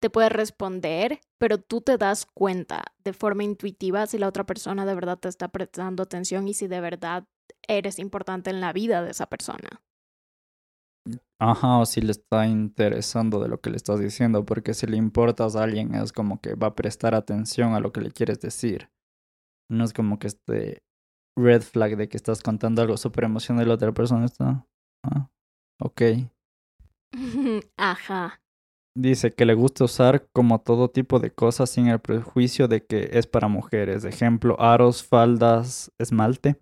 te 0.00 0.10
puede 0.10 0.28
responder, 0.28 1.20
pero 1.38 1.58
tú 1.58 1.80
te 1.80 1.96
das 1.96 2.26
cuenta 2.26 2.82
de 3.04 3.12
forma 3.12 3.44
intuitiva 3.44 4.06
si 4.06 4.18
la 4.18 4.28
otra 4.28 4.44
persona 4.44 4.84
de 4.84 4.94
verdad 4.94 5.18
te 5.18 5.28
está 5.28 5.48
prestando 5.48 6.02
atención 6.02 6.48
y 6.48 6.54
si 6.54 6.66
de 6.66 6.80
verdad 6.80 7.24
eres 7.66 7.98
importante 7.98 8.50
en 8.50 8.60
la 8.60 8.72
vida 8.72 9.02
de 9.02 9.12
esa 9.12 9.26
persona. 9.26 9.82
Ajá, 11.38 11.78
o 11.78 11.86
si 11.86 12.00
le 12.00 12.12
está 12.12 12.46
interesando 12.46 13.40
de 13.40 13.48
lo 13.48 13.60
que 13.60 13.70
le 13.70 13.76
estás 13.76 14.00
diciendo, 14.00 14.44
porque 14.44 14.72
si 14.72 14.86
le 14.86 14.96
importas 14.96 15.56
a 15.56 15.62
alguien 15.62 15.94
es 15.94 16.12
como 16.12 16.40
que 16.40 16.54
va 16.54 16.68
a 16.68 16.74
prestar 16.74 17.14
atención 17.14 17.74
a 17.74 17.80
lo 17.80 17.92
que 17.92 18.00
le 18.00 18.10
quieres 18.10 18.40
decir. 18.40 18.88
No 19.74 19.84
es 19.84 19.92
como 19.92 20.18
que 20.18 20.28
este 20.28 20.82
red 21.36 21.62
flag 21.62 21.96
de 21.96 22.08
que 22.08 22.16
estás 22.16 22.42
contando 22.42 22.82
algo 22.82 22.96
súper 22.96 23.24
emocional 23.24 23.64
y 23.64 23.68
la 23.68 23.74
otra 23.74 23.92
persona 23.92 24.24
está... 24.24 24.66
Ah, 25.04 25.28
ok. 25.80 26.02
Ajá. 27.76 28.40
Dice 28.96 29.32
que 29.32 29.44
le 29.44 29.54
gusta 29.54 29.84
usar 29.84 30.28
como 30.32 30.60
todo 30.60 30.88
tipo 30.88 31.18
de 31.18 31.32
cosas 31.32 31.70
sin 31.70 31.88
el 31.88 31.98
prejuicio 32.00 32.68
de 32.68 32.86
que 32.86 33.10
es 33.12 33.26
para 33.26 33.48
mujeres. 33.48 34.04
Ejemplo, 34.04 34.60
aros, 34.60 35.02
faldas, 35.04 35.92
esmalte. 35.98 36.60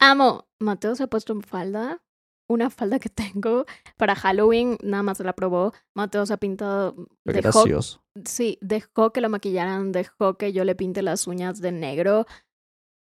Amo. 0.00 0.46
Mateo 0.58 0.94
se 0.94 1.02
ha 1.02 1.06
puesto 1.06 1.34
en 1.34 1.42
falda. 1.42 2.02
Una 2.48 2.70
falda 2.70 2.98
que 2.98 3.08
tengo 3.10 3.66
para 3.98 4.14
Halloween, 4.14 4.78
nada 4.82 5.02
más 5.02 5.20
la 5.20 5.34
probó. 5.34 5.72
Mateo 5.94 6.24
se 6.24 6.32
ha 6.32 6.38
pintado. 6.38 6.94
Qué 7.26 7.34
Dejó, 7.34 7.60
gracioso. 7.64 8.00
sí, 8.24 8.56
dejó 8.62 9.12
que 9.12 9.20
lo 9.20 9.28
maquillaran, 9.28 9.92
dejó 9.92 10.38
que 10.38 10.54
yo 10.54 10.64
le 10.64 10.74
pinte 10.76 11.02
las 11.02 11.26
uñas 11.26 11.60
de 11.60 11.72
negro. 11.72 12.24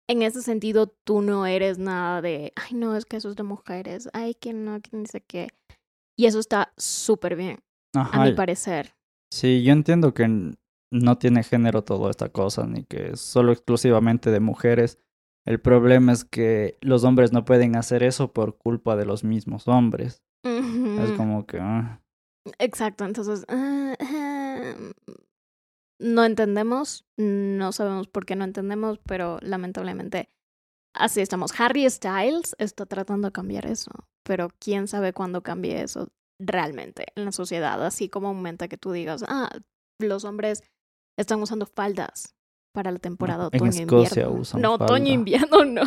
En 0.08 0.22
ese 0.22 0.42
sentido, 0.42 0.86
tú 0.86 1.22
no 1.22 1.46
eres 1.46 1.78
nada 1.78 2.20
de, 2.20 2.52
ay, 2.56 2.76
no, 2.76 2.94
es 2.96 3.06
que 3.06 3.16
eso 3.16 3.30
es 3.30 3.36
de 3.36 3.42
mujeres, 3.42 4.08
ay, 4.12 4.34
que 4.34 4.52
no, 4.52 4.80
que 4.80 4.96
ni 4.96 5.06
sé 5.06 5.22
qué. 5.22 5.48
Y 6.16 6.26
eso 6.26 6.38
está 6.38 6.72
súper 6.76 7.36
bien, 7.36 7.60
a 7.94 8.24
mi 8.24 8.32
parecer. 8.32 8.94
Sí, 9.32 9.62
yo 9.64 9.72
entiendo 9.72 10.14
que 10.14 10.54
no 10.92 11.18
tiene 11.18 11.42
género 11.42 11.82
toda 11.82 12.10
esta 12.10 12.28
cosa, 12.28 12.66
ni 12.66 12.84
que 12.84 13.12
es 13.12 13.20
solo 13.20 13.50
exclusivamente 13.52 14.30
de 14.30 14.40
mujeres. 14.40 14.98
El 15.46 15.60
problema 15.60 16.12
es 16.12 16.24
que 16.24 16.78
los 16.80 17.04
hombres 17.04 17.32
no 17.32 17.44
pueden 17.44 17.76
hacer 17.76 18.02
eso 18.02 18.32
por 18.32 18.56
culpa 18.56 18.96
de 18.96 19.06
los 19.06 19.24
mismos 19.24 19.68
hombres. 19.68 20.22
Es 20.44 21.10
como 21.12 21.46
que... 21.46 21.58
ah, 21.60 22.00
Exacto, 22.58 23.04
entonces, 23.04 23.44
ah, 23.48 23.94
ah, 23.98 24.74
no 25.98 26.24
entendemos, 26.24 27.06
no 27.16 27.72
sabemos 27.72 28.08
por 28.08 28.26
qué 28.26 28.36
no 28.36 28.44
entendemos, 28.44 28.98
pero 29.06 29.38
lamentablemente 29.40 30.30
así 30.94 31.20
estamos. 31.20 31.58
Harry 31.58 31.88
Styles 31.88 32.54
está 32.58 32.86
tratando 32.86 33.28
de 33.28 33.32
cambiar 33.32 33.66
eso, 33.66 33.90
pero 34.24 34.48
quién 34.58 34.88
sabe 34.88 35.12
cuándo 35.12 35.42
cambie 35.42 35.82
eso 35.82 36.08
realmente 36.40 37.06
en 37.14 37.24
la 37.24 37.32
sociedad, 37.32 37.84
así 37.84 38.08
como 38.08 38.34
momento 38.34 38.68
que 38.68 38.76
tú 38.76 38.92
digas, 38.92 39.24
ah, 39.28 39.50
los 40.00 40.24
hombres 40.24 40.62
están 41.16 41.40
usando 41.40 41.66
faldas 41.66 42.34
para 42.74 42.90
la 42.90 42.98
temporada 42.98 43.48
en 43.52 43.62
otoño-invierno. 43.62 44.02
Escocia 44.02 44.28
usan 44.28 44.60
No, 44.60 44.74
otoño-invierno 44.74 45.64
no, 45.64 45.82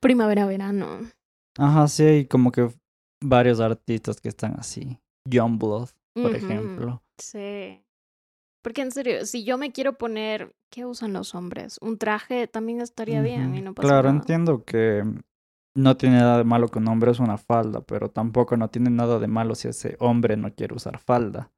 primavera-verano. 0.00 0.98
Ajá, 1.58 1.86
sí, 1.86 2.02
hay 2.02 2.26
como 2.26 2.50
que 2.50 2.68
varios 3.22 3.60
artistas 3.60 4.20
que 4.20 4.28
están 4.28 4.58
así. 4.58 4.98
Youngblood, 5.28 5.90
por 6.14 6.34
ejemplo. 6.34 7.02
Sí. 7.18 7.80
Porque 8.64 8.80
en 8.80 8.92
serio, 8.92 9.26
si 9.26 9.44
yo 9.44 9.58
me 9.58 9.72
quiero 9.72 9.98
poner, 9.98 10.56
¿qué 10.70 10.86
usan 10.86 11.12
los 11.12 11.34
hombres? 11.34 11.78
Un 11.82 11.98
traje 11.98 12.46
también 12.48 12.80
estaría 12.80 13.20
bien 13.20 13.54
y 13.54 13.60
no 13.60 13.74
pasa 13.74 13.88
Claro, 13.88 14.08
nada. 14.08 14.20
entiendo 14.20 14.64
que 14.64 15.04
no 15.76 15.96
tiene 15.98 16.16
nada 16.16 16.38
de 16.38 16.44
malo 16.44 16.68
que 16.68 16.78
un 16.78 16.88
hombre 16.88 17.10
use 17.10 17.22
una 17.22 17.36
falda, 17.36 17.82
pero 17.82 18.08
tampoco 18.10 18.56
no 18.56 18.70
tiene 18.70 18.88
nada 18.88 19.18
de 19.18 19.26
malo 19.28 19.54
si 19.54 19.68
ese 19.68 19.96
hombre 20.00 20.38
no 20.38 20.54
quiere 20.54 20.74
usar 20.74 20.98
falda. 20.98 21.52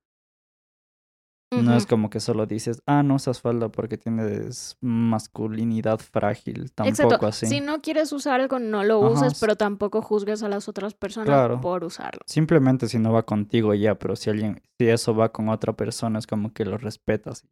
No 1.63 1.77
es 1.77 1.87
como 1.87 2.11
que 2.11 2.21
solo 2.21 2.47
dices, 2.47 2.83
ah, 2.87 3.03
no 3.03 3.15
usas 3.17 3.41
falda 3.41 3.69
porque 3.71 3.97
tienes 3.99 4.77
masculinidad 4.81 5.99
frágil. 5.99 6.73
Tampoco 6.73 7.03
Exacto. 7.05 7.27
así. 7.27 7.47
Si 7.47 7.61
no 7.61 7.81
quieres 7.81 8.13
usar 8.13 8.41
algo, 8.41 8.59
no 8.59 8.85
lo 8.85 9.05
Ajá, 9.05 9.27
uses, 9.27 9.41
pero 9.41 9.57
tampoco 9.57 10.03
juzgues 10.03 10.43
a 10.43 10.49
las 10.49 10.69
otras 10.69 10.95
personas 10.95 11.27
Claro. 11.29 11.61
por 11.61 11.85
usarlo. 11.85 12.21
Simplemente 12.27 12.89
si 12.89 12.99
no 12.99 13.13
va 13.13 13.25
contigo 13.25 13.75
ya, 13.75 13.97
pero 13.99 14.17
si 14.17 14.31
alguien, 14.31 14.63
si 14.79 14.89
eso 14.89 15.15
va 15.15 15.33
con 15.33 15.49
otra 15.49 15.73
persona, 15.75 16.19
es 16.19 16.27
como 16.27 16.53
que 16.53 16.65
lo 16.65 16.79
respetas. 16.79 17.47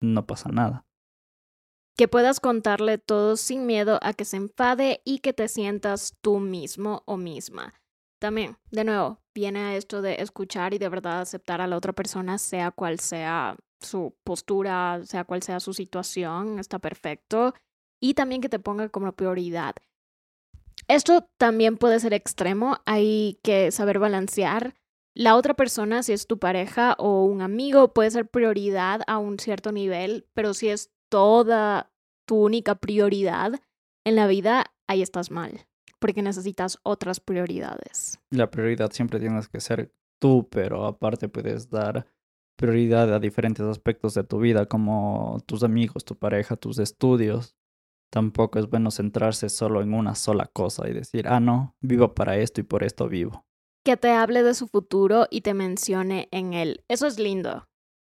No 0.00 0.26
pasa 0.26 0.48
nada. 0.50 0.86
Que 1.96 2.08
puedas 2.08 2.40
contarle 2.40 2.96
todo 2.98 3.36
sin 3.36 3.66
miedo 3.66 3.98
a 4.02 4.14
que 4.14 4.24
se 4.24 4.38
enfade 4.38 5.02
y 5.04 5.18
que 5.18 5.32
te 5.34 5.48
sientas 5.48 6.16
tú 6.22 6.38
mismo 6.38 7.02
o 7.04 7.16
misma. 7.18 7.74
También, 8.20 8.58
de 8.70 8.84
nuevo, 8.84 9.18
viene 9.34 9.60
a 9.60 9.76
esto 9.76 10.02
de 10.02 10.16
escuchar 10.20 10.74
y 10.74 10.78
de 10.78 10.90
verdad 10.90 11.22
aceptar 11.22 11.62
a 11.62 11.66
la 11.66 11.76
otra 11.76 11.94
persona, 11.94 12.36
sea 12.36 12.70
cual 12.70 13.00
sea 13.00 13.56
su 13.80 14.14
postura, 14.24 15.00
sea 15.04 15.24
cual 15.24 15.42
sea 15.42 15.58
su 15.58 15.72
situación, 15.72 16.58
está 16.58 16.78
perfecto. 16.78 17.54
Y 17.98 18.12
también 18.12 18.42
que 18.42 18.50
te 18.50 18.58
ponga 18.58 18.90
como 18.90 19.12
prioridad. 19.12 19.74
Esto 20.86 21.30
también 21.38 21.78
puede 21.78 21.98
ser 21.98 22.12
extremo, 22.12 22.78
hay 22.84 23.38
que 23.42 23.70
saber 23.70 23.98
balancear. 23.98 24.74
La 25.14 25.34
otra 25.34 25.54
persona, 25.54 26.02
si 26.02 26.12
es 26.12 26.26
tu 26.26 26.38
pareja 26.38 26.96
o 26.98 27.24
un 27.24 27.40
amigo, 27.40 27.94
puede 27.94 28.10
ser 28.10 28.28
prioridad 28.28 29.00
a 29.06 29.16
un 29.16 29.38
cierto 29.38 29.72
nivel, 29.72 30.28
pero 30.34 30.52
si 30.52 30.68
es 30.68 30.92
toda 31.08 31.90
tu 32.26 32.44
única 32.44 32.74
prioridad 32.74 33.60
en 34.04 34.16
la 34.16 34.26
vida, 34.26 34.74
ahí 34.86 35.00
estás 35.00 35.30
mal, 35.30 35.66
porque 36.00 36.22
necesitas 36.22 36.78
otras 36.82 37.20
prioridades. 37.20 38.18
La 38.30 38.50
prioridad 38.50 38.90
siempre 38.90 39.20
tienes 39.20 39.48
que 39.48 39.60
ser 39.60 39.94
tú, 40.18 40.48
pero 40.50 40.86
aparte 40.86 41.28
puedes 41.28 41.70
dar 41.70 42.06
prioridad 42.56 43.14
a 43.14 43.20
diferentes 43.20 43.64
aspectos 43.64 44.14
de 44.14 44.24
tu 44.24 44.38
vida, 44.38 44.66
como 44.66 45.38
tus 45.46 45.62
amigos, 45.62 46.04
tu 46.04 46.16
pareja, 46.16 46.56
tus 46.56 46.78
estudios. 46.78 47.56
Tampoco 48.12 48.58
es 48.58 48.68
bueno 48.68 48.90
centrarse 48.90 49.48
solo 49.48 49.82
en 49.82 49.94
una 49.94 50.14
sola 50.14 50.46
cosa 50.46 50.88
y 50.88 50.92
decir, 50.92 51.28
ah, 51.28 51.40
no, 51.40 51.76
vivo 51.80 52.12
para 52.14 52.36
esto 52.36 52.60
y 52.60 52.64
por 52.64 52.82
esto 52.82 53.08
vivo. 53.08 53.46
Que 53.84 53.96
te 53.96 54.10
hable 54.10 54.42
de 54.42 54.54
su 54.54 54.66
futuro 54.66 55.26
y 55.30 55.40
te 55.40 55.54
mencione 55.54 56.28
en 56.32 56.52
él. 56.52 56.84
Eso 56.88 57.06
es 57.06 57.18
lindo. 57.18 57.68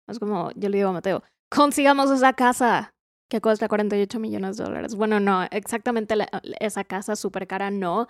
Es 0.09 0.18
como, 0.18 0.50
yo 0.57 0.68
le 0.68 0.79
digo 0.79 0.88
a 0.88 0.94
Mateo, 0.94 1.22
consigamos 1.50 2.11
esa 2.11 2.33
casa 2.33 2.94
que 3.30 3.40
cuesta 3.40 3.68
48 3.68 4.18
millones 4.18 4.56
de 4.58 4.64
dólares. 4.64 4.94
Bueno, 4.94 5.20
no, 5.20 5.44
exactamente 5.50 6.16
la- 6.16 6.28
esa 6.60 6.84
casa 6.84 7.16
súper 7.16 7.46
cara 7.46 7.70
no, 7.70 8.08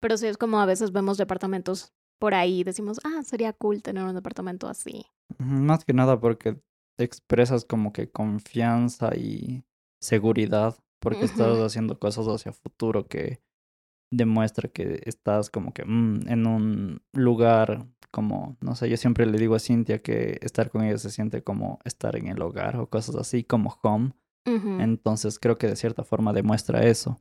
pero 0.00 0.16
sí 0.16 0.26
es 0.26 0.36
como 0.38 0.60
a 0.60 0.66
veces 0.66 0.90
vemos 0.92 1.18
departamentos 1.18 1.92
por 2.18 2.34
ahí 2.34 2.60
y 2.60 2.64
decimos, 2.64 2.98
ah, 3.04 3.22
sería 3.22 3.52
cool 3.52 3.82
tener 3.82 4.04
un 4.04 4.14
departamento 4.14 4.68
así. 4.68 5.04
Más 5.38 5.84
que 5.84 5.92
nada 5.92 6.18
porque 6.18 6.60
expresas 6.98 7.64
como 7.64 7.92
que 7.92 8.10
confianza 8.10 9.14
y 9.16 9.64
seguridad, 10.00 10.76
porque 11.00 11.24
estás 11.26 11.58
haciendo 11.58 11.98
cosas 11.98 12.26
hacia 12.26 12.52
futuro 12.52 13.06
que 13.08 13.40
demuestra 14.10 14.68
que 14.68 15.02
estás 15.06 15.50
como 15.50 15.72
que 15.72 15.84
mm, 15.84 16.28
en 16.28 16.46
un 16.46 17.02
lugar 17.12 17.86
como, 18.10 18.56
no 18.60 18.74
sé, 18.74 18.88
yo 18.90 18.96
siempre 18.98 19.24
le 19.26 19.38
digo 19.38 19.54
a 19.54 19.58
Cintia 19.58 20.02
que 20.02 20.38
estar 20.42 20.70
con 20.70 20.82
ella 20.84 20.98
se 20.98 21.10
siente 21.10 21.42
como 21.42 21.78
estar 21.84 22.14
en 22.16 22.26
el 22.28 22.42
hogar 22.42 22.76
o 22.76 22.88
cosas 22.88 23.16
así, 23.16 23.42
como 23.42 23.74
home. 23.82 24.12
Entonces 24.44 25.38
creo 25.38 25.56
que 25.56 25.68
de 25.68 25.76
cierta 25.76 26.04
forma 26.04 26.32
demuestra 26.32 26.84
eso. 26.84 27.20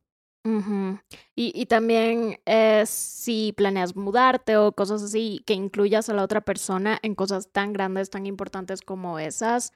Y, 1.36 1.51
y 1.53 1.65
también 1.67 2.39
eh, 2.45 2.84
si 2.88 3.53
planeas 3.55 3.95
mudarte 3.95 4.57
o 4.57 4.71
cosas 4.71 5.03
así, 5.03 5.43
que 5.45 5.53
incluyas 5.53 6.10
a 6.10 6.13
la 6.13 6.23
otra 6.23 6.41
persona 6.41 6.97
en 7.03 7.13
cosas 7.13 7.51
tan 7.51 7.73
grandes, 7.73 8.10
tan 8.10 8.25
importantes 8.25 8.81
como 8.81 9.19
esas, 9.19 9.71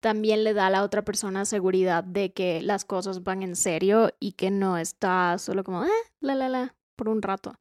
también 0.00 0.44
le 0.44 0.54
da 0.54 0.68
a 0.68 0.70
la 0.70 0.82
otra 0.82 1.04
persona 1.04 1.44
seguridad 1.44 2.04
de 2.04 2.32
que 2.32 2.62
las 2.62 2.84
cosas 2.84 3.22
van 3.22 3.42
en 3.42 3.54
serio 3.54 4.10
y 4.18 4.32
que 4.32 4.50
no 4.50 4.78
está 4.78 5.36
solo 5.38 5.62
como, 5.62 5.84
eh, 5.84 5.90
la, 6.20 6.34
la, 6.34 6.48
la, 6.48 6.74
por 6.96 7.08
un 7.08 7.20
rato. 7.20 7.54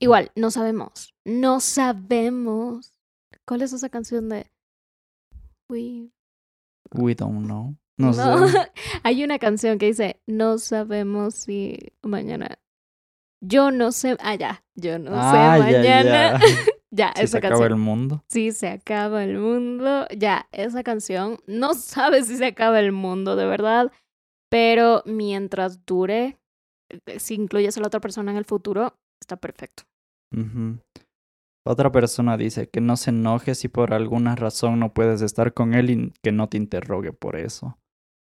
Igual, 0.00 0.32
no 0.34 0.50
sabemos, 0.50 1.14
no 1.24 1.60
sabemos. 1.60 2.98
¿Cuál 3.46 3.62
es 3.62 3.72
esa 3.72 3.88
canción 3.88 4.28
de... 4.28 4.50
We... 5.68 6.10
We 6.94 7.14
don't 7.14 7.44
know. 7.44 7.76
No, 7.98 8.12
No, 8.12 8.46
sé. 8.48 8.58
hay 9.02 9.24
una 9.24 9.38
canción 9.38 9.78
que 9.78 9.86
dice, 9.86 10.20
no 10.26 10.58
sabemos 10.58 11.34
si 11.34 11.78
mañana. 12.02 12.58
Yo 13.40 13.70
no 13.70 13.92
sé. 13.92 14.16
Ah, 14.20 14.34
ya. 14.34 14.64
Yo 14.76 14.98
no 14.98 15.10
Ah, 15.14 15.58
sé 15.58 15.72
ya, 15.72 15.78
mañana. 15.78 16.02
ya. 16.02 16.40
Ya, 16.90 17.12
Si 17.14 17.26
se 17.26 17.36
acaba 17.36 17.66
el 17.66 17.76
mundo. 17.76 18.24
Sí, 18.30 18.50
se 18.50 18.66
acaba 18.68 19.22
el 19.22 19.36
mundo. 19.38 20.06
Ya, 20.16 20.48
esa 20.52 20.82
canción. 20.82 21.36
No 21.46 21.74
sabes 21.74 22.28
si 22.28 22.36
se 22.38 22.46
acaba 22.46 22.80
el 22.80 22.92
mundo, 22.92 23.36
de 23.36 23.44
verdad. 23.44 23.92
Pero 24.50 25.02
mientras 25.04 25.84
dure, 25.84 26.38
eh, 27.06 27.18
si 27.18 27.34
incluyes 27.34 27.76
a 27.76 27.80
la 27.82 27.88
otra 27.88 28.00
persona 28.00 28.30
en 28.30 28.38
el 28.38 28.46
futuro, 28.46 28.94
está 29.20 29.36
perfecto. 29.36 29.82
Otra 31.66 31.92
persona 31.92 32.38
dice 32.38 32.68
que 32.70 32.80
no 32.80 32.96
se 32.96 33.10
enoje 33.10 33.54
si 33.54 33.68
por 33.68 33.92
alguna 33.92 34.34
razón 34.34 34.80
no 34.80 34.94
puedes 34.94 35.20
estar 35.20 35.52
con 35.52 35.74
él 35.74 35.90
y 35.90 36.12
que 36.22 36.32
no 36.32 36.48
te 36.48 36.56
interrogue 36.56 37.12
por 37.12 37.36
eso. 37.36 37.76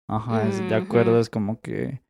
Ajá, 0.07 0.47
es- 0.47 0.67
de 0.67 0.75
acuerdo, 0.75 1.19
es 1.19 1.29
como 1.29 1.59
que 1.61 2.01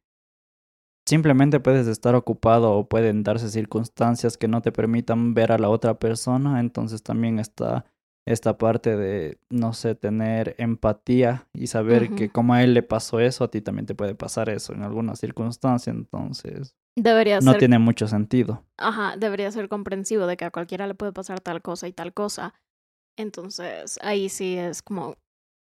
simplemente 1.06 1.60
puedes 1.60 1.88
estar 1.88 2.16
ocupado 2.16 2.72
o 2.74 2.88
pueden 2.88 3.24
darse 3.24 3.50
circunstancias 3.50 4.38
que 4.38 4.48
no 4.48 4.62
te 4.62 4.72
permitan 4.72 5.34
ver 5.34 5.52
a 5.52 5.58
la 5.58 5.70
otra 5.70 6.00
persona, 6.00 6.60
entonces 6.60 7.04
también 7.04 7.40
está 7.40 7.86
esta 8.26 8.58
parte 8.58 8.96
de, 8.96 9.38
no 9.50 9.74
sé, 9.74 9.96
tener 9.96 10.56
empatía 10.58 11.46
y 11.54 11.68
saber 11.68 12.10
que 12.16 12.30
como 12.30 12.54
a 12.54 12.64
él 12.64 12.74
le 12.74 12.82
pasó 12.82 13.20
eso, 13.20 13.44
a 13.44 13.52
ti 13.52 13.60
también 13.60 13.86
te 13.86 13.96
puede 13.96 14.16
pasar 14.16 14.48
eso 14.48 14.74
en 14.74 14.82
alguna 14.84 15.16
circunstancia, 15.16 15.92
entonces 15.92 16.76
Debería 16.96 17.42
no 17.42 17.52
ser, 17.52 17.60
tiene 17.60 17.80
mucho 17.80 18.08
sentido. 18.08 18.64
ajá, 18.78 19.18
debería 19.18 19.52
ser 19.52 19.68
comprensivo 19.68 20.26
de 20.26 20.38
que 20.38 20.46
a 20.46 20.52
cualquiera 20.52 20.88
le 20.88 20.96
puede 20.96 21.12
pasar 21.12 21.42
tal 21.42 21.62
cosa 21.62 21.88
y 21.90 21.94
tal 21.94 22.14
cosa. 22.14 22.54
Entonces, 23.18 24.00
ahí 24.02 24.30
sí 24.30 24.56
es 24.58 24.82
como 24.82 25.16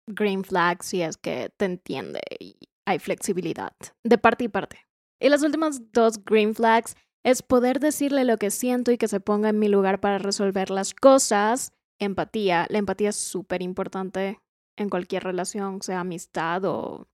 green 0.06 0.44
flag 0.44 0.82
si 0.82 1.02
es 1.02 1.16
que 1.16 1.50
te 1.56 1.64
entiende 1.64 2.20
y 2.38 2.56
hay 2.86 2.98
flexibilidad 2.98 3.72
de 4.04 4.18
parte 4.18 4.44
y 4.44 4.48
parte. 4.48 4.86
Y 5.20 5.28
las 5.28 5.42
últimas 5.42 5.92
dos 5.92 6.24
green 6.24 6.54
flags 6.54 6.94
es 7.24 7.42
poder 7.42 7.80
decirle 7.80 8.24
lo 8.24 8.36
que 8.38 8.50
siento 8.50 8.92
y 8.92 8.98
que 8.98 9.08
se 9.08 9.20
ponga 9.20 9.48
en 9.48 9.58
mi 9.58 9.68
lugar 9.68 10.00
para 10.00 10.18
resolver 10.18 10.70
las 10.70 10.94
cosas. 10.94 11.72
Empatía. 11.98 12.66
La 12.70 12.78
empatía 12.78 13.08
es 13.08 13.16
súper 13.16 13.62
importante 13.62 14.40
en 14.78 14.88
cualquier 14.90 15.24
relación, 15.24 15.82
sea 15.82 16.00
amistad 16.00 16.64
o 16.64 17.08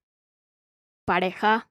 pareja. 1.07 1.71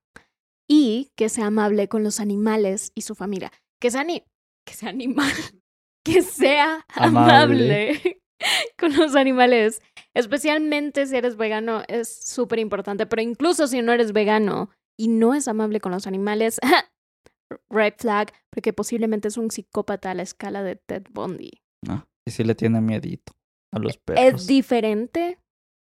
Y 0.68 1.12
que 1.16 1.30
sea 1.30 1.48
amable 1.48 1.88
con 1.90 2.04
los 2.04 2.20
animales 2.20 2.94
y 2.96 3.02
su 3.02 3.14
familia. 3.14 3.52
Que 3.80 3.92
sea, 3.92 4.04
ni 4.04 4.24
que 4.66 4.74
sea 4.74 4.90
animal. 4.90 5.32
Que 6.04 6.24
sea 6.24 6.84
Amable. 6.96 7.92
amable 7.92 8.21
con 8.80 8.96
los 8.96 9.16
animales. 9.16 9.82
Especialmente 10.14 11.06
si 11.06 11.16
eres 11.16 11.38
vegano, 11.38 11.84
es 11.88 12.10
súper 12.10 12.60
importante. 12.60 13.06
Pero 13.06 13.22
incluso 13.22 13.68
si 13.68 13.82
no 13.82 13.92
eres 13.94 14.14
vegano 14.14 14.70
y 15.00 15.08
no 15.08 15.34
es 15.34 15.48
amable 15.48 15.80
con 15.80 15.92
los 15.92 16.08
animales, 16.08 16.60
red 17.70 17.94
flag, 17.98 18.32
porque 18.50 18.74
posiblemente 18.74 19.28
es 19.28 19.38
un 19.38 19.52
psicópata 19.52 20.12
a 20.12 20.14
la 20.14 20.24
escala 20.24 20.64
de 20.64 20.76
Ted 20.76 21.04
Bundy. 21.12 21.62
Ah, 21.88 22.06
y 22.28 22.32
si 22.32 22.44
le 22.44 22.56
tiene 22.56 22.82
miedito 22.82 23.34
a 23.74 23.80
los 23.80 23.94
Es 23.94 23.98
perros. 24.00 24.48
diferente 24.48 25.40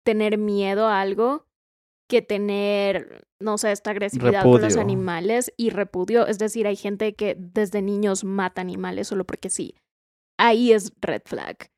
tener 0.05 0.37
miedo 0.37 0.87
a 0.87 1.01
algo 1.01 1.45
que 2.09 2.21
tener, 2.21 3.25
no 3.39 3.57
sé, 3.57 3.71
esta 3.71 3.91
agresividad 3.91 4.43
con 4.43 4.61
los 4.61 4.77
animales 4.77 5.53
y 5.57 5.69
repudio. 5.69 6.27
Es 6.27 6.37
decir, 6.37 6.67
hay 6.67 6.75
gente 6.75 7.15
que 7.15 7.35
desde 7.37 7.81
niños 7.81 8.23
mata 8.23 8.61
animales 8.61 9.07
solo 9.07 9.25
porque 9.25 9.49
sí. 9.49 9.75
Ahí 10.37 10.73
es 10.73 10.91
red 11.01 11.21
flag. 11.25 11.69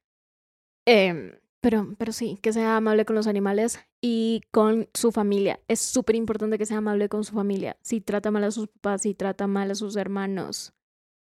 Em, 0.85 1.31
pero, 1.61 1.95
pero 1.97 2.11
sí, 2.11 2.37
que 2.41 2.53
sea 2.53 2.77
amable 2.77 3.05
con 3.05 3.15
los 3.15 3.27
animales 3.27 3.79
y 4.01 4.41
con 4.51 4.87
su 4.93 5.11
familia. 5.11 5.59
Es 5.67 5.79
súper 5.79 6.15
importante 6.15 6.57
que 6.57 6.65
sea 6.65 6.77
amable 6.77 7.09
con 7.09 7.23
su 7.23 7.33
familia. 7.33 7.77
Si 7.81 8.01
trata 8.01 8.29
mal 8.31 8.43
a 8.43 8.51
sus 8.51 8.67
papás, 8.67 9.01
si 9.01 9.15
trata 9.15 9.47
mal 9.47 9.71
a 9.71 9.75
sus 9.75 9.95
hermanos, 9.95 10.73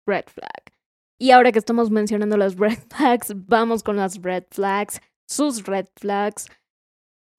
red 0.06 0.26
flag. 0.28 0.74
Y 1.18 1.32
ahora 1.32 1.54
que 1.54 1.60
estamos 1.60 1.90
mencionando 1.90 2.36
las 2.38 2.56
red 2.58 2.78
flags, 2.90 3.34
vamos 3.48 3.82
con 3.84 3.96
las 3.96 4.22
red 4.22 4.44
flags, 4.52 5.00
sus 5.26 5.64
red 5.66 5.88
flags. 5.96 6.48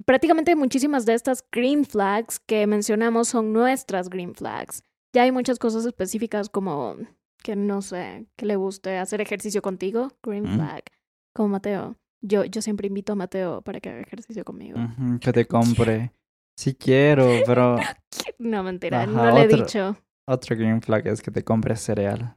Prácticamente 0.07 0.55
muchísimas 0.57 1.05
de 1.05 1.15
estas 1.15 1.45
green 1.53 1.85
flags 1.85 2.39
que 2.41 2.67
mencionamos 2.67 3.29
son 3.29 3.53
nuestras 3.53 4.09
green 4.09 4.35
flags. 4.35 4.83
Ya 5.13 5.23
hay 5.23 5.33
muchas 5.33 5.59
cosas 5.59 5.85
específicas 5.85 6.49
como 6.49 6.97
que 7.43 7.57
no 7.57 7.83
sé, 7.83 8.27
que 8.37 8.47
le 8.47 8.57
guste 8.57 8.99
hacer 8.99 9.21
ejercicio 9.21 9.63
contigo, 9.63 10.11
green 10.23 10.45
Mm. 10.45 10.55
flag, 10.57 10.85
como 11.35 11.49
Mateo. 11.51 11.97
Yo, 12.23 12.45
yo 12.45 12.63
siempre 12.63 12.89
invito 12.89 13.13
a 13.13 13.17
Mateo 13.17 13.63
para 13.63 13.81
que 13.81 13.89
haga 13.91 14.01
ejercicio 14.01 14.45
conmigo. 14.45 14.79
Que 15.21 15.33
te 15.33 15.47
compre. 15.49 16.13
Sí 16.59 16.75
quiero, 16.75 17.43
pero 17.45 17.77
No, 18.39 18.63
mentira, 18.63 19.03
Ajá, 19.03 19.11
no 19.13 19.31
le 19.39 19.43
he 19.45 19.49
dicho. 19.49 19.97
otro 20.29 20.57
green 20.57 20.81
flag 20.81 21.07
es 21.07 21.21
que 21.23 21.31
te 21.31 21.45
compres 21.45 21.81
cereal. 21.81 22.37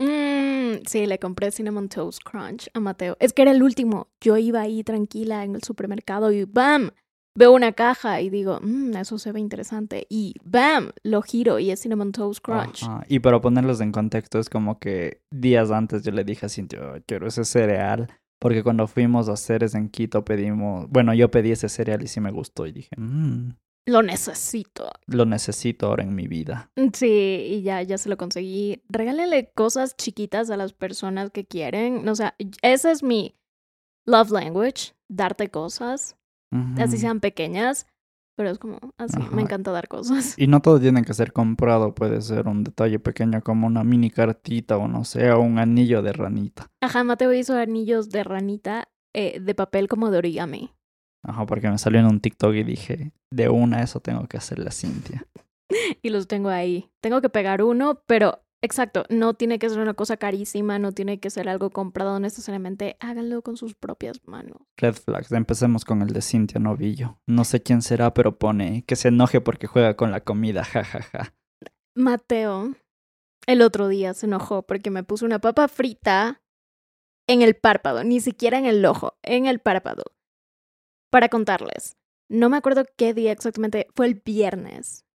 Mm, 0.00 0.84
sí, 0.86 1.06
le 1.06 1.18
compré 1.18 1.50
Cinnamon 1.50 1.88
Toast 1.88 2.22
Crunch 2.22 2.68
a 2.72 2.80
Mateo. 2.80 3.16
Es 3.20 3.32
que 3.32 3.42
era 3.42 3.50
el 3.50 3.62
último. 3.62 4.08
Yo 4.20 4.36
iba 4.36 4.60
ahí 4.60 4.84
tranquila 4.84 5.44
en 5.44 5.54
el 5.56 5.62
supermercado 5.62 6.30
y 6.32 6.44
¡bam! 6.44 6.90
Veo 7.36 7.52
una 7.52 7.72
caja 7.72 8.20
y 8.20 8.30
digo, 8.30 8.58
mmm, 8.62 8.96
eso 8.96 9.18
se 9.18 9.32
ve 9.32 9.40
interesante. 9.40 10.06
Y 10.08 10.34
¡bam! 10.44 10.90
Lo 11.02 11.22
giro 11.22 11.58
y 11.58 11.70
es 11.70 11.80
Cinnamon 11.82 12.12
Toast 12.12 12.40
Crunch. 12.40 12.84
Ajá, 12.84 13.04
Y 13.08 13.18
para 13.20 13.40
ponerlos 13.40 13.80
en 13.80 13.90
contexto, 13.92 14.38
es 14.38 14.48
como 14.48 14.78
que 14.78 15.20
días 15.32 15.70
antes 15.70 16.02
yo 16.04 16.12
le 16.12 16.24
dije 16.24 16.46
a 16.46 16.48
Cintia, 16.48 16.80
"Oh, 16.80 16.98
quiero 17.06 17.26
ese 17.26 17.44
cereal. 17.44 18.08
Porque 18.38 18.62
cuando 18.62 18.86
fuimos 18.86 19.28
a 19.28 19.36
Ceres 19.36 19.74
en 19.74 19.88
Quito 19.88 20.24
pedimos, 20.24 20.88
bueno, 20.90 21.12
yo 21.14 21.30
pedí 21.30 21.50
ese 21.52 21.68
cereal 21.68 22.02
y 22.02 22.06
sí 22.08 22.20
me 22.20 22.30
gustó 22.30 22.66
y 22.66 22.72
dije, 22.72 22.90
"Mm, 22.96 23.50
Lo 23.86 24.02
necesito. 24.02 24.90
lo 25.06 25.24
necesito 25.24 25.86
ahora 25.86 26.02
en 26.04 26.14
mi 26.14 26.28
vida. 26.28 26.70
Sí, 26.92 27.06
y 27.50 27.62
ya, 27.62 27.82
ya 27.82 27.96
se 27.98 28.08
lo 28.08 28.16
conseguí. 28.16 28.82
Regálenle 28.88 29.50
cosas 29.54 29.96
chiquitas 29.96 30.50
a 30.50 30.56
las 30.56 30.72
personas 30.72 31.30
que 31.30 31.46
quieren. 31.46 32.06
O 32.08 32.14
sea, 32.14 32.34
ese 32.62 32.90
es 32.92 33.02
mi 33.02 33.34
love 34.04 34.30
language, 34.30 34.92
darte 35.08 35.48
cosas, 35.48 36.16
así 36.76 36.94
Ujú. 36.96 37.00
sean 37.00 37.20
pequeñas, 37.20 37.86
pero 38.38 38.50
es 38.50 38.58
como 38.60 38.78
así, 38.98 39.16
Ajá. 39.20 39.34
me 39.34 39.42
encanta 39.42 39.72
dar 39.72 39.88
cosas. 39.88 40.38
Y 40.38 40.46
no 40.46 40.60
todo 40.60 40.78
tiene 40.78 41.02
que 41.02 41.12
ser 41.12 41.32
comprado, 41.32 41.92
puede 41.92 42.22
ser 42.22 42.46
un 42.46 42.62
detalle 42.62 43.00
pequeño 43.00 43.42
como 43.42 43.66
una 43.66 43.82
mini 43.82 44.10
cartita 44.10 44.76
o 44.76 44.86
no 44.86 45.04
sé, 45.04 45.32
o 45.32 45.40
un 45.40 45.58
anillo 45.58 46.02
de 46.02 46.12
ranita. 46.12 46.68
Ajá, 46.80 47.02
Mateo 47.02 47.32
hizo 47.32 47.58
anillos 47.58 48.10
de 48.10 48.22
ranita 48.22 48.88
eh, 49.12 49.40
de 49.40 49.54
papel 49.56 49.88
como 49.88 50.12
de 50.12 50.18
origami. 50.18 50.70
Ajá, 51.24 51.46
porque 51.46 51.68
me 51.68 51.78
salió 51.78 51.98
en 51.98 52.06
un 52.06 52.20
TikTok 52.20 52.54
y 52.54 52.62
dije, 52.62 53.10
de 53.32 53.48
una 53.48 53.82
eso 53.82 53.98
tengo 53.98 54.24
que 54.28 54.36
hacerle 54.36 54.68
a 54.68 54.72
Cintia. 54.72 55.26
Y 56.00 56.08
los 56.08 56.28
tengo 56.28 56.48
ahí. 56.48 56.88
Tengo 57.02 57.20
que 57.20 57.28
pegar 57.28 57.62
uno, 57.62 58.00
pero 58.06 58.40
exacto, 58.62 59.04
no 59.08 59.34
tiene 59.34 59.58
que 59.58 59.68
ser 59.68 59.80
una 59.80 59.94
cosa 59.94 60.16
carísima, 60.16 60.78
no 60.78 60.92
tiene 60.92 61.20
que 61.20 61.30
ser 61.30 61.48
algo 61.48 61.70
comprado 61.70 62.20
necesariamente. 62.20 62.96
Háganlo 63.00 63.42
con 63.42 63.56
sus 63.56 63.74
propias 63.74 64.20
manos. 64.26 64.58
Red 64.76 64.94
flags, 64.94 65.32
empecemos 65.32 65.84
con 65.84 66.02
el 66.02 66.08
de 66.08 66.22
Cintia 66.22 66.60
Novillo. 66.60 67.20
No 67.26 67.44
sé 67.44 67.62
quién 67.62 67.82
será, 67.82 68.14
pero 68.14 68.38
pone 68.38 68.84
que 68.86 68.96
se 68.96 69.08
enoje 69.08 69.40
porque 69.40 69.66
juega 69.66 69.96
con 69.96 70.10
la 70.10 70.22
comida, 70.22 70.64
jajaja. 70.64 71.34
Mateo 71.94 72.74
el 73.48 73.62
otro 73.62 73.88
día 73.88 74.12
se 74.12 74.26
enojó 74.26 74.66
porque 74.66 74.90
me 74.90 75.04
puso 75.04 75.24
una 75.24 75.38
papa 75.38 75.68
frita 75.68 76.42
en 77.26 77.40
el 77.40 77.56
párpado, 77.56 78.04
ni 78.04 78.20
siquiera 78.20 78.58
en 78.58 78.66
el 78.66 78.84
ojo, 78.84 79.16
en 79.22 79.46
el 79.46 79.58
párpado. 79.58 80.04
Para 81.10 81.30
contarles, 81.30 81.96
no 82.28 82.50
me 82.50 82.58
acuerdo 82.58 82.84
qué 82.98 83.14
día 83.14 83.32
exactamente, 83.32 83.86
fue 83.96 84.06
el 84.06 84.20
viernes. 84.22 85.06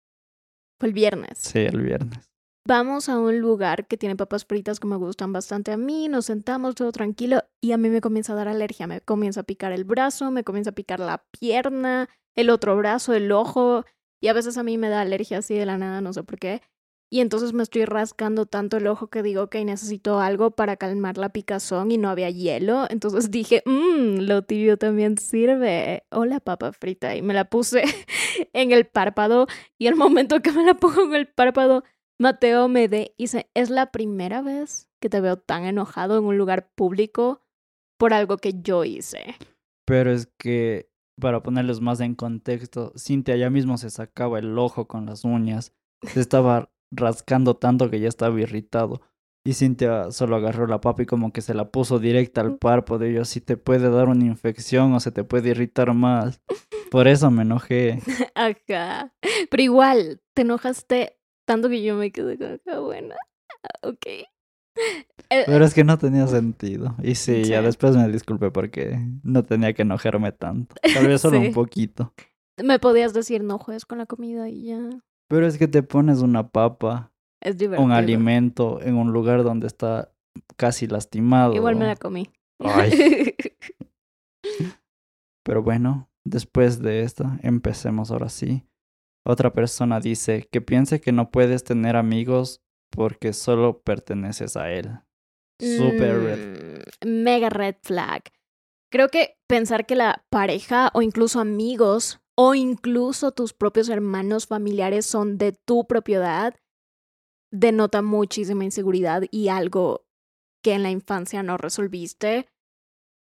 Fue 0.81 0.89
el 0.89 0.95
viernes. 0.95 1.39
Sí, 1.41 1.59
el 1.59 1.83
viernes. 1.83 2.32
Vamos 2.65 3.09
a 3.09 3.19
un 3.19 3.41
lugar 3.41 3.89
que 3.89 3.97
tiene 3.97 4.15
papas 4.15 4.45
fritas 4.45 4.79
que 4.79 4.87
me 4.87 4.95
gustan 4.95 5.33
bastante 5.33 5.73
a 5.73 5.77
mí, 5.77 6.07
nos 6.07 6.27
sentamos 6.27 6.77
todo 6.77 6.93
tranquilo 6.93 7.43
y 7.61 7.73
a 7.73 7.77
mí 7.77 7.89
me 7.89 8.01
comienza 8.01 8.35
a 8.35 8.37
dar 8.37 8.47
alergia, 8.47 8.87
me 8.87 9.01
comienza 9.01 9.41
a 9.41 9.43
picar 9.43 9.73
el 9.73 9.83
brazo, 9.83 10.31
me 10.31 10.45
comienza 10.45 10.71
a 10.71 10.75
picar 10.75 11.01
la 11.01 11.25
pierna, 11.33 12.09
el 12.37 12.51
otro 12.51 12.77
brazo, 12.77 13.15
el 13.15 13.33
ojo 13.33 13.85
y 14.21 14.29
a 14.29 14.33
veces 14.33 14.59
a 14.59 14.63
mí 14.63 14.79
me 14.79 14.91
da 14.91 15.01
alergia 15.01 15.39
así 15.39 15.55
de 15.55 15.67
la 15.67 15.77
nada, 15.77 16.01
no 16.01 16.13
sé 16.13 16.23
por 16.23 16.39
qué. 16.39 16.63
Y 17.11 17.21
entonces 17.21 17.53
me 17.53 17.65
estoy 17.65 17.85
rascando 17.85 18.47
tanto 18.47 18.79
el 18.79 18.87
ojo 18.87 19.09
que 19.09 19.23
digo 19.23 19.51
que 19.51 19.63
necesito 19.65 20.21
algo 20.21 20.53
para 20.53 20.77
calmar 20.77 21.19
la 21.19 21.29
picazón 21.29 21.91
y 21.91 21.99
no 21.99 22.09
había 22.09 22.31
hielo. 22.31 22.87
Entonces 22.89 23.31
dije, 23.31 23.63
mmm, 23.67 24.21
lo 24.21 24.43
tibio 24.43 24.79
también 24.79 25.19
sirve. 25.19 26.05
Hola 26.11 26.41
papa 26.41 26.73
frita. 26.73 27.15
Y 27.15 27.21
me 27.21 27.35
la 27.35 27.45
puse 27.51 27.83
en 28.55 28.73
el 28.73 28.87
párpado 28.87 29.47
y 29.77 29.89
al 29.89 29.97
momento 29.97 30.41
que 30.41 30.53
me 30.53 30.65
la 30.65 30.73
pongo 30.73 31.03
en 31.05 31.15
el 31.15 31.27
párpado 31.27 31.85
Mateo 32.23 32.69
me 32.69 32.89
dice, 33.19 33.51
es 33.53 33.69
la 33.69 33.91
primera 33.91 34.43
vez 34.43 34.89
que 35.01 35.09
te 35.09 35.21
veo 35.21 35.39
tan 35.39 35.65
enojado 35.65 36.17
en 36.17 36.25
un 36.25 36.39
lugar 36.39 36.71
público 36.73 37.43
por 37.99 38.15
algo 38.15 38.37
que 38.37 38.63
yo 38.63 38.85
hice. 38.85 39.35
Pero 39.85 40.13
es 40.13 40.29
que, 40.39 40.89
para 41.21 41.43
ponerlos 41.43 41.81
más 41.81 41.99
en 41.99 42.15
contexto, 42.15 42.93
Cintia 42.97 43.35
ya 43.35 43.51
mismo 43.51 43.77
se 43.77 43.91
sacaba 43.91 44.39
el 44.39 44.57
ojo 44.57 44.87
con 44.87 45.05
las 45.05 45.25
uñas. 45.25 45.75
Se 46.03 46.21
estaba 46.21 46.71
rascando 46.93 47.57
tanto 47.57 47.91
que 47.91 47.99
ya 47.99 48.09
estaba 48.09 48.41
irritado. 48.41 49.01
Y 49.45 49.55
Cintia 49.55 50.13
solo 50.13 50.37
agarró 50.37 50.69
la 50.69 50.81
papa 50.81 51.03
y 51.03 51.07
como 51.07 51.33
que 51.33 51.41
se 51.41 51.55
la 51.55 51.73
puso 51.73 51.99
directa 51.99 52.41
al 52.41 52.57
párpado. 52.57 53.05
Y 53.05 53.15
yo, 53.15 53.25
si 53.25 53.41
te 53.41 53.57
puede 53.57 53.91
dar 53.91 54.07
una 54.09 54.27
infección 54.27 54.93
o 54.93 55.01
se 55.01 55.11
te 55.11 55.25
puede 55.25 55.49
irritar 55.49 55.93
más. 55.93 56.41
Por 56.89 57.09
eso 57.09 57.33
me 57.33 57.43
enojé. 57.43 57.99
Ajá. 58.37 59.13
Pero 59.51 59.63
igual, 59.63 60.23
te 60.35 60.43
enojaste 60.43 61.19
tanto 61.45 61.69
que 61.69 61.83
yo 61.83 61.95
me 61.97 62.11
quedé 62.13 62.39
como, 62.39 62.59
"Ah, 62.67 62.79
bueno, 62.81 63.15
ok. 63.83 64.07
Eh, 65.31 65.45
Pero 65.47 65.65
es 65.65 65.73
que 65.75 65.85
no 65.85 65.97
tenía 65.99 66.27
sentido. 66.27 66.95
Y 67.03 67.15
sí, 67.15 67.45
ya 67.45 67.61
Sí. 67.61 67.65
después 67.67 67.95
me 67.97 68.09
disculpé 68.09 68.51
porque 68.51 68.99
no 69.23 69.45
tenía 69.45 69.73
que 69.75 69.83
enojarme 69.83 70.33
tanto. 70.33 70.75
Tal 70.95 71.07
vez 71.07 71.21
solo 71.23 71.41
Sí. 71.41 71.47
un 71.49 71.53
poquito. 71.55 72.13
me 72.63 72.79
podías 72.79 73.13
decir, 73.15 73.43
no 73.43 73.59
juegues 73.59 73.85
con 73.87 73.99
la 73.99 74.07
comida 74.07 74.49
y 74.49 74.65
ya. 74.67 74.79
Pero 75.29 75.47
es 75.47 75.57
que 75.59 75.69
te 75.69 75.83
pones 75.83 76.21
una 76.21 76.49
papa 76.49 77.13
Es 77.41 77.57
divertido. 77.59 77.85
un 77.85 77.93
alimento 77.93 78.81
en 78.83 78.97
un 78.97 79.13
lugar 79.13 79.43
donde 79.43 79.67
está 79.67 80.13
casi 80.57 80.87
lastimado. 80.87 81.55
Igual 81.55 81.77
me 81.77 81.87
la 81.87 81.97
comí. 81.97 82.29
Ay. 82.61 83.35
Pero 85.45 85.63
bueno, 85.63 86.09
después 86.25 86.81
de 86.81 87.03
esto, 87.03 87.25
empecemos 87.43 88.11
ahora 88.11 88.29
sí. 88.29 88.65
Otra 89.25 89.53
persona 89.53 90.01
dice 90.01 90.49
que 90.51 90.61
piense 90.61 91.01
que 91.01 91.13
no 91.13 91.31
puedes 91.31 91.65
tener 91.65 91.97
amigos 91.97 92.63
porque 92.91 93.33
solo 93.33 93.83
perteneces 93.83 94.57
a 94.57 94.71
él. 94.71 95.01
Super 95.61 96.21
red. 96.21 96.83
Mm, 97.05 97.23
Mega 97.23 97.49
red 97.49 97.77
flag. 97.83 98.25
Creo 98.91 99.09
que 99.09 99.39
pensar 99.47 99.87
que 99.87 99.95
la 99.95 100.25
pareja 100.29 100.91
o 100.93 101.03
incluso 101.03 101.41
amigos 101.41 102.21
o 102.35 102.55
incluso 102.55 103.33
tus 103.33 103.53
propios 103.53 103.89
hermanos 103.89 104.47
familiares 104.47 105.07
son 105.07 105.39
de 105.39 105.53
tu 105.53 105.87
propiedad 105.87 106.55
denota 107.53 108.03
muchísima 108.03 108.65
inseguridad 108.65 109.23
y 109.31 109.49
algo 109.49 110.07
que 110.63 110.73
en 110.73 110.83
la 110.83 110.91
infancia 110.91 111.43
no 111.43 111.59
resolviste. 111.59 112.49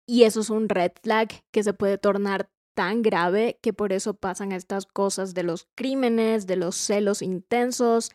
Y 0.06 0.22
eso 0.22 0.40
es 0.40 0.50
un 0.50 0.68
red 0.68 0.92
flag 1.02 1.28
que 1.52 1.62
se 1.62 1.74
puede 1.74 1.98
tornar 1.98 2.50
tan 2.74 3.02
grave 3.02 3.58
que 3.62 3.72
por 3.72 3.92
eso 3.92 4.14
pasan 4.14 4.52
estas 4.52 4.86
cosas 4.86 5.34
de 5.34 5.42
los 5.42 5.68
crímenes, 5.74 6.46
de 6.46 6.56
los 6.56 6.76
celos 6.76 7.22
intensos. 7.22 8.12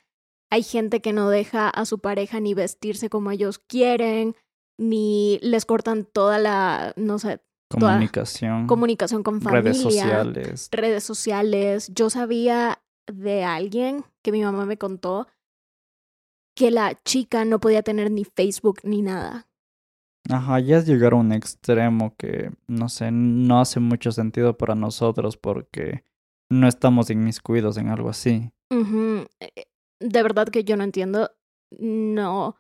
Hay 0.49 0.63
gente 0.63 1.01
que 1.01 1.13
no 1.13 1.29
deja 1.29 1.69
a 1.69 1.85
su 1.85 1.99
pareja 1.99 2.39
ni 2.39 2.53
vestirse 2.53 3.09
como 3.09 3.31
ellos 3.31 3.59
quieren, 3.59 4.35
ni 4.77 5.39
les 5.41 5.65
cortan 5.65 6.05
toda 6.05 6.39
la, 6.39 6.93
no 6.95 7.19
sé, 7.19 7.41
Comunicación. 7.69 8.67
comunicación 8.67 9.23
con 9.23 9.41
familia, 9.41 9.61
redes 9.61 9.81
sociales. 9.81 10.69
redes 10.71 11.03
sociales. 11.03 11.91
Yo 11.93 12.09
sabía 12.09 12.81
de 13.07 13.43
alguien 13.43 14.05
que 14.21 14.31
mi 14.31 14.43
mamá 14.43 14.65
me 14.65 14.77
contó 14.77 15.27
que 16.55 16.71
la 16.71 17.01
chica 17.03 17.43
no 17.43 17.59
podía 17.59 17.83
tener 17.83 18.11
ni 18.11 18.23
Facebook 18.23 18.79
ni 18.83 19.01
nada. 19.01 19.47
Ajá, 20.29 20.59
ya 20.59 20.77
es 20.77 20.87
llegar 20.87 21.13
a 21.13 21.17
un 21.17 21.31
extremo 21.31 22.15
que, 22.17 22.51
no 22.67 22.89
sé, 22.89 23.11
no 23.11 23.59
hace 23.59 23.79
mucho 23.79 24.11
sentido 24.11 24.57
para 24.57 24.73
nosotros 24.73 25.37
porque 25.37 26.03
no 26.49 26.67
estamos 26.67 27.09
inmiscuidos 27.09 27.77
en 27.77 27.89
algo 27.89 28.09
así. 28.09 28.51
Ujú. 28.71 29.25
Eh, 29.39 29.65
De 29.99 30.23
verdad 30.23 30.47
que 30.47 30.63
yo 30.63 30.77
no 30.77 30.83
entiendo. 30.83 31.31
No. 31.79 32.57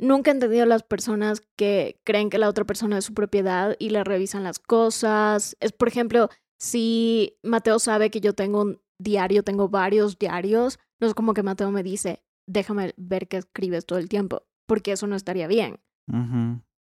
Nunca 0.00 0.30
he 0.30 0.34
entendido 0.34 0.64
a 0.64 0.66
las 0.66 0.82
personas 0.82 1.42
que 1.56 2.00
creen 2.04 2.30
que 2.30 2.38
la 2.38 2.48
otra 2.48 2.64
persona 2.64 2.98
es 2.98 3.04
su 3.04 3.14
propiedad 3.14 3.76
y 3.78 3.90
le 3.90 4.02
revisan 4.02 4.42
las 4.42 4.58
cosas. 4.58 5.56
Es, 5.60 5.72
por 5.72 5.88
ejemplo, 5.88 6.30
si 6.58 7.38
Mateo 7.42 7.78
sabe 7.78 8.10
que 8.10 8.20
yo 8.20 8.32
tengo 8.32 8.62
un 8.62 8.80
diario, 8.98 9.42
tengo 9.44 9.68
varios 9.68 10.18
diarios, 10.18 10.78
no 11.00 11.06
es 11.06 11.14
como 11.14 11.34
que 11.34 11.42
Mateo 11.42 11.70
me 11.70 11.82
dice, 11.82 12.22
déjame 12.46 12.94
ver 12.96 13.28
qué 13.28 13.36
escribes 13.36 13.86
todo 13.86 13.98
el 13.98 14.08
tiempo, 14.08 14.42
porque 14.66 14.92
eso 14.92 15.06
no 15.06 15.16
estaría 15.16 15.46
bien. 15.46 15.78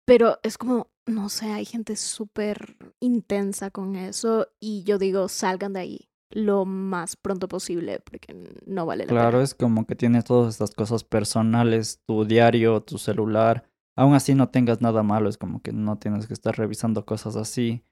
Pero 0.05 0.37
es 0.43 0.57
como, 0.57 0.87
no 1.05 1.29
sé, 1.29 1.51
hay 1.51 1.65
gente 1.65 1.95
súper 1.95 2.77
intensa 2.99 3.71
con 3.71 3.95
eso 3.95 4.47
y 4.59 4.83
yo 4.83 4.97
digo, 4.97 5.27
salgan 5.27 5.73
de 5.73 5.79
ahí 5.79 6.09
lo 6.31 6.65
más 6.65 7.15
pronto 7.15 7.47
posible 7.47 7.99
porque 8.03 8.35
no 8.65 8.85
vale 8.85 9.05
la 9.05 9.09
Claro, 9.09 9.31
pena. 9.37 9.43
es 9.43 9.53
como 9.55 9.85
que 9.85 9.95
tienes 9.95 10.25
todas 10.25 10.53
estas 10.53 10.71
cosas 10.71 11.03
personales, 11.03 12.01
tu 12.05 12.25
diario, 12.25 12.81
tu 12.81 12.97
celular. 12.97 13.69
Aún 13.95 14.13
así 14.13 14.35
no 14.35 14.49
tengas 14.49 14.81
nada 14.81 15.03
malo, 15.03 15.29
es 15.29 15.37
como 15.37 15.61
que 15.61 15.71
no 15.71 15.97
tienes 15.97 16.27
que 16.27 16.33
estar 16.33 16.57
revisando 16.57 17.05
cosas 17.05 17.35
así. 17.35 17.83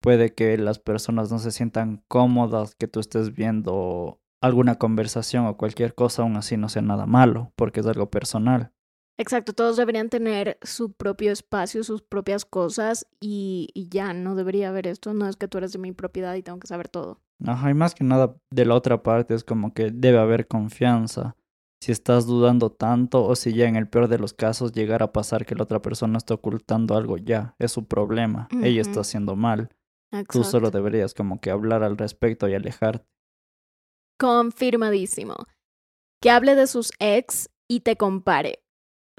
Puede 0.00 0.34
que 0.34 0.56
las 0.56 0.78
personas 0.78 1.30
no 1.30 1.38
se 1.38 1.50
sientan 1.50 2.02
cómodas 2.08 2.74
que 2.74 2.88
tú 2.88 3.00
estés 3.00 3.34
viendo 3.34 4.18
alguna 4.40 4.76
conversación 4.76 5.46
o 5.46 5.58
cualquier 5.58 5.94
cosa, 5.94 6.22
aún 6.22 6.36
así 6.36 6.56
no 6.56 6.70
sea 6.70 6.80
nada 6.80 7.04
malo, 7.04 7.52
porque 7.56 7.80
es 7.80 7.86
algo 7.86 8.08
personal. 8.08 8.72
Exacto, 9.20 9.52
todos 9.52 9.76
deberían 9.76 10.08
tener 10.08 10.56
su 10.62 10.92
propio 10.92 11.30
espacio, 11.30 11.84
sus 11.84 12.00
propias 12.00 12.46
cosas 12.46 13.06
y, 13.20 13.68
y 13.74 13.90
ya, 13.90 14.14
no 14.14 14.34
debería 14.34 14.70
haber 14.70 14.86
esto, 14.86 15.12
no 15.12 15.28
es 15.28 15.36
que 15.36 15.46
tú 15.46 15.58
eres 15.58 15.72
de 15.72 15.78
mi 15.78 15.92
propiedad 15.92 16.34
y 16.36 16.42
tengo 16.42 16.58
que 16.58 16.66
saber 16.66 16.88
todo. 16.88 17.20
Ajá, 17.44 17.70
y 17.70 17.74
más 17.74 17.94
que 17.94 18.02
nada 18.02 18.34
de 18.50 18.64
la 18.64 18.74
otra 18.74 19.02
parte 19.02 19.34
es 19.34 19.44
como 19.44 19.74
que 19.74 19.90
debe 19.90 20.16
haber 20.16 20.48
confianza. 20.48 21.36
Si 21.82 21.92
estás 21.92 22.24
dudando 22.24 22.72
tanto 22.72 23.22
o 23.22 23.36
si 23.36 23.52
ya 23.52 23.68
en 23.68 23.76
el 23.76 23.88
peor 23.88 24.08
de 24.08 24.18
los 24.18 24.32
casos 24.32 24.72
llegara 24.72 25.04
a 25.04 25.12
pasar 25.12 25.44
que 25.44 25.54
la 25.54 25.64
otra 25.64 25.82
persona 25.82 26.16
está 26.16 26.32
ocultando 26.32 26.96
algo 26.96 27.18
ya, 27.18 27.54
es 27.58 27.72
su 27.72 27.84
problema. 27.84 28.48
Ella 28.62 28.80
está 28.80 29.00
haciendo 29.00 29.36
mal. 29.36 29.68
Tú 30.32 30.44
solo 30.44 30.70
deberías 30.70 31.12
como 31.12 31.42
que 31.42 31.50
hablar 31.50 31.82
al 31.82 31.98
respecto 31.98 32.48
y 32.48 32.54
alejarte. 32.54 33.04
Confirmadísimo. 34.18 35.36
Que 36.22 36.30
hable 36.30 36.54
de 36.54 36.66
sus 36.66 36.90
ex 36.98 37.50
y 37.68 37.80
te 37.80 37.96
compare. 37.96 38.60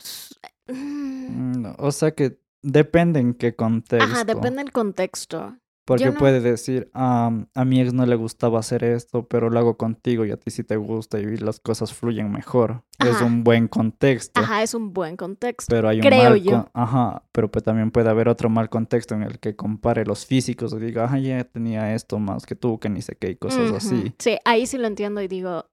S- 0.01 0.35
mm, 0.67 1.61
Mm, 1.61 1.75
O 1.77 1.91
sea 1.91 2.11
que 2.11 2.39
depende 2.61 3.19
en 3.19 3.33
qué 3.33 3.55
contexto. 3.55 4.03
Ajá, 4.11 4.23
depende 4.25 4.63
del 4.63 4.71
contexto. 4.71 5.55
Porque 5.83 6.05
no- 6.05 6.17
puede 6.17 6.39
decir, 6.41 6.89
"Ah, 6.93 7.31
a 7.55 7.65
mi 7.65 7.81
ex 7.81 7.91
no 7.91 8.05
le 8.05 8.15
gustaba 8.15 8.59
hacer 8.59 8.83
esto, 8.83 9.27
pero 9.27 9.49
lo 9.49 9.59
hago 9.59 9.77
contigo 9.77 10.23
y 10.25 10.31
a 10.31 10.37
ti 10.37 10.51
sí 10.51 10.63
te 10.63 10.75
gusta 10.77 11.19
y 11.19 11.37
las 11.37 11.59
cosas 11.59 11.91
fluyen 11.91 12.31
mejor. 12.31 12.83
Es 12.99 13.19
un 13.21 13.43
buen 13.43 13.67
contexto. 13.67 14.41
Ajá, 14.41 14.61
es 14.61 14.75
un 14.75 14.93
buen 14.93 15.17
contexto. 15.17 15.73
Pero 15.73 15.89
hay 15.89 15.97
un 15.97 16.03
Creo 16.03 16.29
mal 16.29 16.41
yo. 16.41 16.51
con- 16.51 16.69
Ajá, 16.73 17.23
pero 17.31 17.49
pues 17.49 17.63
también 17.63 17.89
puede 17.91 18.09
haber 18.09 18.29
otro 18.29 18.47
mal 18.49 18.69
contexto 18.69 19.15
en 19.15 19.23
el 19.23 19.39
que 19.39 19.55
compare 19.55 20.05
los 20.05 20.25
físicos 20.25 20.71
y 20.73 20.77
diga, 20.77 21.09
ah, 21.11 21.17
ya 21.17 21.43
tenía 21.45 21.93
esto 21.95 22.19
más 22.19 22.45
que 22.45 22.55
tú, 22.55 22.79
que 22.79 22.87
ni 22.89 23.01
sé 23.01 23.15
qué, 23.15 23.31
y 23.31 23.35
cosas 23.35 23.71
así. 23.71 24.13
Sí, 24.19 24.37
ahí 24.45 24.67
sí 24.67 24.77
lo 24.77 24.85
entiendo 24.87 25.19
y 25.21 25.27
digo, 25.27 25.65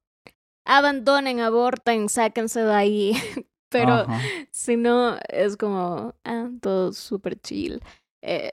abandonen, 0.64 1.40
aborten, 1.40 2.08
sáquense 2.08 2.60
de 2.62 2.72
ahí. 2.74 3.12
Pero 3.70 3.92
Ajá. 3.92 4.20
si 4.50 4.76
no, 4.76 5.16
es 5.28 5.56
como, 5.56 6.14
ah, 6.24 6.50
todo 6.60 6.92
súper 6.92 7.40
chill. 7.40 7.80
Eh, 8.22 8.52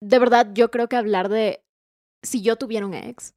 de 0.00 0.18
verdad, 0.18 0.50
yo 0.54 0.70
creo 0.70 0.88
que 0.88 0.96
hablar 0.96 1.28
de, 1.28 1.64
si 2.22 2.42
yo 2.42 2.56
tuviera 2.56 2.86
un 2.86 2.94
ex, 2.94 3.34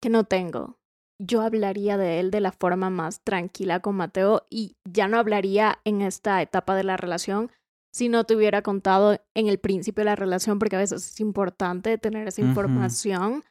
que 0.00 0.08
no 0.08 0.24
tengo, 0.24 0.78
yo 1.18 1.40
hablaría 1.42 1.96
de 1.96 2.20
él 2.20 2.30
de 2.30 2.40
la 2.40 2.52
forma 2.52 2.90
más 2.90 3.22
tranquila 3.22 3.80
con 3.80 3.96
Mateo 3.96 4.46
y 4.50 4.76
ya 4.84 5.08
no 5.08 5.18
hablaría 5.18 5.80
en 5.84 6.02
esta 6.02 6.42
etapa 6.42 6.74
de 6.74 6.84
la 6.84 6.96
relación 6.96 7.50
si 7.92 8.10
no 8.10 8.24
te 8.24 8.36
hubiera 8.36 8.60
contado 8.60 9.18
en 9.34 9.48
el 9.48 9.58
principio 9.58 10.02
de 10.02 10.10
la 10.10 10.16
relación, 10.16 10.58
porque 10.58 10.76
a 10.76 10.80
veces 10.80 11.06
es 11.06 11.20
importante 11.20 11.96
tener 11.96 12.28
esa 12.28 12.42
información 12.42 13.42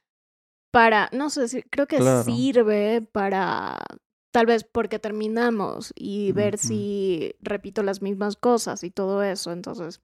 para, 0.72 1.10
no 1.14 1.32
sé, 1.32 1.64
creo 1.72 1.88
que 1.88 1.98
Claro. 1.98 2.24
sirve 2.24 3.02
para, 3.02 3.78
tal 4.36 4.48
vez 4.48 4.66
porque 4.66 5.00
terminamos 5.00 5.94
y 5.96 6.34
ver 6.34 6.58
si 6.58 7.36
repito 7.42 7.84
las 7.84 8.02
mismas 8.02 8.36
cosas 8.36 8.84
y 8.84 8.92
todo 8.92 9.24
eso, 9.24 9.54
entonces 9.54 10.02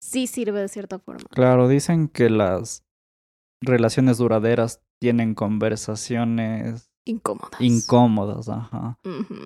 sí 0.00 0.28
sirve 0.28 0.60
de 0.60 0.68
cierta 0.68 1.00
forma. 1.00 1.28
Claro, 1.30 1.66
dicen 1.66 2.06
que 2.06 2.30
las 2.30 2.84
relaciones 3.60 4.18
duraderas 4.18 4.80
tienen 5.00 5.34
conversaciones 5.34 6.92
Incómodas. 7.04 7.60
incómodas, 7.60 8.48
ajá. 8.48 9.00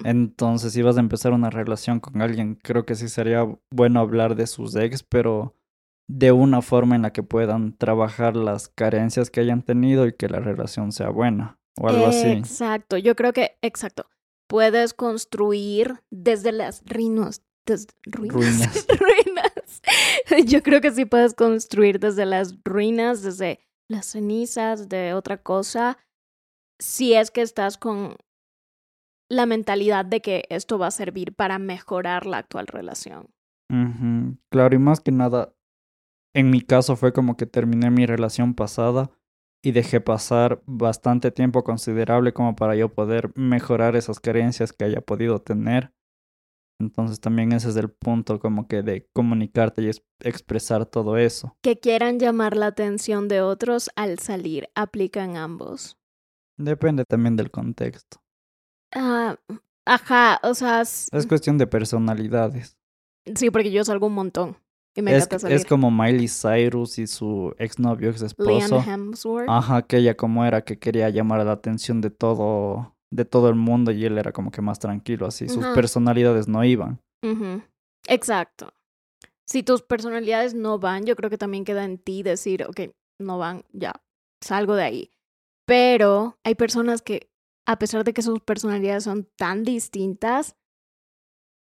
Entonces, 0.05 0.75
si 0.75 0.83
vas 0.83 0.99
a 0.99 1.01
empezar 1.01 1.33
una 1.33 1.49
relación 1.49 1.99
con 1.99 2.21
alguien, 2.21 2.57
creo 2.57 2.85
que 2.85 2.97
sí 2.97 3.09
sería 3.09 3.47
bueno 3.71 4.01
hablar 4.01 4.35
de 4.37 4.47
sus 4.47 4.77
ex, 4.77 5.03
pero 5.03 5.57
de 6.07 6.33
una 6.33 6.61
forma 6.61 6.97
en 6.97 7.03
la 7.03 7.15
que 7.15 7.23
puedan 7.23 7.79
trabajar 7.79 8.37
las 8.37 8.69
carencias 8.69 9.31
que 9.31 9.41
hayan 9.41 9.63
tenido 9.63 10.07
y 10.07 10.13
que 10.13 10.29
la 10.29 10.41
relación 10.41 10.93
sea 10.93 11.09
buena 11.09 11.62
o 11.81 11.89
algo 11.89 12.07
así. 12.07 12.29
Exacto, 12.29 12.97
yo 12.99 13.15
creo 13.17 13.33
que, 13.33 13.57
exacto, 13.63 14.07
puedes 14.49 14.95
construir 14.95 16.03
desde 16.11 16.53
las 16.53 16.83
ruinas, 16.85 17.43
des- 17.67 17.87
ruinas, 18.05 18.87
Ruinas. 18.99 19.83
Yo 20.47 20.63
creo 20.63 20.81
que 20.81 20.91
sí 20.91 21.05
puedes 21.05 21.35
construir 21.35 21.99
desde 21.99 22.27
las 22.27 22.57
ruinas, 22.65 23.23
desde 23.23 23.61
las 23.89 24.07
cenizas 24.07 24.89
de 24.89 25.15
otra 25.15 25.39
cosa, 25.39 25.99
si 26.79 27.15
es 27.15 27.31
que 27.31 27.43
estás 27.43 27.79
con 27.79 28.17
la 29.31 29.47
mentalidad 29.47 30.05
de 30.05 30.21
que 30.21 30.45
esto 30.51 30.79
va 30.79 30.89
a 30.89 30.91
servir 30.93 31.35
para 31.35 31.59
mejorar 31.59 32.27
la 32.27 32.39
actual 32.39 32.67
relación. 32.67 33.31
Claro, 34.51 34.75
y 34.75 34.79
más 34.79 35.01
que 35.01 35.11
nada, 35.13 35.55
en 36.35 36.51
mi 36.51 36.61
caso 36.61 36.97
fue 36.97 37.13
como 37.13 37.37
que 37.37 37.47
terminé 37.47 37.91
mi 37.91 38.05
relación 38.05 38.55
pasada 38.55 39.11
y 39.63 39.73
dejé 39.73 40.01
pasar 40.01 40.63
bastante 40.67 41.31
tiempo 41.31 41.63
considerable 41.65 42.33
como 42.33 42.57
para 42.57 42.75
yo 42.75 42.89
poder 42.93 43.31
mejorar 43.37 43.95
esas 43.97 44.19
carencias 44.21 44.73
que 44.73 44.85
haya 44.85 45.01
podido 45.01 45.41
tener. 45.41 45.93
Entonces 46.81 47.21
también 47.21 47.53
ese 47.53 47.69
es 47.69 47.77
el 47.77 47.91
punto 47.91 48.41
como 48.41 48.67
que 48.67 48.83
de 48.83 49.09
comunicarte 49.13 49.83
y 49.83 49.89
es- 49.89 50.03
expresar 50.21 50.85
todo 50.87 51.17
eso. 51.17 51.57
Que 51.63 51.79
quieran 51.79 52.19
llamar 52.19 52.57
la 52.57 52.67
atención 52.67 53.29
de 53.29 53.41
otros 53.41 53.91
al 53.95 54.19
salir, 54.19 54.69
aplican 54.75 55.37
ambos. 55.37 55.97
Depende 56.59 57.05
también 57.05 57.37
del 57.37 57.51
contexto. 57.53 58.19
Ah, 58.95 59.37
ajá, 59.87 60.41
o 60.43 60.55
sea, 60.55 60.81
Es 60.81 61.27
cuestión 61.29 61.57
de 61.57 61.67
personalidades. 61.69 62.77
sí, 63.37 63.51
porque 63.51 63.71
yo 63.71 63.85
salgo 63.85 64.09
un 64.09 64.15
montón 64.15 64.57
y 64.95 65.03
me 65.03 65.13
Es, 65.13 65.19
encanta 65.25 65.39
salir. 65.41 65.57
es 65.57 65.65
como 65.65 65.91
Miley 65.91 66.29
Cyrus 66.29 66.99
y 66.99 67.07
su 67.07 67.55
exnovio, 67.59 68.11
ex 68.11 68.21
Liam 68.21 68.27
esposo. 68.61 68.83
Hemsworth. 68.91 69.49
Ajá, 69.49 69.83
que 69.83 69.99
ella 69.99 70.17
como 70.17 70.45
era 70.45 70.63
que 70.65 70.79
quería 70.79 71.09
llamar 71.11 71.45
la 71.45 71.53
atención 71.53 72.01
de 72.01 72.11
todo 72.11 72.95
de 73.11 73.27
todo 73.27 73.51
el 73.51 73.55
mundo 73.57 73.91
y 73.93 74.05
él 74.07 74.17
era 74.17 74.33
como 74.33 74.51
que 74.51 74.63
más 74.63 74.79
tranquilo, 74.79 75.27
así. 75.27 75.47
Sus 75.49 75.63
Ajá. 75.65 75.75
personalidades 75.75 76.49
no 76.49 76.65
iban. 76.65 76.99
Exacto. 78.09 78.73
Si 79.47 79.63
tus 79.63 79.83
personalidades 79.83 80.55
no 80.55 80.79
van, 80.79 81.05
yo 81.05 81.15
creo 81.15 81.29
que 81.29 81.37
también 81.37 81.65
queda 81.65 81.85
en 81.85 81.99
ti 81.99 82.23
decir, 82.23 82.65
ok, 82.65 82.81
no 83.19 83.37
van, 83.37 83.65
ya, 83.73 84.03
salgo 84.41 84.75
de 84.77 84.85
ahí. 84.85 85.11
Pero 85.67 86.39
hay 86.43 86.55
personas 86.55 87.03
que, 87.03 87.31
a 87.67 87.79
pesar 87.79 88.03
de 88.05 88.15
que 88.15 88.23
sus 88.23 88.41
personalidades 88.41 89.05
son 89.05 89.29
tan 89.37 89.63
distintas, 89.63 90.57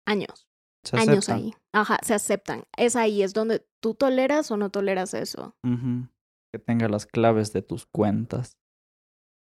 años, 0.07 0.47
Se 0.85 0.97
años 0.97 1.28
aceptan. 1.28 1.37
ahí. 1.37 1.55
Ajá, 1.72 1.99
se 2.03 2.14
aceptan. 2.14 2.64
Es 2.76 2.97
ahí, 2.97 3.22
es 3.22 3.35
donde 3.35 3.64
tú 3.81 3.95
toleras 3.95 4.51
o 4.51 4.57
no 4.57 4.70
toleras 4.70 5.14
eso. 5.14 5.55
Que 6.53 6.59
tenga 6.59 6.89
las 6.89 7.07
claves 7.07 7.53
de 7.53 7.62
tus 7.62 7.87
cuentas. 7.87 8.57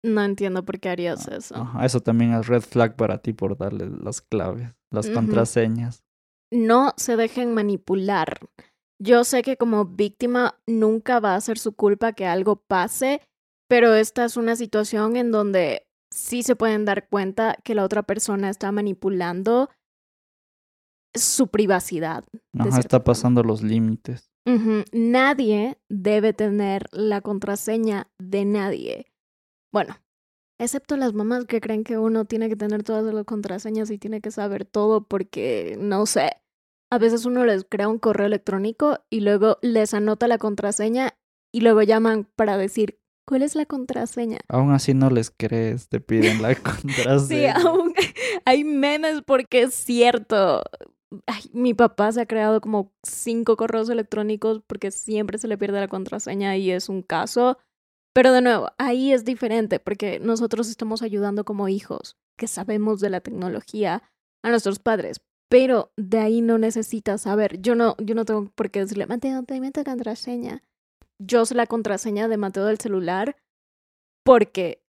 No 0.05 0.23
entiendo 0.23 0.65
por 0.65 0.79
qué 0.81 0.89
harías 0.89 1.27
eso. 1.29 1.57
Ajá, 1.57 1.85
Eso 1.85 2.01
también 2.01 2.33
es 2.35 2.47
red 2.47 2.61
flag 2.63 2.97
para 2.97 3.19
ti 3.19 3.33
por 3.33 3.57
darle 3.57 3.89
las 3.91 4.21
claves, 4.21 4.71
las 4.93 5.09
contraseñas. 5.11 6.05
no 6.53 6.93
se 6.97 7.17
dejen 7.17 7.55
manipular. 7.55 8.39
Yo 9.03 9.25
sé 9.25 9.43
que 9.43 9.57
como 9.57 9.85
víctima 9.85 10.59
nunca 10.67 11.21
va 11.21 11.35
a 11.35 11.41
ser 11.41 11.59
su 11.59 11.75
culpa 11.75 12.13
que 12.13 12.25
algo 12.27 12.57
pase, 12.57 13.21
pero 13.69 13.95
esta 13.95 14.25
es 14.25 14.37
una 14.37 14.57
situación 14.57 15.17
en 15.17 15.33
donde 15.33 15.87
sí 16.11 16.43
se 16.43 16.57
pueden 16.57 16.85
dar 16.85 17.09
cuenta 17.09 17.57
que 17.65 17.75
la 17.75 17.85
otra 17.85 18.05
persona 18.05 18.49
está 18.49 18.71
manipulando 18.73 19.69
su 21.23 21.49
privacidad. 21.49 22.25
Ajá, 22.59 22.79
está 22.81 22.99
forma. 22.99 23.05
pasando 23.05 23.43
los 23.43 23.63
límites. 23.63 24.31
Nadie 24.93 25.79
debe 25.89 26.33
tener 26.33 26.87
la 26.93 27.21
contraseña 27.21 28.09
de 28.19 28.45
nadie. 28.45 29.13
Bueno, 29.73 29.97
excepto 30.61 30.97
las 30.97 31.13
mamás 31.15 31.45
que 31.47 31.61
creen 31.61 31.85
que 31.85 31.99
uno 31.99 32.25
tiene 32.25 32.49
que 32.49 32.57
tener 32.57 32.83
todas 32.83 33.13
las 33.13 33.25
contraseñas 33.25 33.91
y 33.91 33.99
tiene 33.99 34.21
que 34.21 34.31
saber 34.31 34.65
todo 34.65 35.03
porque, 35.07 35.77
no 35.81 36.07
sé, 36.07 36.33
a 36.93 36.99
veces 36.99 37.25
uno 37.27 37.45
les 37.45 37.65
crea 37.69 37.89
un 37.89 37.99
correo 37.99 38.27
electrónico 38.27 39.01
y 39.11 39.21
luego 39.21 39.59
les 39.63 39.95
anota 39.95 40.29
la 40.29 40.39
contraseña 40.39 41.15
y 41.53 41.61
luego 41.61 41.83
llaman 41.83 42.29
para 42.37 42.57
decir, 42.57 43.01
¿cuál 43.27 43.43
es 43.43 43.57
la 43.57 43.67
contraseña? 43.67 44.39
Aún 44.49 44.71
así 44.73 44.95
no 44.95 45.11
les 45.11 45.33
crees, 45.37 45.89
te 45.89 46.01
piden 46.01 46.41
la 46.43 46.55
Sí, 46.55 46.61
contraseña. 46.63 47.55
aún 47.65 47.93
hay 48.45 48.63
memes 48.65 49.23
porque 49.27 49.63
es 49.63 49.75
cierto. 49.75 50.63
Ay, 51.27 51.43
mi 51.53 51.73
papá 51.73 52.11
se 52.13 52.21
ha 52.21 52.27
creado 52.27 52.61
como 52.61 52.93
cinco 53.03 53.57
correos 53.57 53.89
electrónicos 53.89 54.63
porque 54.67 54.91
siempre 54.91 55.39
se 55.39 55.49
le 55.49 55.57
pierde 55.59 55.81
la 55.81 55.89
contraseña 55.89 56.57
y 56.57 56.71
es 56.71 56.89
un 56.89 57.03
caso. 57.03 57.59
Pero 58.13 58.33
de 58.33 58.43
nuevo, 58.43 58.71
ahí 58.79 59.13
es 59.13 59.25
diferente 59.25 59.79
porque 59.79 60.19
nosotros 60.19 60.69
estamos 60.69 61.03
ayudando 61.03 61.45
como 61.45 61.69
hijos 61.69 62.17
que 62.37 62.49
sabemos 62.49 63.01
de 63.01 63.11
la 63.11 63.21
tecnología 63.21 64.03
a 64.43 64.51
nuestros 64.51 64.79
padres. 64.79 65.21
Pero 65.49 65.93
de 65.97 66.19
ahí 66.19 66.41
no 66.41 66.59
necesitas 66.59 67.23
saber. 67.23 67.61
Yo 67.61 67.75
no, 67.77 67.95
yo 67.99 68.15
no 68.15 68.25
tengo 68.25 68.51
por 68.51 68.71
qué 68.71 68.81
decirle, 68.81 69.07
Mateo, 69.07 69.45
te 69.45 69.61
tu 69.71 69.85
contraseña. 69.85 70.63
Yo 71.19 71.47
sé 71.47 71.55
la 71.55 71.67
contraseña 71.67 72.27
de 72.27 72.37
Mateo 72.37 72.65
del 72.65 72.79
celular 72.79 73.37
porque 74.25 74.83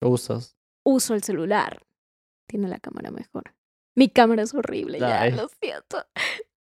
Lo 0.00 0.10
usas. 0.10 0.56
uso 0.84 1.14
el 1.14 1.22
celular. 1.24 1.82
Tiene 2.48 2.68
la 2.68 2.78
cámara 2.78 3.10
mejor. 3.10 3.55
Mi 3.96 4.08
cámara 4.08 4.42
es 4.42 4.54
horrible, 4.54 5.00
ya, 5.00 5.22
Ay. 5.22 5.32
lo 5.32 5.48
siento. 5.60 5.98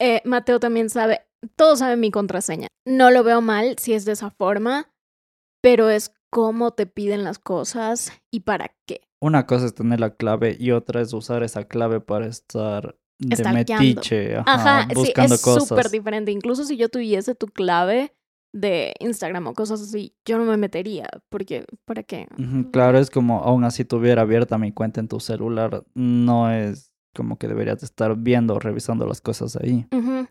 Eh, 0.00 0.22
Mateo 0.24 0.60
también 0.60 0.90
sabe, 0.90 1.22
todos 1.56 1.80
saben 1.80 2.00
mi 2.00 2.10
contraseña. 2.10 2.68
No 2.86 3.10
lo 3.10 3.22
veo 3.22 3.40
mal 3.40 3.76
si 3.78 3.92
es 3.92 4.04
de 4.04 4.12
esa 4.12 4.30
forma, 4.30 4.90
pero 5.62 5.90
es 5.90 6.12
cómo 6.30 6.72
te 6.72 6.86
piden 6.86 7.24
las 7.24 7.38
cosas 7.38 8.12
y 8.30 8.40
para 8.40 8.74
qué. 8.86 9.02
Una 9.20 9.46
cosa 9.46 9.66
es 9.66 9.74
tener 9.74 10.00
la 10.00 10.14
clave 10.14 10.56
y 10.58 10.70
otra 10.70 11.00
es 11.00 11.12
usar 11.12 11.42
esa 11.42 11.64
clave 11.64 12.00
para 12.00 12.26
estar 12.26 12.96
de 13.18 13.36
Stalkeando. 13.36 13.84
metiche, 13.84 14.36
ajá, 14.36 14.44
Ajá, 14.46 14.88
sí, 14.88 14.94
buscando 14.94 15.34
es 15.34 15.40
súper 15.40 15.90
diferente. 15.90 16.30
Incluso 16.30 16.64
si 16.64 16.76
yo 16.76 16.88
tuviese 16.88 17.34
tu 17.34 17.48
clave 17.48 18.14
de 18.54 18.94
Instagram 19.00 19.48
o 19.48 19.54
cosas 19.54 19.82
así, 19.82 20.14
yo 20.24 20.38
no 20.38 20.44
me 20.44 20.56
metería, 20.56 21.08
porque 21.28 21.66
¿para 21.84 22.02
qué? 22.02 22.28
Claro, 22.72 22.98
es 22.98 23.10
como 23.10 23.42
aún 23.42 23.64
así 23.64 23.84
tuviera 23.84 24.22
abierta 24.22 24.56
mi 24.56 24.72
cuenta 24.72 25.00
en 25.00 25.08
tu 25.08 25.20
celular, 25.20 25.84
no 25.94 26.50
es 26.50 26.87
como 27.14 27.38
que 27.38 27.48
deberías 27.48 27.80
de 27.80 27.86
estar 27.86 28.16
viendo 28.16 28.54
o 28.54 28.58
revisando 28.58 29.06
las 29.06 29.20
cosas 29.20 29.56
ahí. 29.56 29.86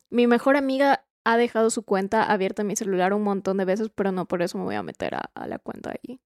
Mi 0.10 0.28
mejor 0.28 0.58
amiga 0.58 1.06
ha 1.26 1.38
dejado 1.38 1.70
su 1.70 1.84
cuenta 1.84 2.24
abierta 2.24 2.62
en 2.62 2.68
mi 2.68 2.76
celular 2.76 3.14
un 3.14 3.24
montón 3.24 3.58
de 3.58 3.66
veces, 3.66 3.90
pero 3.94 4.12
no 4.12 4.28
por 4.28 4.42
eso 4.42 4.58
me 4.58 4.64
voy 4.64 4.76
a 4.76 4.84
meter 4.84 5.16
a, 5.16 5.32
a 5.36 5.48
la 5.48 5.60
cuenta 5.60 5.92
ahí. 5.92 6.20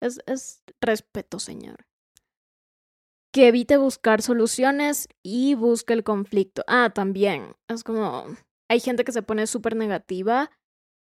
Es, 0.00 0.20
es 0.26 0.62
respeto, 0.80 1.40
señor. 1.40 1.86
Que 3.32 3.48
evite 3.48 3.76
buscar 3.76 4.22
soluciones 4.22 5.08
y 5.22 5.54
busque 5.54 5.92
el 5.92 6.04
conflicto. 6.04 6.62
Ah, 6.66 6.90
también. 6.94 7.56
Es 7.68 7.84
como. 7.84 8.24
Hay 8.70 8.80
gente 8.80 9.04
que 9.04 9.12
se 9.12 9.22
pone 9.22 9.46
súper 9.46 9.76
negativa 9.76 10.50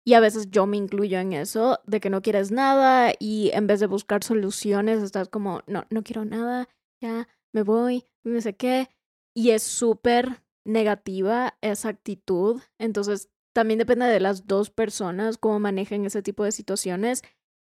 y 0.07 0.15
a 0.15 0.21
veces 0.21 0.51
yo 0.51 0.67
me 0.67 0.77
incluyo 0.77 1.19
en 1.19 1.33
eso, 1.33 1.81
de 1.87 1.99
que 1.99 2.11
no 2.11 2.21
quieres 2.21 2.51
nada 2.51 3.13
y 3.19 3.51
en 3.55 3.67
vez 3.67 3.81
de 3.81 3.87
buscar 3.87 4.23
soluciones 4.23 5.03
estás 5.03 5.29
como, 5.29 5.63
no, 5.67 5.87
no 5.89 6.03
quiero 6.03 6.27
nada, 6.27 6.69
ya 7.01 7.27
me 7.55 7.63
voy, 7.63 8.05
no 8.25 8.41
sé 8.41 8.55
qué. 8.57 8.91
Y 9.35 9.51
es 9.51 9.63
súper 9.63 10.43
negativa 10.67 11.57
esa 11.61 11.89
actitud. 11.89 12.61
Entonces, 12.79 13.31
también 13.55 13.79
depende 13.79 14.07
de 14.07 14.21
las 14.21 14.47
dos 14.47 14.71
personas 14.71 15.39
cómo 15.39 15.61
manejen 15.61 16.05
ese 16.05 16.23
tipo 16.23 16.45
de 16.45 16.53
situaciones 16.53 17.23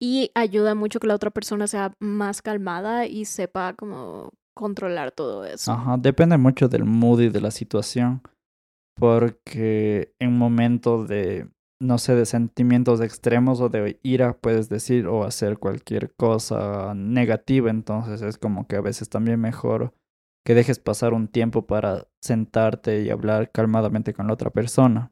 y 0.02 0.32
ayuda 0.36 0.76
mucho 0.76 1.00
que 1.00 1.08
la 1.08 1.16
otra 1.16 1.32
persona 1.32 1.68
sea 1.68 1.94
más 2.00 2.42
calmada 2.42 3.06
y 3.06 3.26
sepa 3.26 3.74
cómo 3.74 4.32
controlar 4.56 5.12
todo 5.12 5.46
eso. 5.46 5.72
Ajá, 5.72 5.98
depende 5.98 6.38
mucho 6.38 6.68
del 6.68 6.86
mood 6.86 7.22
y 7.22 7.30
de 7.30 7.42
la 7.42 7.52
situación, 7.52 8.22
porque 8.96 10.14
en 10.20 10.38
momentos 10.38 11.08
de, 11.08 11.50
no 11.80 11.98
sé, 11.98 12.16
de 12.16 12.26
sentimientos 12.26 13.02
extremos 13.02 13.62
o 13.62 13.70
de 13.70 14.00
ira 14.04 14.38
puedes 14.38 14.70
decir 14.70 15.08
o 15.08 15.24
hacer 15.24 15.58
cualquier 15.58 16.14
cosa 16.16 16.94
negativa, 16.96 17.70
entonces 17.70 18.22
es 18.22 18.38
como 18.38 18.68
que 18.68 18.78
a 18.78 18.82
veces 18.82 19.10
también 19.10 19.40
mejor 19.40 19.94
que 20.46 20.54
dejes 20.54 20.80
pasar 20.80 21.14
un 21.14 21.28
tiempo 21.28 21.66
para 21.66 22.08
sentarte 22.22 23.02
y 23.02 23.10
hablar 23.10 23.52
calmadamente 23.52 24.14
con 24.14 24.28
la 24.28 24.34
otra 24.34 24.52
persona. 24.52 25.12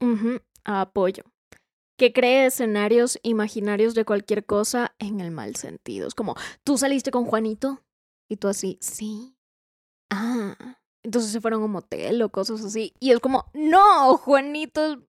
Ujú, 0.00 0.40
Apoyo. 0.64 1.24
Que 1.96 2.12
cree 2.12 2.46
escenarios 2.46 3.18
imaginarios 3.22 3.94
de 3.94 4.04
cualquier 4.04 4.44
cosa 4.44 4.94
en 4.98 5.20
el 5.20 5.30
mal 5.30 5.56
sentido. 5.56 6.08
Es 6.08 6.14
como, 6.14 6.34
tú 6.64 6.76
saliste 6.78 7.10
con 7.10 7.24
Juanito 7.24 7.84
y 8.28 8.36
tú 8.36 8.48
así, 8.48 8.78
sí. 8.80 9.36
Ah, 10.10 10.78
entonces 11.04 11.30
se 11.30 11.40
fueron 11.40 11.62
a 11.62 11.64
un 11.66 11.72
motel 11.72 12.20
o 12.22 12.30
cosas 12.30 12.64
así. 12.64 12.94
Y 12.98 13.12
es 13.12 13.20
como, 13.20 13.50
no, 13.52 14.16
Juanito 14.16 15.06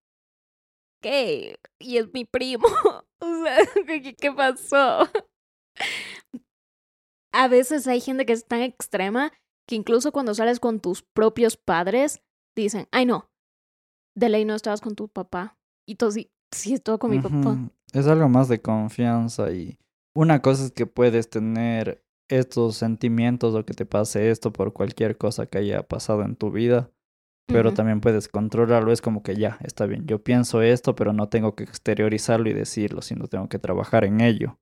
gay 1.02 1.56
y 1.78 1.96
es 1.96 2.12
mi 2.12 2.24
primo. 2.24 2.68
o 3.20 3.42
sea, 3.42 3.56
¿qué, 3.86 4.14
qué 4.14 4.32
pasó? 4.32 5.08
a 7.32 7.48
veces 7.48 7.86
hay 7.86 8.00
gente 8.00 8.24
que 8.24 8.32
es 8.32 8.46
tan 8.46 8.62
extrema 8.62 9.30
que 9.68 9.74
incluso 9.74 10.12
cuando 10.12 10.34
sales 10.34 10.60
con 10.60 10.80
tus 10.80 11.02
propios 11.02 11.56
padres, 11.56 12.22
dicen, 12.54 12.88
ay 12.92 13.04
no, 13.04 13.28
de 14.14 14.28
ley 14.28 14.44
no 14.44 14.54
estabas 14.54 14.80
con 14.80 14.94
tu 14.94 15.08
papá. 15.08 15.58
Y 15.86 15.96
tú 15.96 16.10
sí, 16.10 16.30
sí, 16.50 16.74
estuvo 16.74 16.98
con 16.98 17.10
mi 17.10 17.20
papá. 17.20 17.58
Es 17.92 18.06
algo 18.06 18.28
más 18.28 18.48
de 18.48 18.60
confianza 18.60 19.52
y 19.52 19.78
una 20.14 20.40
cosa 20.40 20.64
es 20.64 20.72
que 20.72 20.86
puedes 20.86 21.28
tener 21.28 22.05
estos 22.28 22.76
sentimientos 22.76 23.54
o 23.54 23.64
que 23.64 23.74
te 23.74 23.86
pase 23.86 24.30
esto 24.30 24.52
por 24.52 24.72
cualquier 24.72 25.16
cosa 25.16 25.46
que 25.46 25.58
haya 25.58 25.82
pasado 25.82 26.22
en 26.22 26.36
tu 26.36 26.50
vida, 26.50 26.90
pero 27.46 27.72
también 27.74 28.00
puedes 28.00 28.28
controlarlo. 28.28 28.92
Es 28.92 29.00
como 29.00 29.22
que 29.22 29.36
ya, 29.36 29.58
está 29.62 29.86
bien, 29.86 30.06
yo 30.06 30.22
pienso 30.22 30.62
esto, 30.62 30.94
pero 30.96 31.12
no 31.12 31.28
tengo 31.28 31.54
que 31.54 31.64
exteriorizarlo 31.64 32.48
y 32.48 32.52
decirlo, 32.52 33.02
sino 33.02 33.28
tengo 33.28 33.48
que 33.48 33.58
trabajar 33.58 34.04
en 34.04 34.20
ello. 34.20 34.58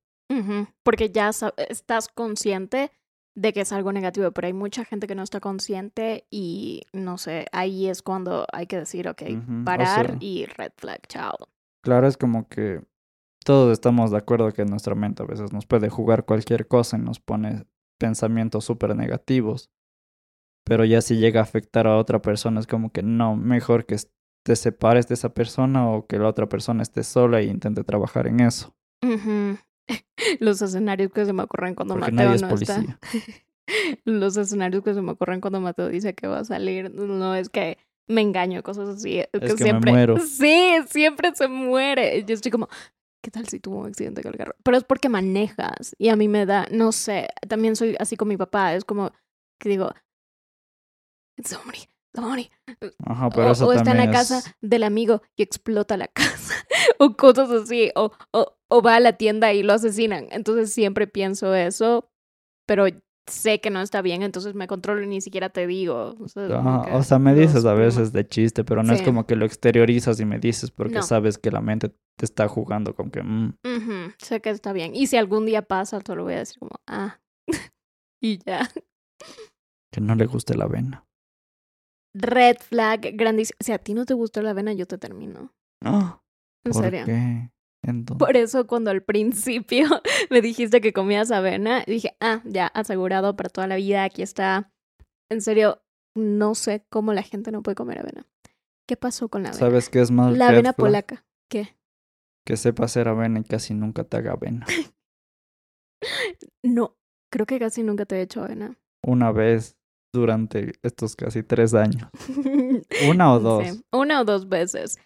Porque 0.82 1.10
ya 1.10 1.30
estás 1.68 2.08
consciente 2.08 2.90
de 3.36 3.52
que 3.52 3.62
es 3.62 3.72
algo 3.72 3.92
negativo, 3.92 4.30
pero 4.32 4.46
hay 4.46 4.52
mucha 4.52 4.84
gente 4.84 5.06
que 5.06 5.14
no 5.14 5.22
está 5.22 5.40
consciente 5.40 6.26
y 6.30 6.82
no 6.92 7.18
sé, 7.18 7.46
ahí 7.52 7.88
es 7.88 8.02
cuando 8.02 8.46
hay 8.52 8.66
que 8.66 8.78
decir, 8.78 9.08
ok, 9.08 9.22
parar 9.64 10.06
sea- 10.06 10.16
y 10.20 10.46
red 10.46 10.72
flag, 10.76 11.00
chao. 11.08 11.36
Claro, 11.82 12.06
es 12.06 12.16
como 12.16 12.48
que 12.48 12.80
todos 13.44 13.72
estamos 13.72 14.10
de 14.10 14.16
acuerdo 14.16 14.52
que 14.52 14.64
nuestra 14.64 14.94
mente 14.94 15.22
a 15.22 15.26
veces 15.26 15.52
nos 15.52 15.66
puede 15.66 15.88
jugar 15.88 16.24
cualquier 16.24 16.66
cosa 16.66 16.96
y 16.96 17.00
nos 17.00 17.20
pone 17.20 17.66
pensamientos 17.98 18.64
súper 18.64 18.96
negativos. 18.96 19.70
Pero 20.64 20.84
ya 20.84 21.02
si 21.02 21.16
llega 21.16 21.40
a 21.40 21.44
afectar 21.44 21.86
a 21.86 21.98
otra 21.98 22.22
persona 22.22 22.58
es 22.58 22.66
como 22.66 22.90
que 22.90 23.02
no, 23.02 23.36
mejor 23.36 23.84
que 23.84 23.96
te 24.44 24.56
separes 24.56 25.08
de 25.08 25.14
esa 25.14 25.28
persona 25.34 25.88
o 25.88 26.06
que 26.06 26.18
la 26.18 26.28
otra 26.28 26.48
persona 26.48 26.82
esté 26.82 27.04
sola 27.04 27.40
e 27.40 27.44
intente 27.44 27.84
trabajar 27.84 28.26
en 28.26 28.40
eso. 28.40 28.74
Los 30.40 30.62
escenarios 30.62 31.12
que 31.12 31.26
se 31.26 31.32
me 31.32 31.42
ocurren 31.42 31.74
cuando 31.74 31.94
Porque 31.94 32.10
Mateo 32.12 32.24
nadie 32.24 32.36
es 32.36 32.42
no 32.42 32.48
policía. 32.48 32.76
está. 32.76 32.98
Los 34.04 34.36
escenarios 34.36 34.82
que 34.82 34.94
se 34.94 35.02
me 35.02 35.12
ocurren 35.12 35.40
cuando 35.40 35.60
Mateo 35.60 35.88
dice 35.88 36.14
que 36.14 36.26
va 36.26 36.40
a 36.40 36.44
salir, 36.44 36.90
no 36.90 37.34
es 37.34 37.48
que 37.48 37.78
me 38.06 38.20
engaño, 38.20 38.62
cosas 38.62 38.88
así. 38.88 39.18
Es, 39.18 39.28
que 39.32 39.48
me 39.48 39.56
siempre, 39.56 39.92
muero. 39.92 40.16
Sí, 40.20 40.76
siempre 40.88 41.34
se 41.34 41.48
muere. 41.48 42.24
Yo 42.24 42.34
estoy 42.34 42.50
como, 42.50 42.68
¿qué 43.24 43.30
tal 43.30 43.48
si 43.48 43.58
tuvo 43.58 43.78
un 43.78 43.86
accidente 43.86 44.22
con 44.22 44.32
el 44.32 44.38
carro? 44.38 44.54
Pero 44.62 44.76
es 44.76 44.84
porque 44.84 45.08
manejas 45.08 45.96
y 45.98 46.10
a 46.10 46.16
mí 46.16 46.28
me 46.28 46.44
da, 46.44 46.66
no 46.70 46.92
sé, 46.92 47.28
también 47.48 47.74
soy 47.74 47.96
así 47.98 48.16
con 48.16 48.28
mi 48.28 48.36
papá, 48.36 48.74
es 48.74 48.84
como 48.84 49.12
que 49.58 49.70
digo, 49.70 49.90
somebody, 51.42 51.88
somebody. 52.14 52.50
Ajá, 53.04 53.30
pero 53.30 53.48
o, 53.48 53.52
eso 53.52 53.66
o 53.66 53.72
está 53.72 53.90
en 53.92 53.96
la 53.96 54.04
también 54.04 54.12
casa 54.12 54.38
es- 54.38 54.54
del 54.60 54.82
amigo 54.82 55.22
y 55.36 55.42
explota 55.42 55.96
la 55.96 56.08
casa 56.14 56.54
o 56.98 57.16
cosas 57.16 57.50
así, 57.50 57.90
o, 57.96 58.12
o, 58.32 58.56
o 58.68 58.82
va 58.82 58.96
a 58.96 59.00
la 59.00 59.14
tienda 59.14 59.52
y 59.52 59.62
lo 59.62 59.72
asesinan. 59.72 60.28
Entonces 60.30 60.72
siempre 60.72 61.06
pienso 61.06 61.54
eso, 61.54 62.10
pero 62.66 62.86
sé 63.26 63.60
que 63.60 63.70
no 63.70 63.80
está 63.80 64.02
bien, 64.02 64.22
entonces 64.22 64.54
me 64.54 64.66
controlo 64.66 65.02
y 65.02 65.06
ni 65.06 65.20
siquiera 65.20 65.48
te 65.48 65.66
digo. 65.66 66.14
O 66.20 66.28
sea, 66.28 66.46
o 67.14 67.18
me 67.18 67.34
dices 67.34 67.64
a 67.64 67.74
veces 67.74 68.12
de 68.12 68.26
chiste, 68.26 68.64
pero 68.64 68.82
no 68.82 68.92
es 68.92 69.02
como 69.02 69.26
que 69.26 69.36
lo 69.36 69.44
exteriorizas 69.46 70.20
y 70.20 70.24
me 70.24 70.38
dices 70.38 70.70
porque 70.70 70.96
No. 70.96 71.02
sabes 71.02 71.38
que 71.38 71.50
la 71.50 71.60
mente 71.60 71.88
te 72.16 72.24
está 72.24 72.48
jugando 72.48 72.94
con 72.94 73.10
que, 73.10 73.22
mm, 73.22 73.54
sé 74.18 74.40
que 74.40 74.50
está 74.50 74.72
bien. 74.72 74.94
Y 74.94 75.06
si 75.06 75.16
algún 75.16 75.46
día 75.46 75.62
pasa, 75.62 76.00
solo 76.06 76.24
voy 76.24 76.34
a 76.34 76.38
decir 76.38 76.58
como, 76.58 76.72
ah, 76.86 77.20
y 78.20 78.38
ya. 78.44 78.68
que 79.92 80.00
no 80.00 80.14
le 80.14 80.26
guste 80.26 80.54
la 80.56 80.64
avena. 80.64 81.06
Red 82.16 82.58
flag 82.60 83.12
grandísimo. 83.14 83.56
Si 83.60 83.72
a 83.72 83.78
ti 83.78 83.94
no 83.94 84.04
te 84.06 84.14
gustó 84.14 84.40
la 84.42 84.50
avena, 84.50 84.72
yo 84.72 84.86
te 84.86 84.98
termino. 84.98 85.52
Ah, 85.84 86.20
En 86.64 86.72
¿Por 86.72 86.82
serio. 86.82 87.04
qué? 87.06 87.50
Entonces, 87.86 88.26
Por 88.26 88.36
eso 88.36 88.66
cuando 88.66 88.90
al 88.90 89.02
principio 89.02 89.86
me 90.30 90.40
dijiste 90.40 90.80
que 90.80 90.92
comías 90.92 91.30
avena, 91.30 91.84
dije, 91.86 92.16
ah, 92.20 92.42
ya, 92.44 92.66
asegurado 92.68 93.36
para 93.36 93.48
toda 93.48 93.66
la 93.66 93.76
vida, 93.76 94.04
aquí 94.04 94.22
está. 94.22 94.72
En 95.30 95.40
serio, 95.40 95.82
no 96.16 96.54
sé 96.54 96.86
cómo 96.90 97.12
la 97.12 97.22
gente 97.22 97.50
no 97.50 97.62
puede 97.62 97.74
comer 97.74 98.00
avena. 98.00 98.26
¿Qué 98.86 98.96
pasó 98.96 99.28
con 99.28 99.42
la 99.42 99.50
avena? 99.50 99.58
¿sabes 99.58 99.88
qué 99.88 100.00
es 100.00 100.10
más 100.10 100.36
La 100.36 100.48
avena 100.48 100.72
polaca. 100.72 101.24
¿Qué? 101.50 101.76
Que 102.46 102.56
sepa 102.56 102.84
hacer 102.84 103.08
avena 103.08 103.40
y 103.40 103.44
casi 103.44 103.74
nunca 103.74 104.04
te 104.04 104.16
haga 104.16 104.32
avena. 104.32 104.66
No, 106.62 106.98
creo 107.32 107.46
que 107.46 107.58
casi 107.58 107.82
nunca 107.82 108.04
te 108.04 108.16
he 108.16 108.22
hecho 108.22 108.42
avena. 108.42 108.78
Una 109.02 109.32
vez 109.32 109.78
durante 110.12 110.72
estos 110.82 111.16
casi 111.16 111.42
tres 111.42 111.74
años. 111.74 112.08
Una 113.08 113.32
o 113.32 113.40
dos. 113.40 113.66
Sí, 113.66 113.84
una 113.92 114.20
o 114.20 114.24
dos 114.24 114.48
veces. 114.48 114.98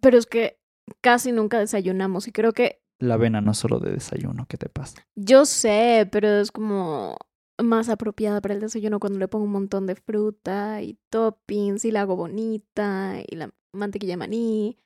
Pero 0.00 0.18
es 0.18 0.26
que 0.26 0.58
casi 1.00 1.32
nunca 1.32 1.58
desayunamos 1.58 2.28
y 2.28 2.32
creo 2.32 2.52
que 2.52 2.80
La 2.98 3.14
avena 3.14 3.40
no 3.40 3.52
es 3.52 3.58
solo 3.58 3.80
de 3.80 3.92
desayuno, 3.92 4.46
¿qué 4.48 4.56
te 4.56 4.68
pasa? 4.68 5.06
yo 5.16 5.44
sé, 5.46 6.08
pero 6.10 6.28
es 6.40 6.50
como 6.52 7.16
más 7.62 7.88
apropiada 7.88 8.40
para 8.40 8.54
el 8.54 8.60
desayuno 8.60 8.98
cuando 9.00 9.18
le 9.18 9.28
pongo 9.28 9.44
un 9.44 9.52
montón 9.52 9.86
de 9.86 9.94
fruta 9.94 10.82
y 10.82 10.98
toppings 11.10 11.84
y 11.84 11.90
la 11.92 12.00
hago 12.02 12.16
bonita 12.16 13.14
y 13.28 13.36
la 13.36 13.50
mantequilla 13.72 14.14
de 14.14 14.16
maní. 14.16 14.78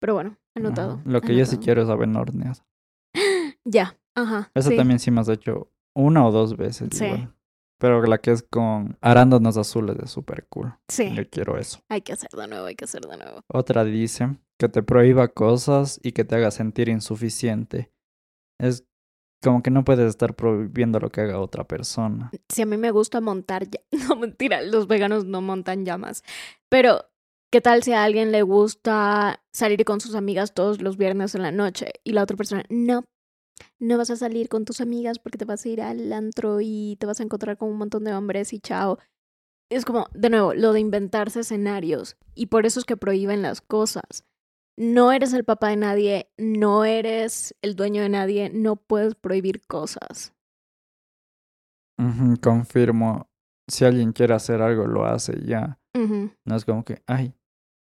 Pero 0.00 0.14
bueno, 0.14 0.36
anotado. 0.54 0.92
Ajá. 0.94 1.02
Lo 1.04 1.20
que 1.20 1.34
yo 1.36 1.44
sí 1.46 1.56
quiero 1.58 1.82
es 1.82 1.88
avena 1.88 2.20
horneada. 2.20 2.64
Ya, 3.64 3.98
ajá. 4.14 4.50
Eso 4.54 4.70
sí. 4.70 4.76
también 4.76 5.00
sí 5.00 5.10
me 5.10 5.20
has 5.20 5.28
hecho 5.28 5.72
una 5.94 6.24
o 6.26 6.30
dos 6.30 6.56
veces 6.56 6.88
Sí. 6.92 7.04
igual. 7.04 7.32
Pero 7.78 8.02
la 8.04 8.18
que 8.18 8.30
es 8.30 8.42
con 8.42 8.96
arándanos 9.00 9.56
azules 9.56 9.96
es 10.02 10.10
súper 10.10 10.46
cool. 10.48 10.72
Sí, 10.88 11.12
Yo 11.14 11.28
quiero 11.28 11.58
eso. 11.58 11.80
hay 11.88 12.00
que 12.02 12.12
hacer 12.12 12.30
de 12.30 12.46
nuevo, 12.48 12.66
hay 12.66 12.76
que 12.76 12.84
hacer 12.84 13.02
de 13.02 13.16
nuevo. 13.16 13.40
Otra 13.48 13.84
dice 13.84 14.36
que 14.58 14.68
te 14.68 14.82
prohíba 14.82 15.28
cosas 15.28 16.00
y 16.02 16.12
que 16.12 16.24
te 16.24 16.36
haga 16.36 16.50
sentir 16.50 16.88
insuficiente. 16.88 17.92
Es 18.58 18.86
como 19.42 19.62
que 19.62 19.70
no 19.70 19.84
puedes 19.84 20.08
estar 20.08 20.34
prohibiendo 20.34 20.98
lo 20.98 21.10
que 21.10 21.20
haga 21.20 21.40
otra 21.40 21.64
persona. 21.64 22.30
Si 22.48 22.62
a 22.62 22.66
mí 22.66 22.76
me 22.76 22.90
gusta 22.90 23.20
montar, 23.20 23.68
ya... 23.68 23.80
no 24.08 24.16
mentira, 24.16 24.62
los 24.62 24.86
veganos 24.86 25.24
no 25.24 25.42
montan 25.42 25.84
llamas. 25.84 26.22
Pero, 26.68 27.04
¿qué 27.52 27.60
tal 27.60 27.82
si 27.82 27.92
a 27.92 28.02
alguien 28.02 28.32
le 28.32 28.42
gusta 28.42 29.44
salir 29.52 29.84
con 29.84 30.00
sus 30.00 30.14
amigas 30.14 30.54
todos 30.54 30.80
los 30.80 30.96
viernes 30.96 31.34
en 31.34 31.42
la 31.42 31.52
noche 31.52 31.92
y 32.02 32.12
la 32.12 32.22
otra 32.22 32.36
persona, 32.36 32.64
no, 32.70 33.04
no 33.78 33.98
vas 33.98 34.10
a 34.10 34.16
salir 34.16 34.48
con 34.48 34.64
tus 34.64 34.80
amigas 34.80 35.18
porque 35.18 35.38
te 35.38 35.44
vas 35.44 35.64
a 35.64 35.68
ir 35.68 35.82
al 35.82 36.12
antro 36.12 36.60
y 36.60 36.96
te 36.98 37.06
vas 37.06 37.20
a 37.20 37.22
encontrar 37.22 37.58
con 37.58 37.68
un 37.70 37.78
montón 37.78 38.04
de 38.04 38.14
hombres 38.14 38.52
y 38.52 38.60
chao? 38.60 38.98
Es 39.70 39.84
como, 39.84 40.06
de 40.14 40.30
nuevo, 40.30 40.54
lo 40.54 40.72
de 40.72 40.80
inventarse 40.80 41.40
escenarios 41.40 42.16
y 42.34 42.46
por 42.46 42.66
eso 42.66 42.80
es 42.80 42.86
que 42.86 42.96
prohíben 42.96 43.42
las 43.42 43.60
cosas. 43.60 44.24
No 44.76 45.10
eres 45.12 45.32
el 45.32 45.44
papá 45.44 45.68
de 45.70 45.76
nadie, 45.76 46.30
no 46.36 46.84
eres 46.84 47.54
el 47.62 47.76
dueño 47.76 48.02
de 48.02 48.10
nadie, 48.10 48.50
no 48.52 48.76
puedes 48.76 49.14
prohibir 49.14 49.66
cosas. 49.66 50.34
Confirmo. 52.42 53.30
Si 53.68 53.84
alguien 53.84 54.12
quiere 54.12 54.34
hacer 54.34 54.62
algo, 54.62 54.86
lo 54.86 55.06
hace 55.06 55.40
ya. 55.44 55.80
No 56.44 56.56
es 56.56 56.64
como 56.64 56.84
que, 56.84 57.02
ay, 57.06 57.34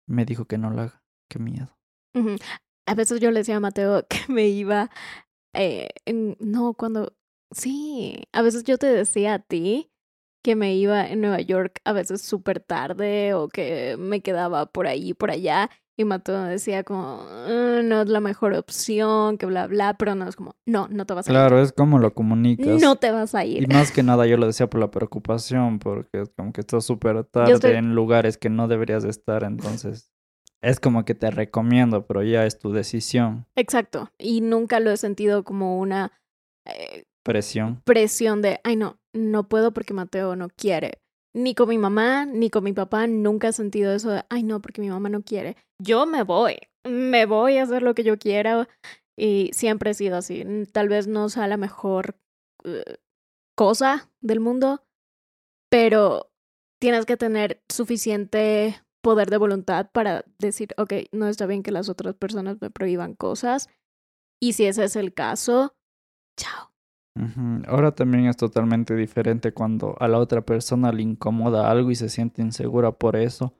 me 0.08 0.24
dijo 0.24 0.46
que 0.46 0.58
no 0.58 0.70
lo 0.70 0.80
haga. 0.82 1.04
Qué 1.28 1.38
miedo. 1.38 1.78
A 2.86 2.94
veces 2.94 3.20
yo 3.20 3.30
le 3.30 3.40
decía 3.40 3.56
a 3.56 3.60
Mateo 3.60 4.06
que 4.08 4.32
me 4.32 4.48
iba, 4.48 4.90
eh, 5.54 5.88
en- 6.06 6.36
no, 6.40 6.74
cuando, 6.74 7.14
sí, 7.52 8.24
a 8.32 8.42
veces 8.42 8.64
yo 8.64 8.78
te 8.78 8.86
decía 8.86 9.34
a 9.34 9.38
ti 9.38 9.92
que 10.42 10.56
me 10.56 10.74
iba 10.74 11.06
en 11.06 11.20
Nueva 11.20 11.40
York 11.40 11.80
a 11.84 11.92
veces 11.92 12.22
súper 12.22 12.60
tarde 12.60 13.34
o 13.34 13.48
que 13.48 13.96
me 13.98 14.22
quedaba 14.22 14.66
por 14.66 14.86
ahí, 14.86 15.12
por 15.14 15.30
allá, 15.30 15.70
y 16.00 16.04
Mateo 16.04 16.42
decía 16.44 16.82
como, 16.84 17.20
"Ah, 17.28 17.80
no 17.84 18.02
es 18.02 18.08
la 18.08 18.20
mejor 18.20 18.54
opción, 18.54 19.38
que 19.38 19.46
bla, 19.46 19.66
bla, 19.66 19.94
pero 19.98 20.14
no, 20.14 20.28
es 20.28 20.36
como, 20.36 20.56
no, 20.66 20.88
no 20.88 21.04
te 21.06 21.14
vas 21.14 21.28
a 21.28 21.30
Claro, 21.30 21.60
es 21.60 21.72
como 21.72 21.98
lo 21.98 22.14
comunicas. 22.14 22.66
ir, 22.66 22.80
no 22.80 22.96
te 22.96 23.10
vas 23.10 23.34
a 23.34 23.44
Y 23.44 23.58
ir. 23.58 23.72
más 23.72 23.92
que 23.92 24.02
nada 24.02 24.26
yo 24.26 24.36
lo 24.36 24.46
decía 24.46 24.68
por 24.70 24.80
la 24.80 24.90
preocupación, 24.90 25.78
porque 25.78 26.22
es 26.22 26.30
como 26.36 26.52
que 26.52 26.60
estás 26.62 26.84
súper 26.84 27.24
tarde 27.24 27.52
estoy- 27.52 27.72
en 27.74 27.94
lugares 27.94 28.38
que 28.38 28.48
no 28.50 28.68
deberías 28.68 29.02
de 29.02 29.10
estar, 29.10 29.44
entonces 29.44 30.10
es 30.62 30.78
como 30.80 31.04
que 31.04 31.14
te 31.14 31.30
recomiendo, 31.30 32.06
pero 32.06 32.22
ya 32.22 32.44
es 32.46 32.58
tu 32.58 32.72
decisión, 32.72 33.46
Exacto, 33.56 34.10
y 34.18 34.40
nunca 34.42 34.80
lo 34.80 34.90
he 34.90 34.96
sentido 34.96 35.44
como 35.44 35.78
una... 35.78 36.12
eh, 36.66 37.04
presión. 37.22 37.82
presión 37.84 38.40
de, 38.42 38.60
ay 38.64 38.76
no, 38.76 38.98
no 39.12 39.48
puedo 39.48 39.72
porque 39.72 39.92
Mateo 39.94 40.36
no 40.36 40.48
quiere. 40.48 40.99
Ni 41.34 41.54
con 41.54 41.68
mi 41.68 41.78
mamá, 41.78 42.26
ni 42.26 42.50
con 42.50 42.64
mi 42.64 42.72
papá, 42.72 43.06
nunca 43.06 43.48
he 43.48 43.52
sentido 43.52 43.92
eso 43.92 44.10
de, 44.10 44.24
ay 44.30 44.42
no, 44.42 44.60
porque 44.60 44.80
mi 44.80 44.90
mamá 44.90 45.08
no 45.08 45.22
quiere. 45.22 45.56
Yo 45.80 46.06
me 46.06 46.24
voy, 46.24 46.58
me 46.84 47.26
voy 47.26 47.58
a 47.58 47.62
hacer 47.62 47.82
lo 47.82 47.94
que 47.94 48.02
yo 48.02 48.18
quiera 48.18 48.68
y 49.16 49.50
siempre 49.52 49.90
he 49.90 49.94
sido 49.94 50.16
así. 50.16 50.44
Mm, 50.44 50.64
Tal 50.66 50.88
vez 50.88 51.06
no 51.06 51.28
sea 51.28 51.46
la 51.46 51.56
mejor 51.56 52.16
eh, 52.64 52.98
cosa 53.56 54.10
del 54.20 54.40
mundo, 54.40 54.82
pero 55.70 56.32
tienes 56.80 57.06
que 57.06 57.16
tener 57.16 57.62
suficiente 57.68 58.82
poder 59.02 59.30
de 59.30 59.36
voluntad 59.36 59.90
para 59.92 60.24
decir, 60.38 60.74
ok, 60.76 60.92
no 61.12 61.28
está 61.28 61.46
bien 61.46 61.62
que 61.62 61.70
las 61.70 61.88
otras 61.88 62.14
personas 62.14 62.56
me 62.60 62.70
prohíban 62.70 63.14
cosas. 63.14 63.68
Y 64.42 64.54
si 64.54 64.66
ese 64.66 64.84
es 64.84 64.96
el 64.96 65.14
caso, 65.14 65.76
chao. 66.36 66.69
Ahora 67.66 67.92
también 67.94 68.26
es 68.26 68.36
totalmente 68.36 68.94
diferente 68.94 69.52
cuando 69.52 69.96
a 70.00 70.08
la 70.08 70.18
otra 70.18 70.42
persona 70.42 70.92
le 70.92 71.02
incomoda 71.02 71.70
algo 71.70 71.90
y 71.90 71.94
se 71.96 72.08
siente 72.08 72.40
insegura 72.40 72.92
por 72.92 73.16
eso 73.16 73.54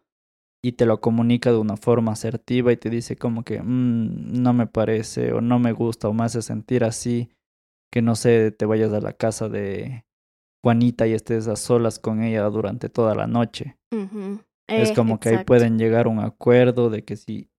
y 0.62 0.72
te 0.72 0.86
lo 0.86 1.00
comunica 1.00 1.50
de 1.52 1.58
una 1.58 1.76
forma 1.76 2.12
asertiva 2.12 2.72
y 2.72 2.76
te 2.76 2.90
dice 2.90 3.16
como 3.16 3.44
que 3.44 3.62
"Mm, 3.62 4.42
no 4.42 4.52
me 4.54 4.66
parece 4.66 5.32
o 5.32 5.40
no 5.40 5.58
me 5.58 5.72
gusta 5.72 6.08
o 6.08 6.12
me 6.14 6.24
hace 6.24 6.42
sentir 6.42 6.84
así, 6.84 7.30
que 7.92 8.02
no 8.02 8.14
sé, 8.16 8.50
te 8.52 8.66
vayas 8.66 8.92
a 8.92 9.00
la 9.00 9.12
casa 9.14 9.48
de 9.48 10.04
Juanita 10.64 11.06
y 11.06 11.14
estés 11.14 11.48
a 11.48 11.56
solas 11.56 11.98
con 11.98 12.22
ella 12.22 12.44
durante 12.44 12.88
toda 12.88 13.14
la 13.14 13.26
noche. 13.26 13.78
Es 14.68 14.90
Eh, 14.90 14.94
como 14.94 15.18
que 15.20 15.30
ahí 15.30 15.34
pueden 15.44 15.78
llegar 15.78 16.06
a 16.06 16.10
un 16.10 16.20
acuerdo 16.20 16.90
de 16.90 17.04
que 17.04 17.16
si 17.16 17.50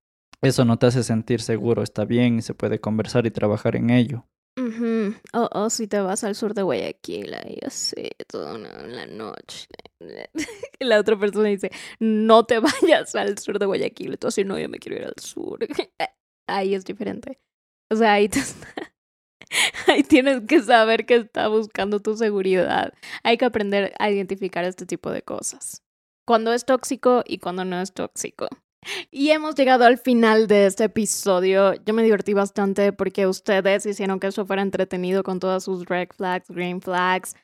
eso 0.41 0.65
no 0.65 0.77
te 0.77 0.87
hace 0.87 1.03
sentir 1.03 1.41
seguro, 1.41 1.83
está 1.83 2.05
bien 2.05 2.37
y 2.37 2.41
se 2.41 2.53
puede 2.53 2.79
conversar 2.79 3.25
y 3.25 3.31
trabajar 3.31 3.75
en 3.75 3.89
ello. 3.89 4.25
Ujú. 4.57 5.15
O, 5.33 5.49
o 5.53 5.69
si 5.69 5.87
te 5.87 5.99
vas 6.01 6.23
al 6.23 6.35
sur 6.35 6.53
de 6.53 6.61
Guayaquil 6.61 7.35
y 7.47 7.65
así, 7.65 8.09
toda 8.27 8.55
una, 8.55 8.69
la 8.83 9.05
noche. 9.05 9.67
La 10.79 10.99
otra 10.99 11.17
persona 11.17 11.47
dice, 11.47 11.71
no 11.99 12.45
te 12.45 12.59
vayas 12.59 13.15
al 13.15 13.37
sur 13.37 13.59
de 13.59 13.65
Guayaquil. 13.65 14.17
Tú 14.19 14.27
así, 14.27 14.43
no, 14.43 14.59
yo 14.59 14.67
me 14.67 14.79
quiero 14.79 14.97
ir 14.97 15.05
al 15.05 15.15
sur. 15.17 15.59
Ahí 16.47 16.75
es 16.75 16.83
diferente. 16.83 17.39
O 17.89 17.95
sea, 17.95 18.13
ahí, 18.13 18.27
te 18.27 18.39
ahí 19.87 20.03
tienes 20.03 20.41
que 20.47 20.61
saber 20.61 21.05
que 21.05 21.15
está 21.15 21.47
buscando 21.47 21.99
tu 21.99 22.15
seguridad. 22.17 22.93
Hay 23.23 23.37
que 23.37 23.45
aprender 23.45 23.93
a 23.99 24.09
identificar 24.09 24.65
este 24.65 24.85
tipo 24.85 25.11
de 25.11 25.21
cosas. 25.21 25.83
Cuando 26.25 26.53
es 26.53 26.65
tóxico 26.65 27.23
y 27.25 27.39
cuando 27.39 27.63
no 27.65 27.81
es 27.81 27.93
tóxico. 27.93 28.47
Y 29.11 29.29
hemos 29.29 29.55
llegado 29.55 29.86
al 29.86 29.97
final 29.97 30.47
de 30.47 30.65
este 30.65 30.86
episodio. 30.86 31.73
Yo 31.86 31.93
me 31.93 32.03
divertí 32.03 32.34
bastante 32.34 32.93
porque 32.93 33.27
ustedes 33.27 33.86
hicieron 33.86 34.19
que 34.19 34.27
eso 34.27 34.45
fuera 34.45 34.61
entretenido 34.61 35.23
con 35.23 35.39
todas 35.39 35.63
sus 35.63 35.86
red 35.86 36.09
flags, 36.15 36.49
green 36.49 36.82
flags. 36.82 37.36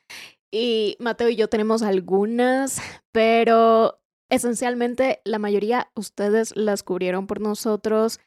Y 0.50 0.96
Mateo 0.98 1.28
y 1.28 1.36
yo 1.36 1.48
tenemos 1.48 1.82
algunas, 1.82 2.80
pero 3.12 4.00
esencialmente 4.30 5.20
la 5.24 5.38
mayoría 5.38 5.90
ustedes 5.94 6.56
las 6.56 6.82
cubrieron 6.82 7.26
por 7.26 7.40
nosotros. 7.40 8.18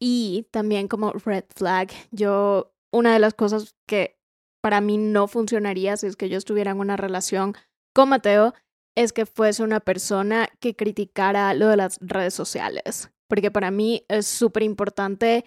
Y 0.00 0.46
también 0.50 0.88
como 0.88 1.12
red 1.12 1.44
flag, 1.54 1.90
yo, 2.10 2.72
una 2.92 3.12
de 3.12 3.18
las 3.18 3.34
cosas 3.34 3.74
que 3.86 4.18
para 4.62 4.80
mí 4.80 4.98
no 4.98 5.26
funcionaría 5.26 5.96
si 5.96 6.06
es 6.06 6.16
que 6.16 6.28
yo 6.28 6.38
estuviera 6.38 6.70
en 6.70 6.80
una 6.80 6.96
relación 6.96 7.54
con 7.94 8.08
Mateo 8.10 8.54
es 9.02 9.14
que 9.14 9.24
fuese 9.24 9.62
una 9.62 9.80
persona 9.80 10.46
que 10.60 10.76
criticara 10.76 11.54
lo 11.54 11.68
de 11.68 11.78
las 11.78 11.98
redes 12.02 12.34
sociales. 12.34 13.10
Porque 13.28 13.50
para 13.50 13.70
mí 13.70 14.04
es 14.08 14.26
súper 14.26 14.62
importante 14.62 15.46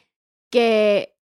que 0.52 1.16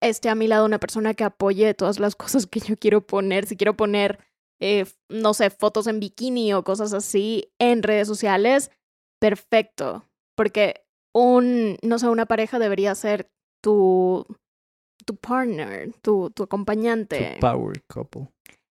esté 0.00 0.30
a 0.30 0.34
mi 0.34 0.48
lado 0.48 0.64
una 0.64 0.80
persona 0.80 1.12
que 1.12 1.24
apoye 1.24 1.74
todas 1.74 1.98
las 2.00 2.16
cosas 2.16 2.46
que 2.46 2.60
yo 2.60 2.76
quiero 2.76 3.06
poner. 3.06 3.44
Si 3.44 3.58
quiero 3.58 3.76
poner, 3.76 4.18
eh, 4.58 4.86
no 5.10 5.34
sé, 5.34 5.50
fotos 5.50 5.86
en 5.86 6.00
bikini 6.00 6.54
o 6.54 6.64
cosas 6.64 6.94
así 6.94 7.52
en 7.58 7.82
redes 7.82 8.08
sociales, 8.08 8.70
perfecto. 9.20 10.02
Porque 10.34 10.86
un, 11.14 11.76
no 11.82 11.98
sé, 11.98 12.08
una 12.08 12.24
pareja 12.24 12.58
debería 12.58 12.94
ser 12.94 13.30
tu, 13.62 14.26
tu 15.04 15.14
partner, 15.16 15.92
tu, 16.00 16.30
tu 16.30 16.44
acompañante. 16.44 17.34
Tu 17.34 17.40
power 17.40 17.82
couple. 17.86 18.28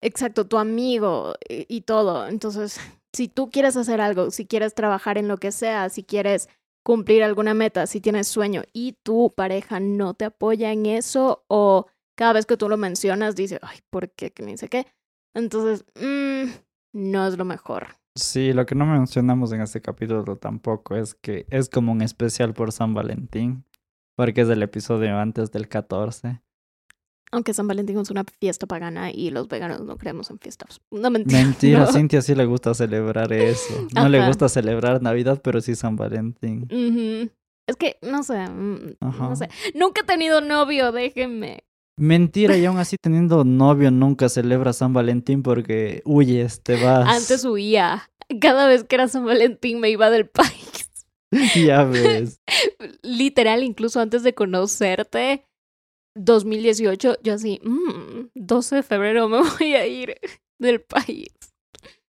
Exacto, 0.07 0.47
tu 0.47 0.59
amigo 0.59 1.35
y, 1.49 1.67
y 1.69 1.81
todo. 1.81 2.29
Entonces, 2.29 2.81
si 3.13 3.29
tú 3.29 3.51
quieres 3.51 3.77
hacer 3.77 4.01
algo, 4.01 4.31
si 4.31 4.47
quieres 4.47 4.75
trabajar 4.75 5.19
en 5.19 5.27
lo 5.27 5.39
que 5.39 5.51
sea, 5.51 5.89
si 5.89 6.05
quieres 6.05 6.49
cumplir 6.85 7.25
alguna 7.25 7.53
meta, 7.53 7.89
si 7.89 8.01
tienes 8.01 8.29
sueño 8.29 8.63
y 8.73 8.93
tu 9.03 9.35
pareja 9.35 9.81
no 9.81 10.15
te 10.15 10.27
apoya 10.27 10.71
en 10.71 10.87
eso 10.87 11.45
o 11.49 11.87
cada 12.15 12.35
vez 12.35 12.47
que 12.47 12.57
tú 12.57 12.69
lo 12.69 12.77
mencionas 12.77 13.35
dice, 13.35 13.59
ay, 13.63 13.81
¿por 13.91 14.11
qué? 14.11 14.31
Que 14.31 14.45
ni 14.45 14.57
sé 14.57 14.69
qué. 14.69 14.87
Entonces, 15.35 15.85
mm, 16.01 16.51
no 16.93 17.27
es 17.27 17.37
lo 17.37 17.45
mejor. 17.45 17.89
Sí, 18.15 18.53
lo 18.53 18.65
que 18.67 18.77
no 18.77 18.87
mencionamos 18.87 19.53
en 19.53 19.63
este 19.63 19.83
capítulo 19.83 20.37
tampoco 20.37 20.95
es 20.95 21.15
que 21.15 21.47
es 21.51 21.69
como 21.69 21.91
un 21.91 22.03
especial 22.03 22.55
por 22.55 22.71
San 22.71 22.95
Valentín, 22.95 23.65
porque 24.15 24.43
es 24.43 24.49
el 24.49 24.63
episodio 24.63 25.19
antes 25.19 25.51
del 25.51 25.69
14. 25.69 26.41
Aunque 27.37 27.53
San 27.53 27.68
Valentín 27.68 27.99
es 27.99 28.11
una 28.11 28.24
fiesta 28.41 28.66
pagana 28.66 29.11
y 29.11 29.28
los 29.30 29.47
veganos 29.47 29.82
no 29.82 29.99
creemos 29.99 30.30
en 30.30 30.39
fiestas. 30.39 30.80
No 30.91 31.11
mentira. 31.11 31.43
Mentira, 31.43 31.78
no. 31.87 31.93
Cintia 31.93 32.22
sí 32.22 32.34
le 32.34 32.47
gusta 32.47 32.72
celebrar 32.72 33.30
eso. 33.30 33.87
No 33.95 34.09
le 34.09 34.26
gusta 34.26 34.49
celebrar 34.49 35.03
Navidad, 35.03 35.41
pero 35.45 35.61
sí 35.61 35.74
San 35.74 35.97
Valentín. 35.97 36.66
Es 37.68 37.76
que, 37.76 37.99
no 38.01 38.22
sé, 38.22 38.39
mm, 38.49 38.95
Ajá. 39.01 39.28
no 39.28 39.37
sé. 39.37 39.51
Nunca 39.74 40.01
he 40.01 40.05
tenido 40.05 40.41
novio, 40.41 40.93
déjenme. 40.93 41.64
Mentira, 41.99 42.57
y 42.57 42.64
aún 42.64 42.78
así 42.78 42.97
teniendo 42.97 43.45
novio 43.45 43.91
nunca 43.91 44.28
celebra 44.30 44.72
San 44.72 44.93
Valentín 44.95 45.43
porque 45.43 46.01
huyes, 46.07 46.62
te 46.62 46.82
vas. 46.82 47.07
Antes 47.07 47.45
huía. 47.45 48.11
Cada 48.41 48.66
vez 48.66 48.84
que 48.84 48.95
era 48.97 49.09
San 49.09 49.26
Valentín 49.26 49.80
me 49.80 49.91
iba 49.91 50.09
del 50.09 50.26
país. 50.30 50.91
ya 51.55 51.84
ves. 51.84 52.41
Literal, 53.03 53.62
incluso 53.62 54.01
antes 54.01 54.22
de 54.22 54.34
conocerte, 54.34 55.45
2018, 56.17 57.19
yo 57.23 57.35
así, 57.35 57.61
mm, 57.62 58.31
12 58.35 58.77
de 58.77 58.83
febrero 58.83 59.29
me 59.29 59.39
voy 59.59 59.75
a 59.75 59.87
ir 59.87 60.17
del 60.59 60.81
país. 60.81 61.29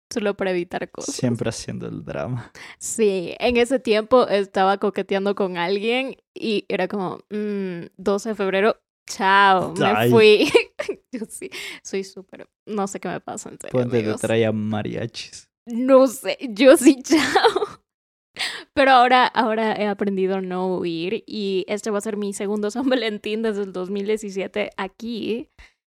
Solo 0.09 0.37
para 0.37 0.51
evitar 0.51 0.89
cosas. 0.89 1.15
Siempre 1.15 1.49
haciendo 1.49 1.85
el 1.85 2.05
drama. 2.05 2.53
Sí, 2.79 3.35
en 3.39 3.57
ese 3.57 3.77
tiempo 3.77 4.25
estaba 4.29 4.77
coqueteando 4.77 5.35
con 5.35 5.57
alguien 5.57 6.15
y 6.33 6.63
era 6.69 6.87
como, 6.87 7.19
mm, 7.29 7.87
12 7.97 8.29
de 8.29 8.35
febrero, 8.35 8.77
chao, 9.05 9.73
me 9.75 10.09
fui. 10.09 10.49
Yo 11.11 11.25
sí, 11.27 11.49
soy 11.83 12.03
súper, 12.05 12.47
no 12.65 12.87
sé 12.87 12.99
qué 13.01 13.09
me 13.09 13.19
pasa 13.19 13.49
en 13.49 13.59
serio, 13.59 13.71
Ponte 13.71 14.13
traía 14.15 14.51
mariachis. 14.51 15.49
No 15.65 16.07
sé, 16.07 16.37
yo 16.51 16.77
sí, 16.77 17.01
chao. 17.03 17.66
Pero 18.77 18.91
ahora, 18.91 19.25
ahora 19.25 19.73
he 19.73 19.87
aprendido 19.87 20.35
a 20.35 20.41
no 20.41 20.67
huir 20.67 21.23
y 21.25 21.65
este 21.67 21.89
va 21.89 21.97
a 21.97 22.01
ser 22.01 22.15
mi 22.15 22.31
segundo 22.31 22.69
San 22.71 22.87
Valentín 22.87 23.41
desde 23.41 23.63
el 23.63 23.73
2017 23.73 24.69
aquí 24.77 25.49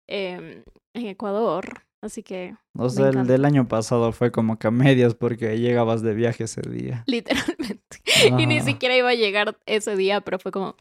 em, 0.07 0.63
en 0.93 1.07
Ecuador. 1.07 1.85
Así 2.01 2.21
que, 2.21 2.57
O 2.77 2.89
sea, 2.89 3.07
el 3.07 3.25
del 3.25 3.45
año 3.45 3.69
pasado 3.69 4.11
fue 4.11 4.33
como 4.33 4.59
que 4.59 4.67
a 4.67 4.71
medias 4.71 5.15
porque 5.15 5.57
llegabas 5.57 6.01
de 6.01 6.13
viaje 6.13 6.43
ese 6.43 6.61
día. 6.69 7.05
literalmente. 7.07 8.01
Y 8.37 8.45
ni 8.45 8.59
siquiera 8.59 8.97
iba 8.97 9.07
a 9.07 9.15
llegar 9.15 9.57
ese 9.65 9.95
día, 9.95 10.19
pero 10.19 10.37
fue 10.37 10.51
como, 10.51 10.75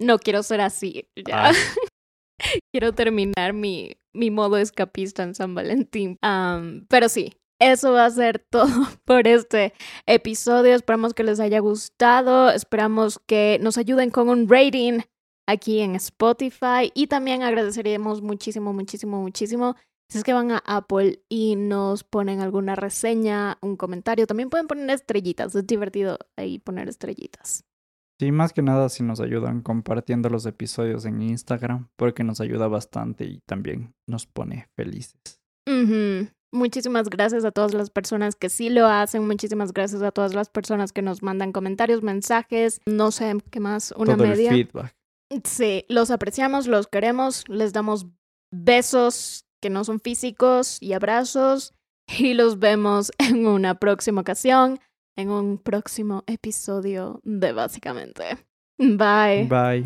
no 0.00 0.18
quiero 0.18 0.42
ser 0.42 0.62
así. 0.62 1.06
Ya. 1.14 1.52
Quiero 2.72 2.92
terminar 2.94 3.52
mi, 3.52 3.96
mi 4.12 4.30
modo 4.30 4.56
escapista 4.56 5.22
en 5.22 5.34
San 5.34 5.54
Valentín. 5.54 6.18
Pero 6.88 7.08
sí, 7.08 7.34
eso 7.58 7.92
va 7.92 8.06
a 8.06 8.10
ser 8.10 8.38
todo 8.50 8.72
por 9.04 9.26
este 9.26 9.72
episodio. 10.06 10.74
Esperamos 10.74 11.14
que 11.14 11.24
les 11.24 11.40
haya 11.40 11.60
gustado. 11.60 12.50
Esperamos 12.50 13.18
que 13.18 13.58
nos 13.60 13.78
ayuden 13.78 14.10
con 14.10 14.28
un 14.28 14.48
rating 14.48 15.00
aquí 15.46 15.80
en 15.80 15.94
Spotify. 15.96 16.90
Y 16.94 17.06
también 17.06 17.42
agradeceríamos 17.42 18.22
muchísimo, 18.22 18.72
muchísimo, 18.72 19.20
muchísimo. 19.20 19.76
Si 20.10 20.18
es 20.18 20.24
que 20.24 20.34
van 20.34 20.50
a 20.50 20.62
Apple 20.66 21.22
y 21.28 21.56
nos 21.56 22.04
ponen 22.04 22.40
alguna 22.40 22.76
reseña, 22.76 23.58
un 23.62 23.76
comentario, 23.76 24.26
también 24.26 24.50
pueden 24.50 24.66
poner 24.66 24.90
estrellitas. 24.90 25.54
Es 25.54 25.66
divertido 25.66 26.18
ahí 26.36 26.58
poner 26.58 26.88
estrellitas. 26.88 27.64
Sí, 28.20 28.30
más 28.30 28.52
que 28.52 28.62
nada 28.62 28.88
si 28.90 29.02
nos 29.02 29.20
ayudan 29.20 29.62
compartiendo 29.62 30.28
los 30.28 30.46
episodios 30.46 31.04
en 31.04 31.20
Instagram 31.20 31.88
porque 31.96 32.22
nos 32.22 32.40
ayuda 32.40 32.68
bastante 32.68 33.24
y 33.24 33.40
también 33.40 33.94
nos 34.06 34.26
pone 34.26 34.68
felices. 34.76 35.40
Ujú. 35.66 36.28
Muchísimas 36.54 37.10
gracias 37.10 37.44
a 37.44 37.50
todas 37.50 37.74
las 37.74 37.90
personas 37.90 38.36
que 38.36 38.48
sí 38.48 38.70
lo 38.70 38.86
hacen. 38.86 39.26
Muchísimas 39.26 39.72
gracias 39.72 40.02
a 40.02 40.12
todas 40.12 40.34
las 40.34 40.48
personas 40.48 40.92
que 40.92 41.02
nos 41.02 41.20
mandan 41.20 41.50
comentarios, 41.50 42.04
mensajes, 42.04 42.80
no 42.86 43.10
sé 43.10 43.36
qué 43.50 43.58
más, 43.58 43.92
una 43.96 44.16
Todo 44.16 44.28
media. 44.28 44.52
el 44.52 44.66
feedback. 44.68 44.94
Sí, 45.42 45.84
los 45.88 46.12
apreciamos, 46.12 46.68
los 46.68 46.86
queremos, 46.86 47.48
les 47.48 47.72
damos 47.72 48.06
besos 48.52 49.46
que 49.60 49.68
no 49.68 49.82
son 49.82 49.98
físicos 49.98 50.78
y 50.80 50.92
abrazos 50.92 51.74
y 52.18 52.34
los 52.34 52.60
vemos 52.60 53.10
en 53.18 53.48
una 53.48 53.80
próxima 53.80 54.20
ocasión, 54.20 54.78
en 55.16 55.30
un 55.30 55.58
próximo 55.58 56.22
episodio 56.28 57.20
de 57.24 57.52
Básicamente. 57.52 58.38
Bye. 58.78 59.48
Bye. 59.48 59.84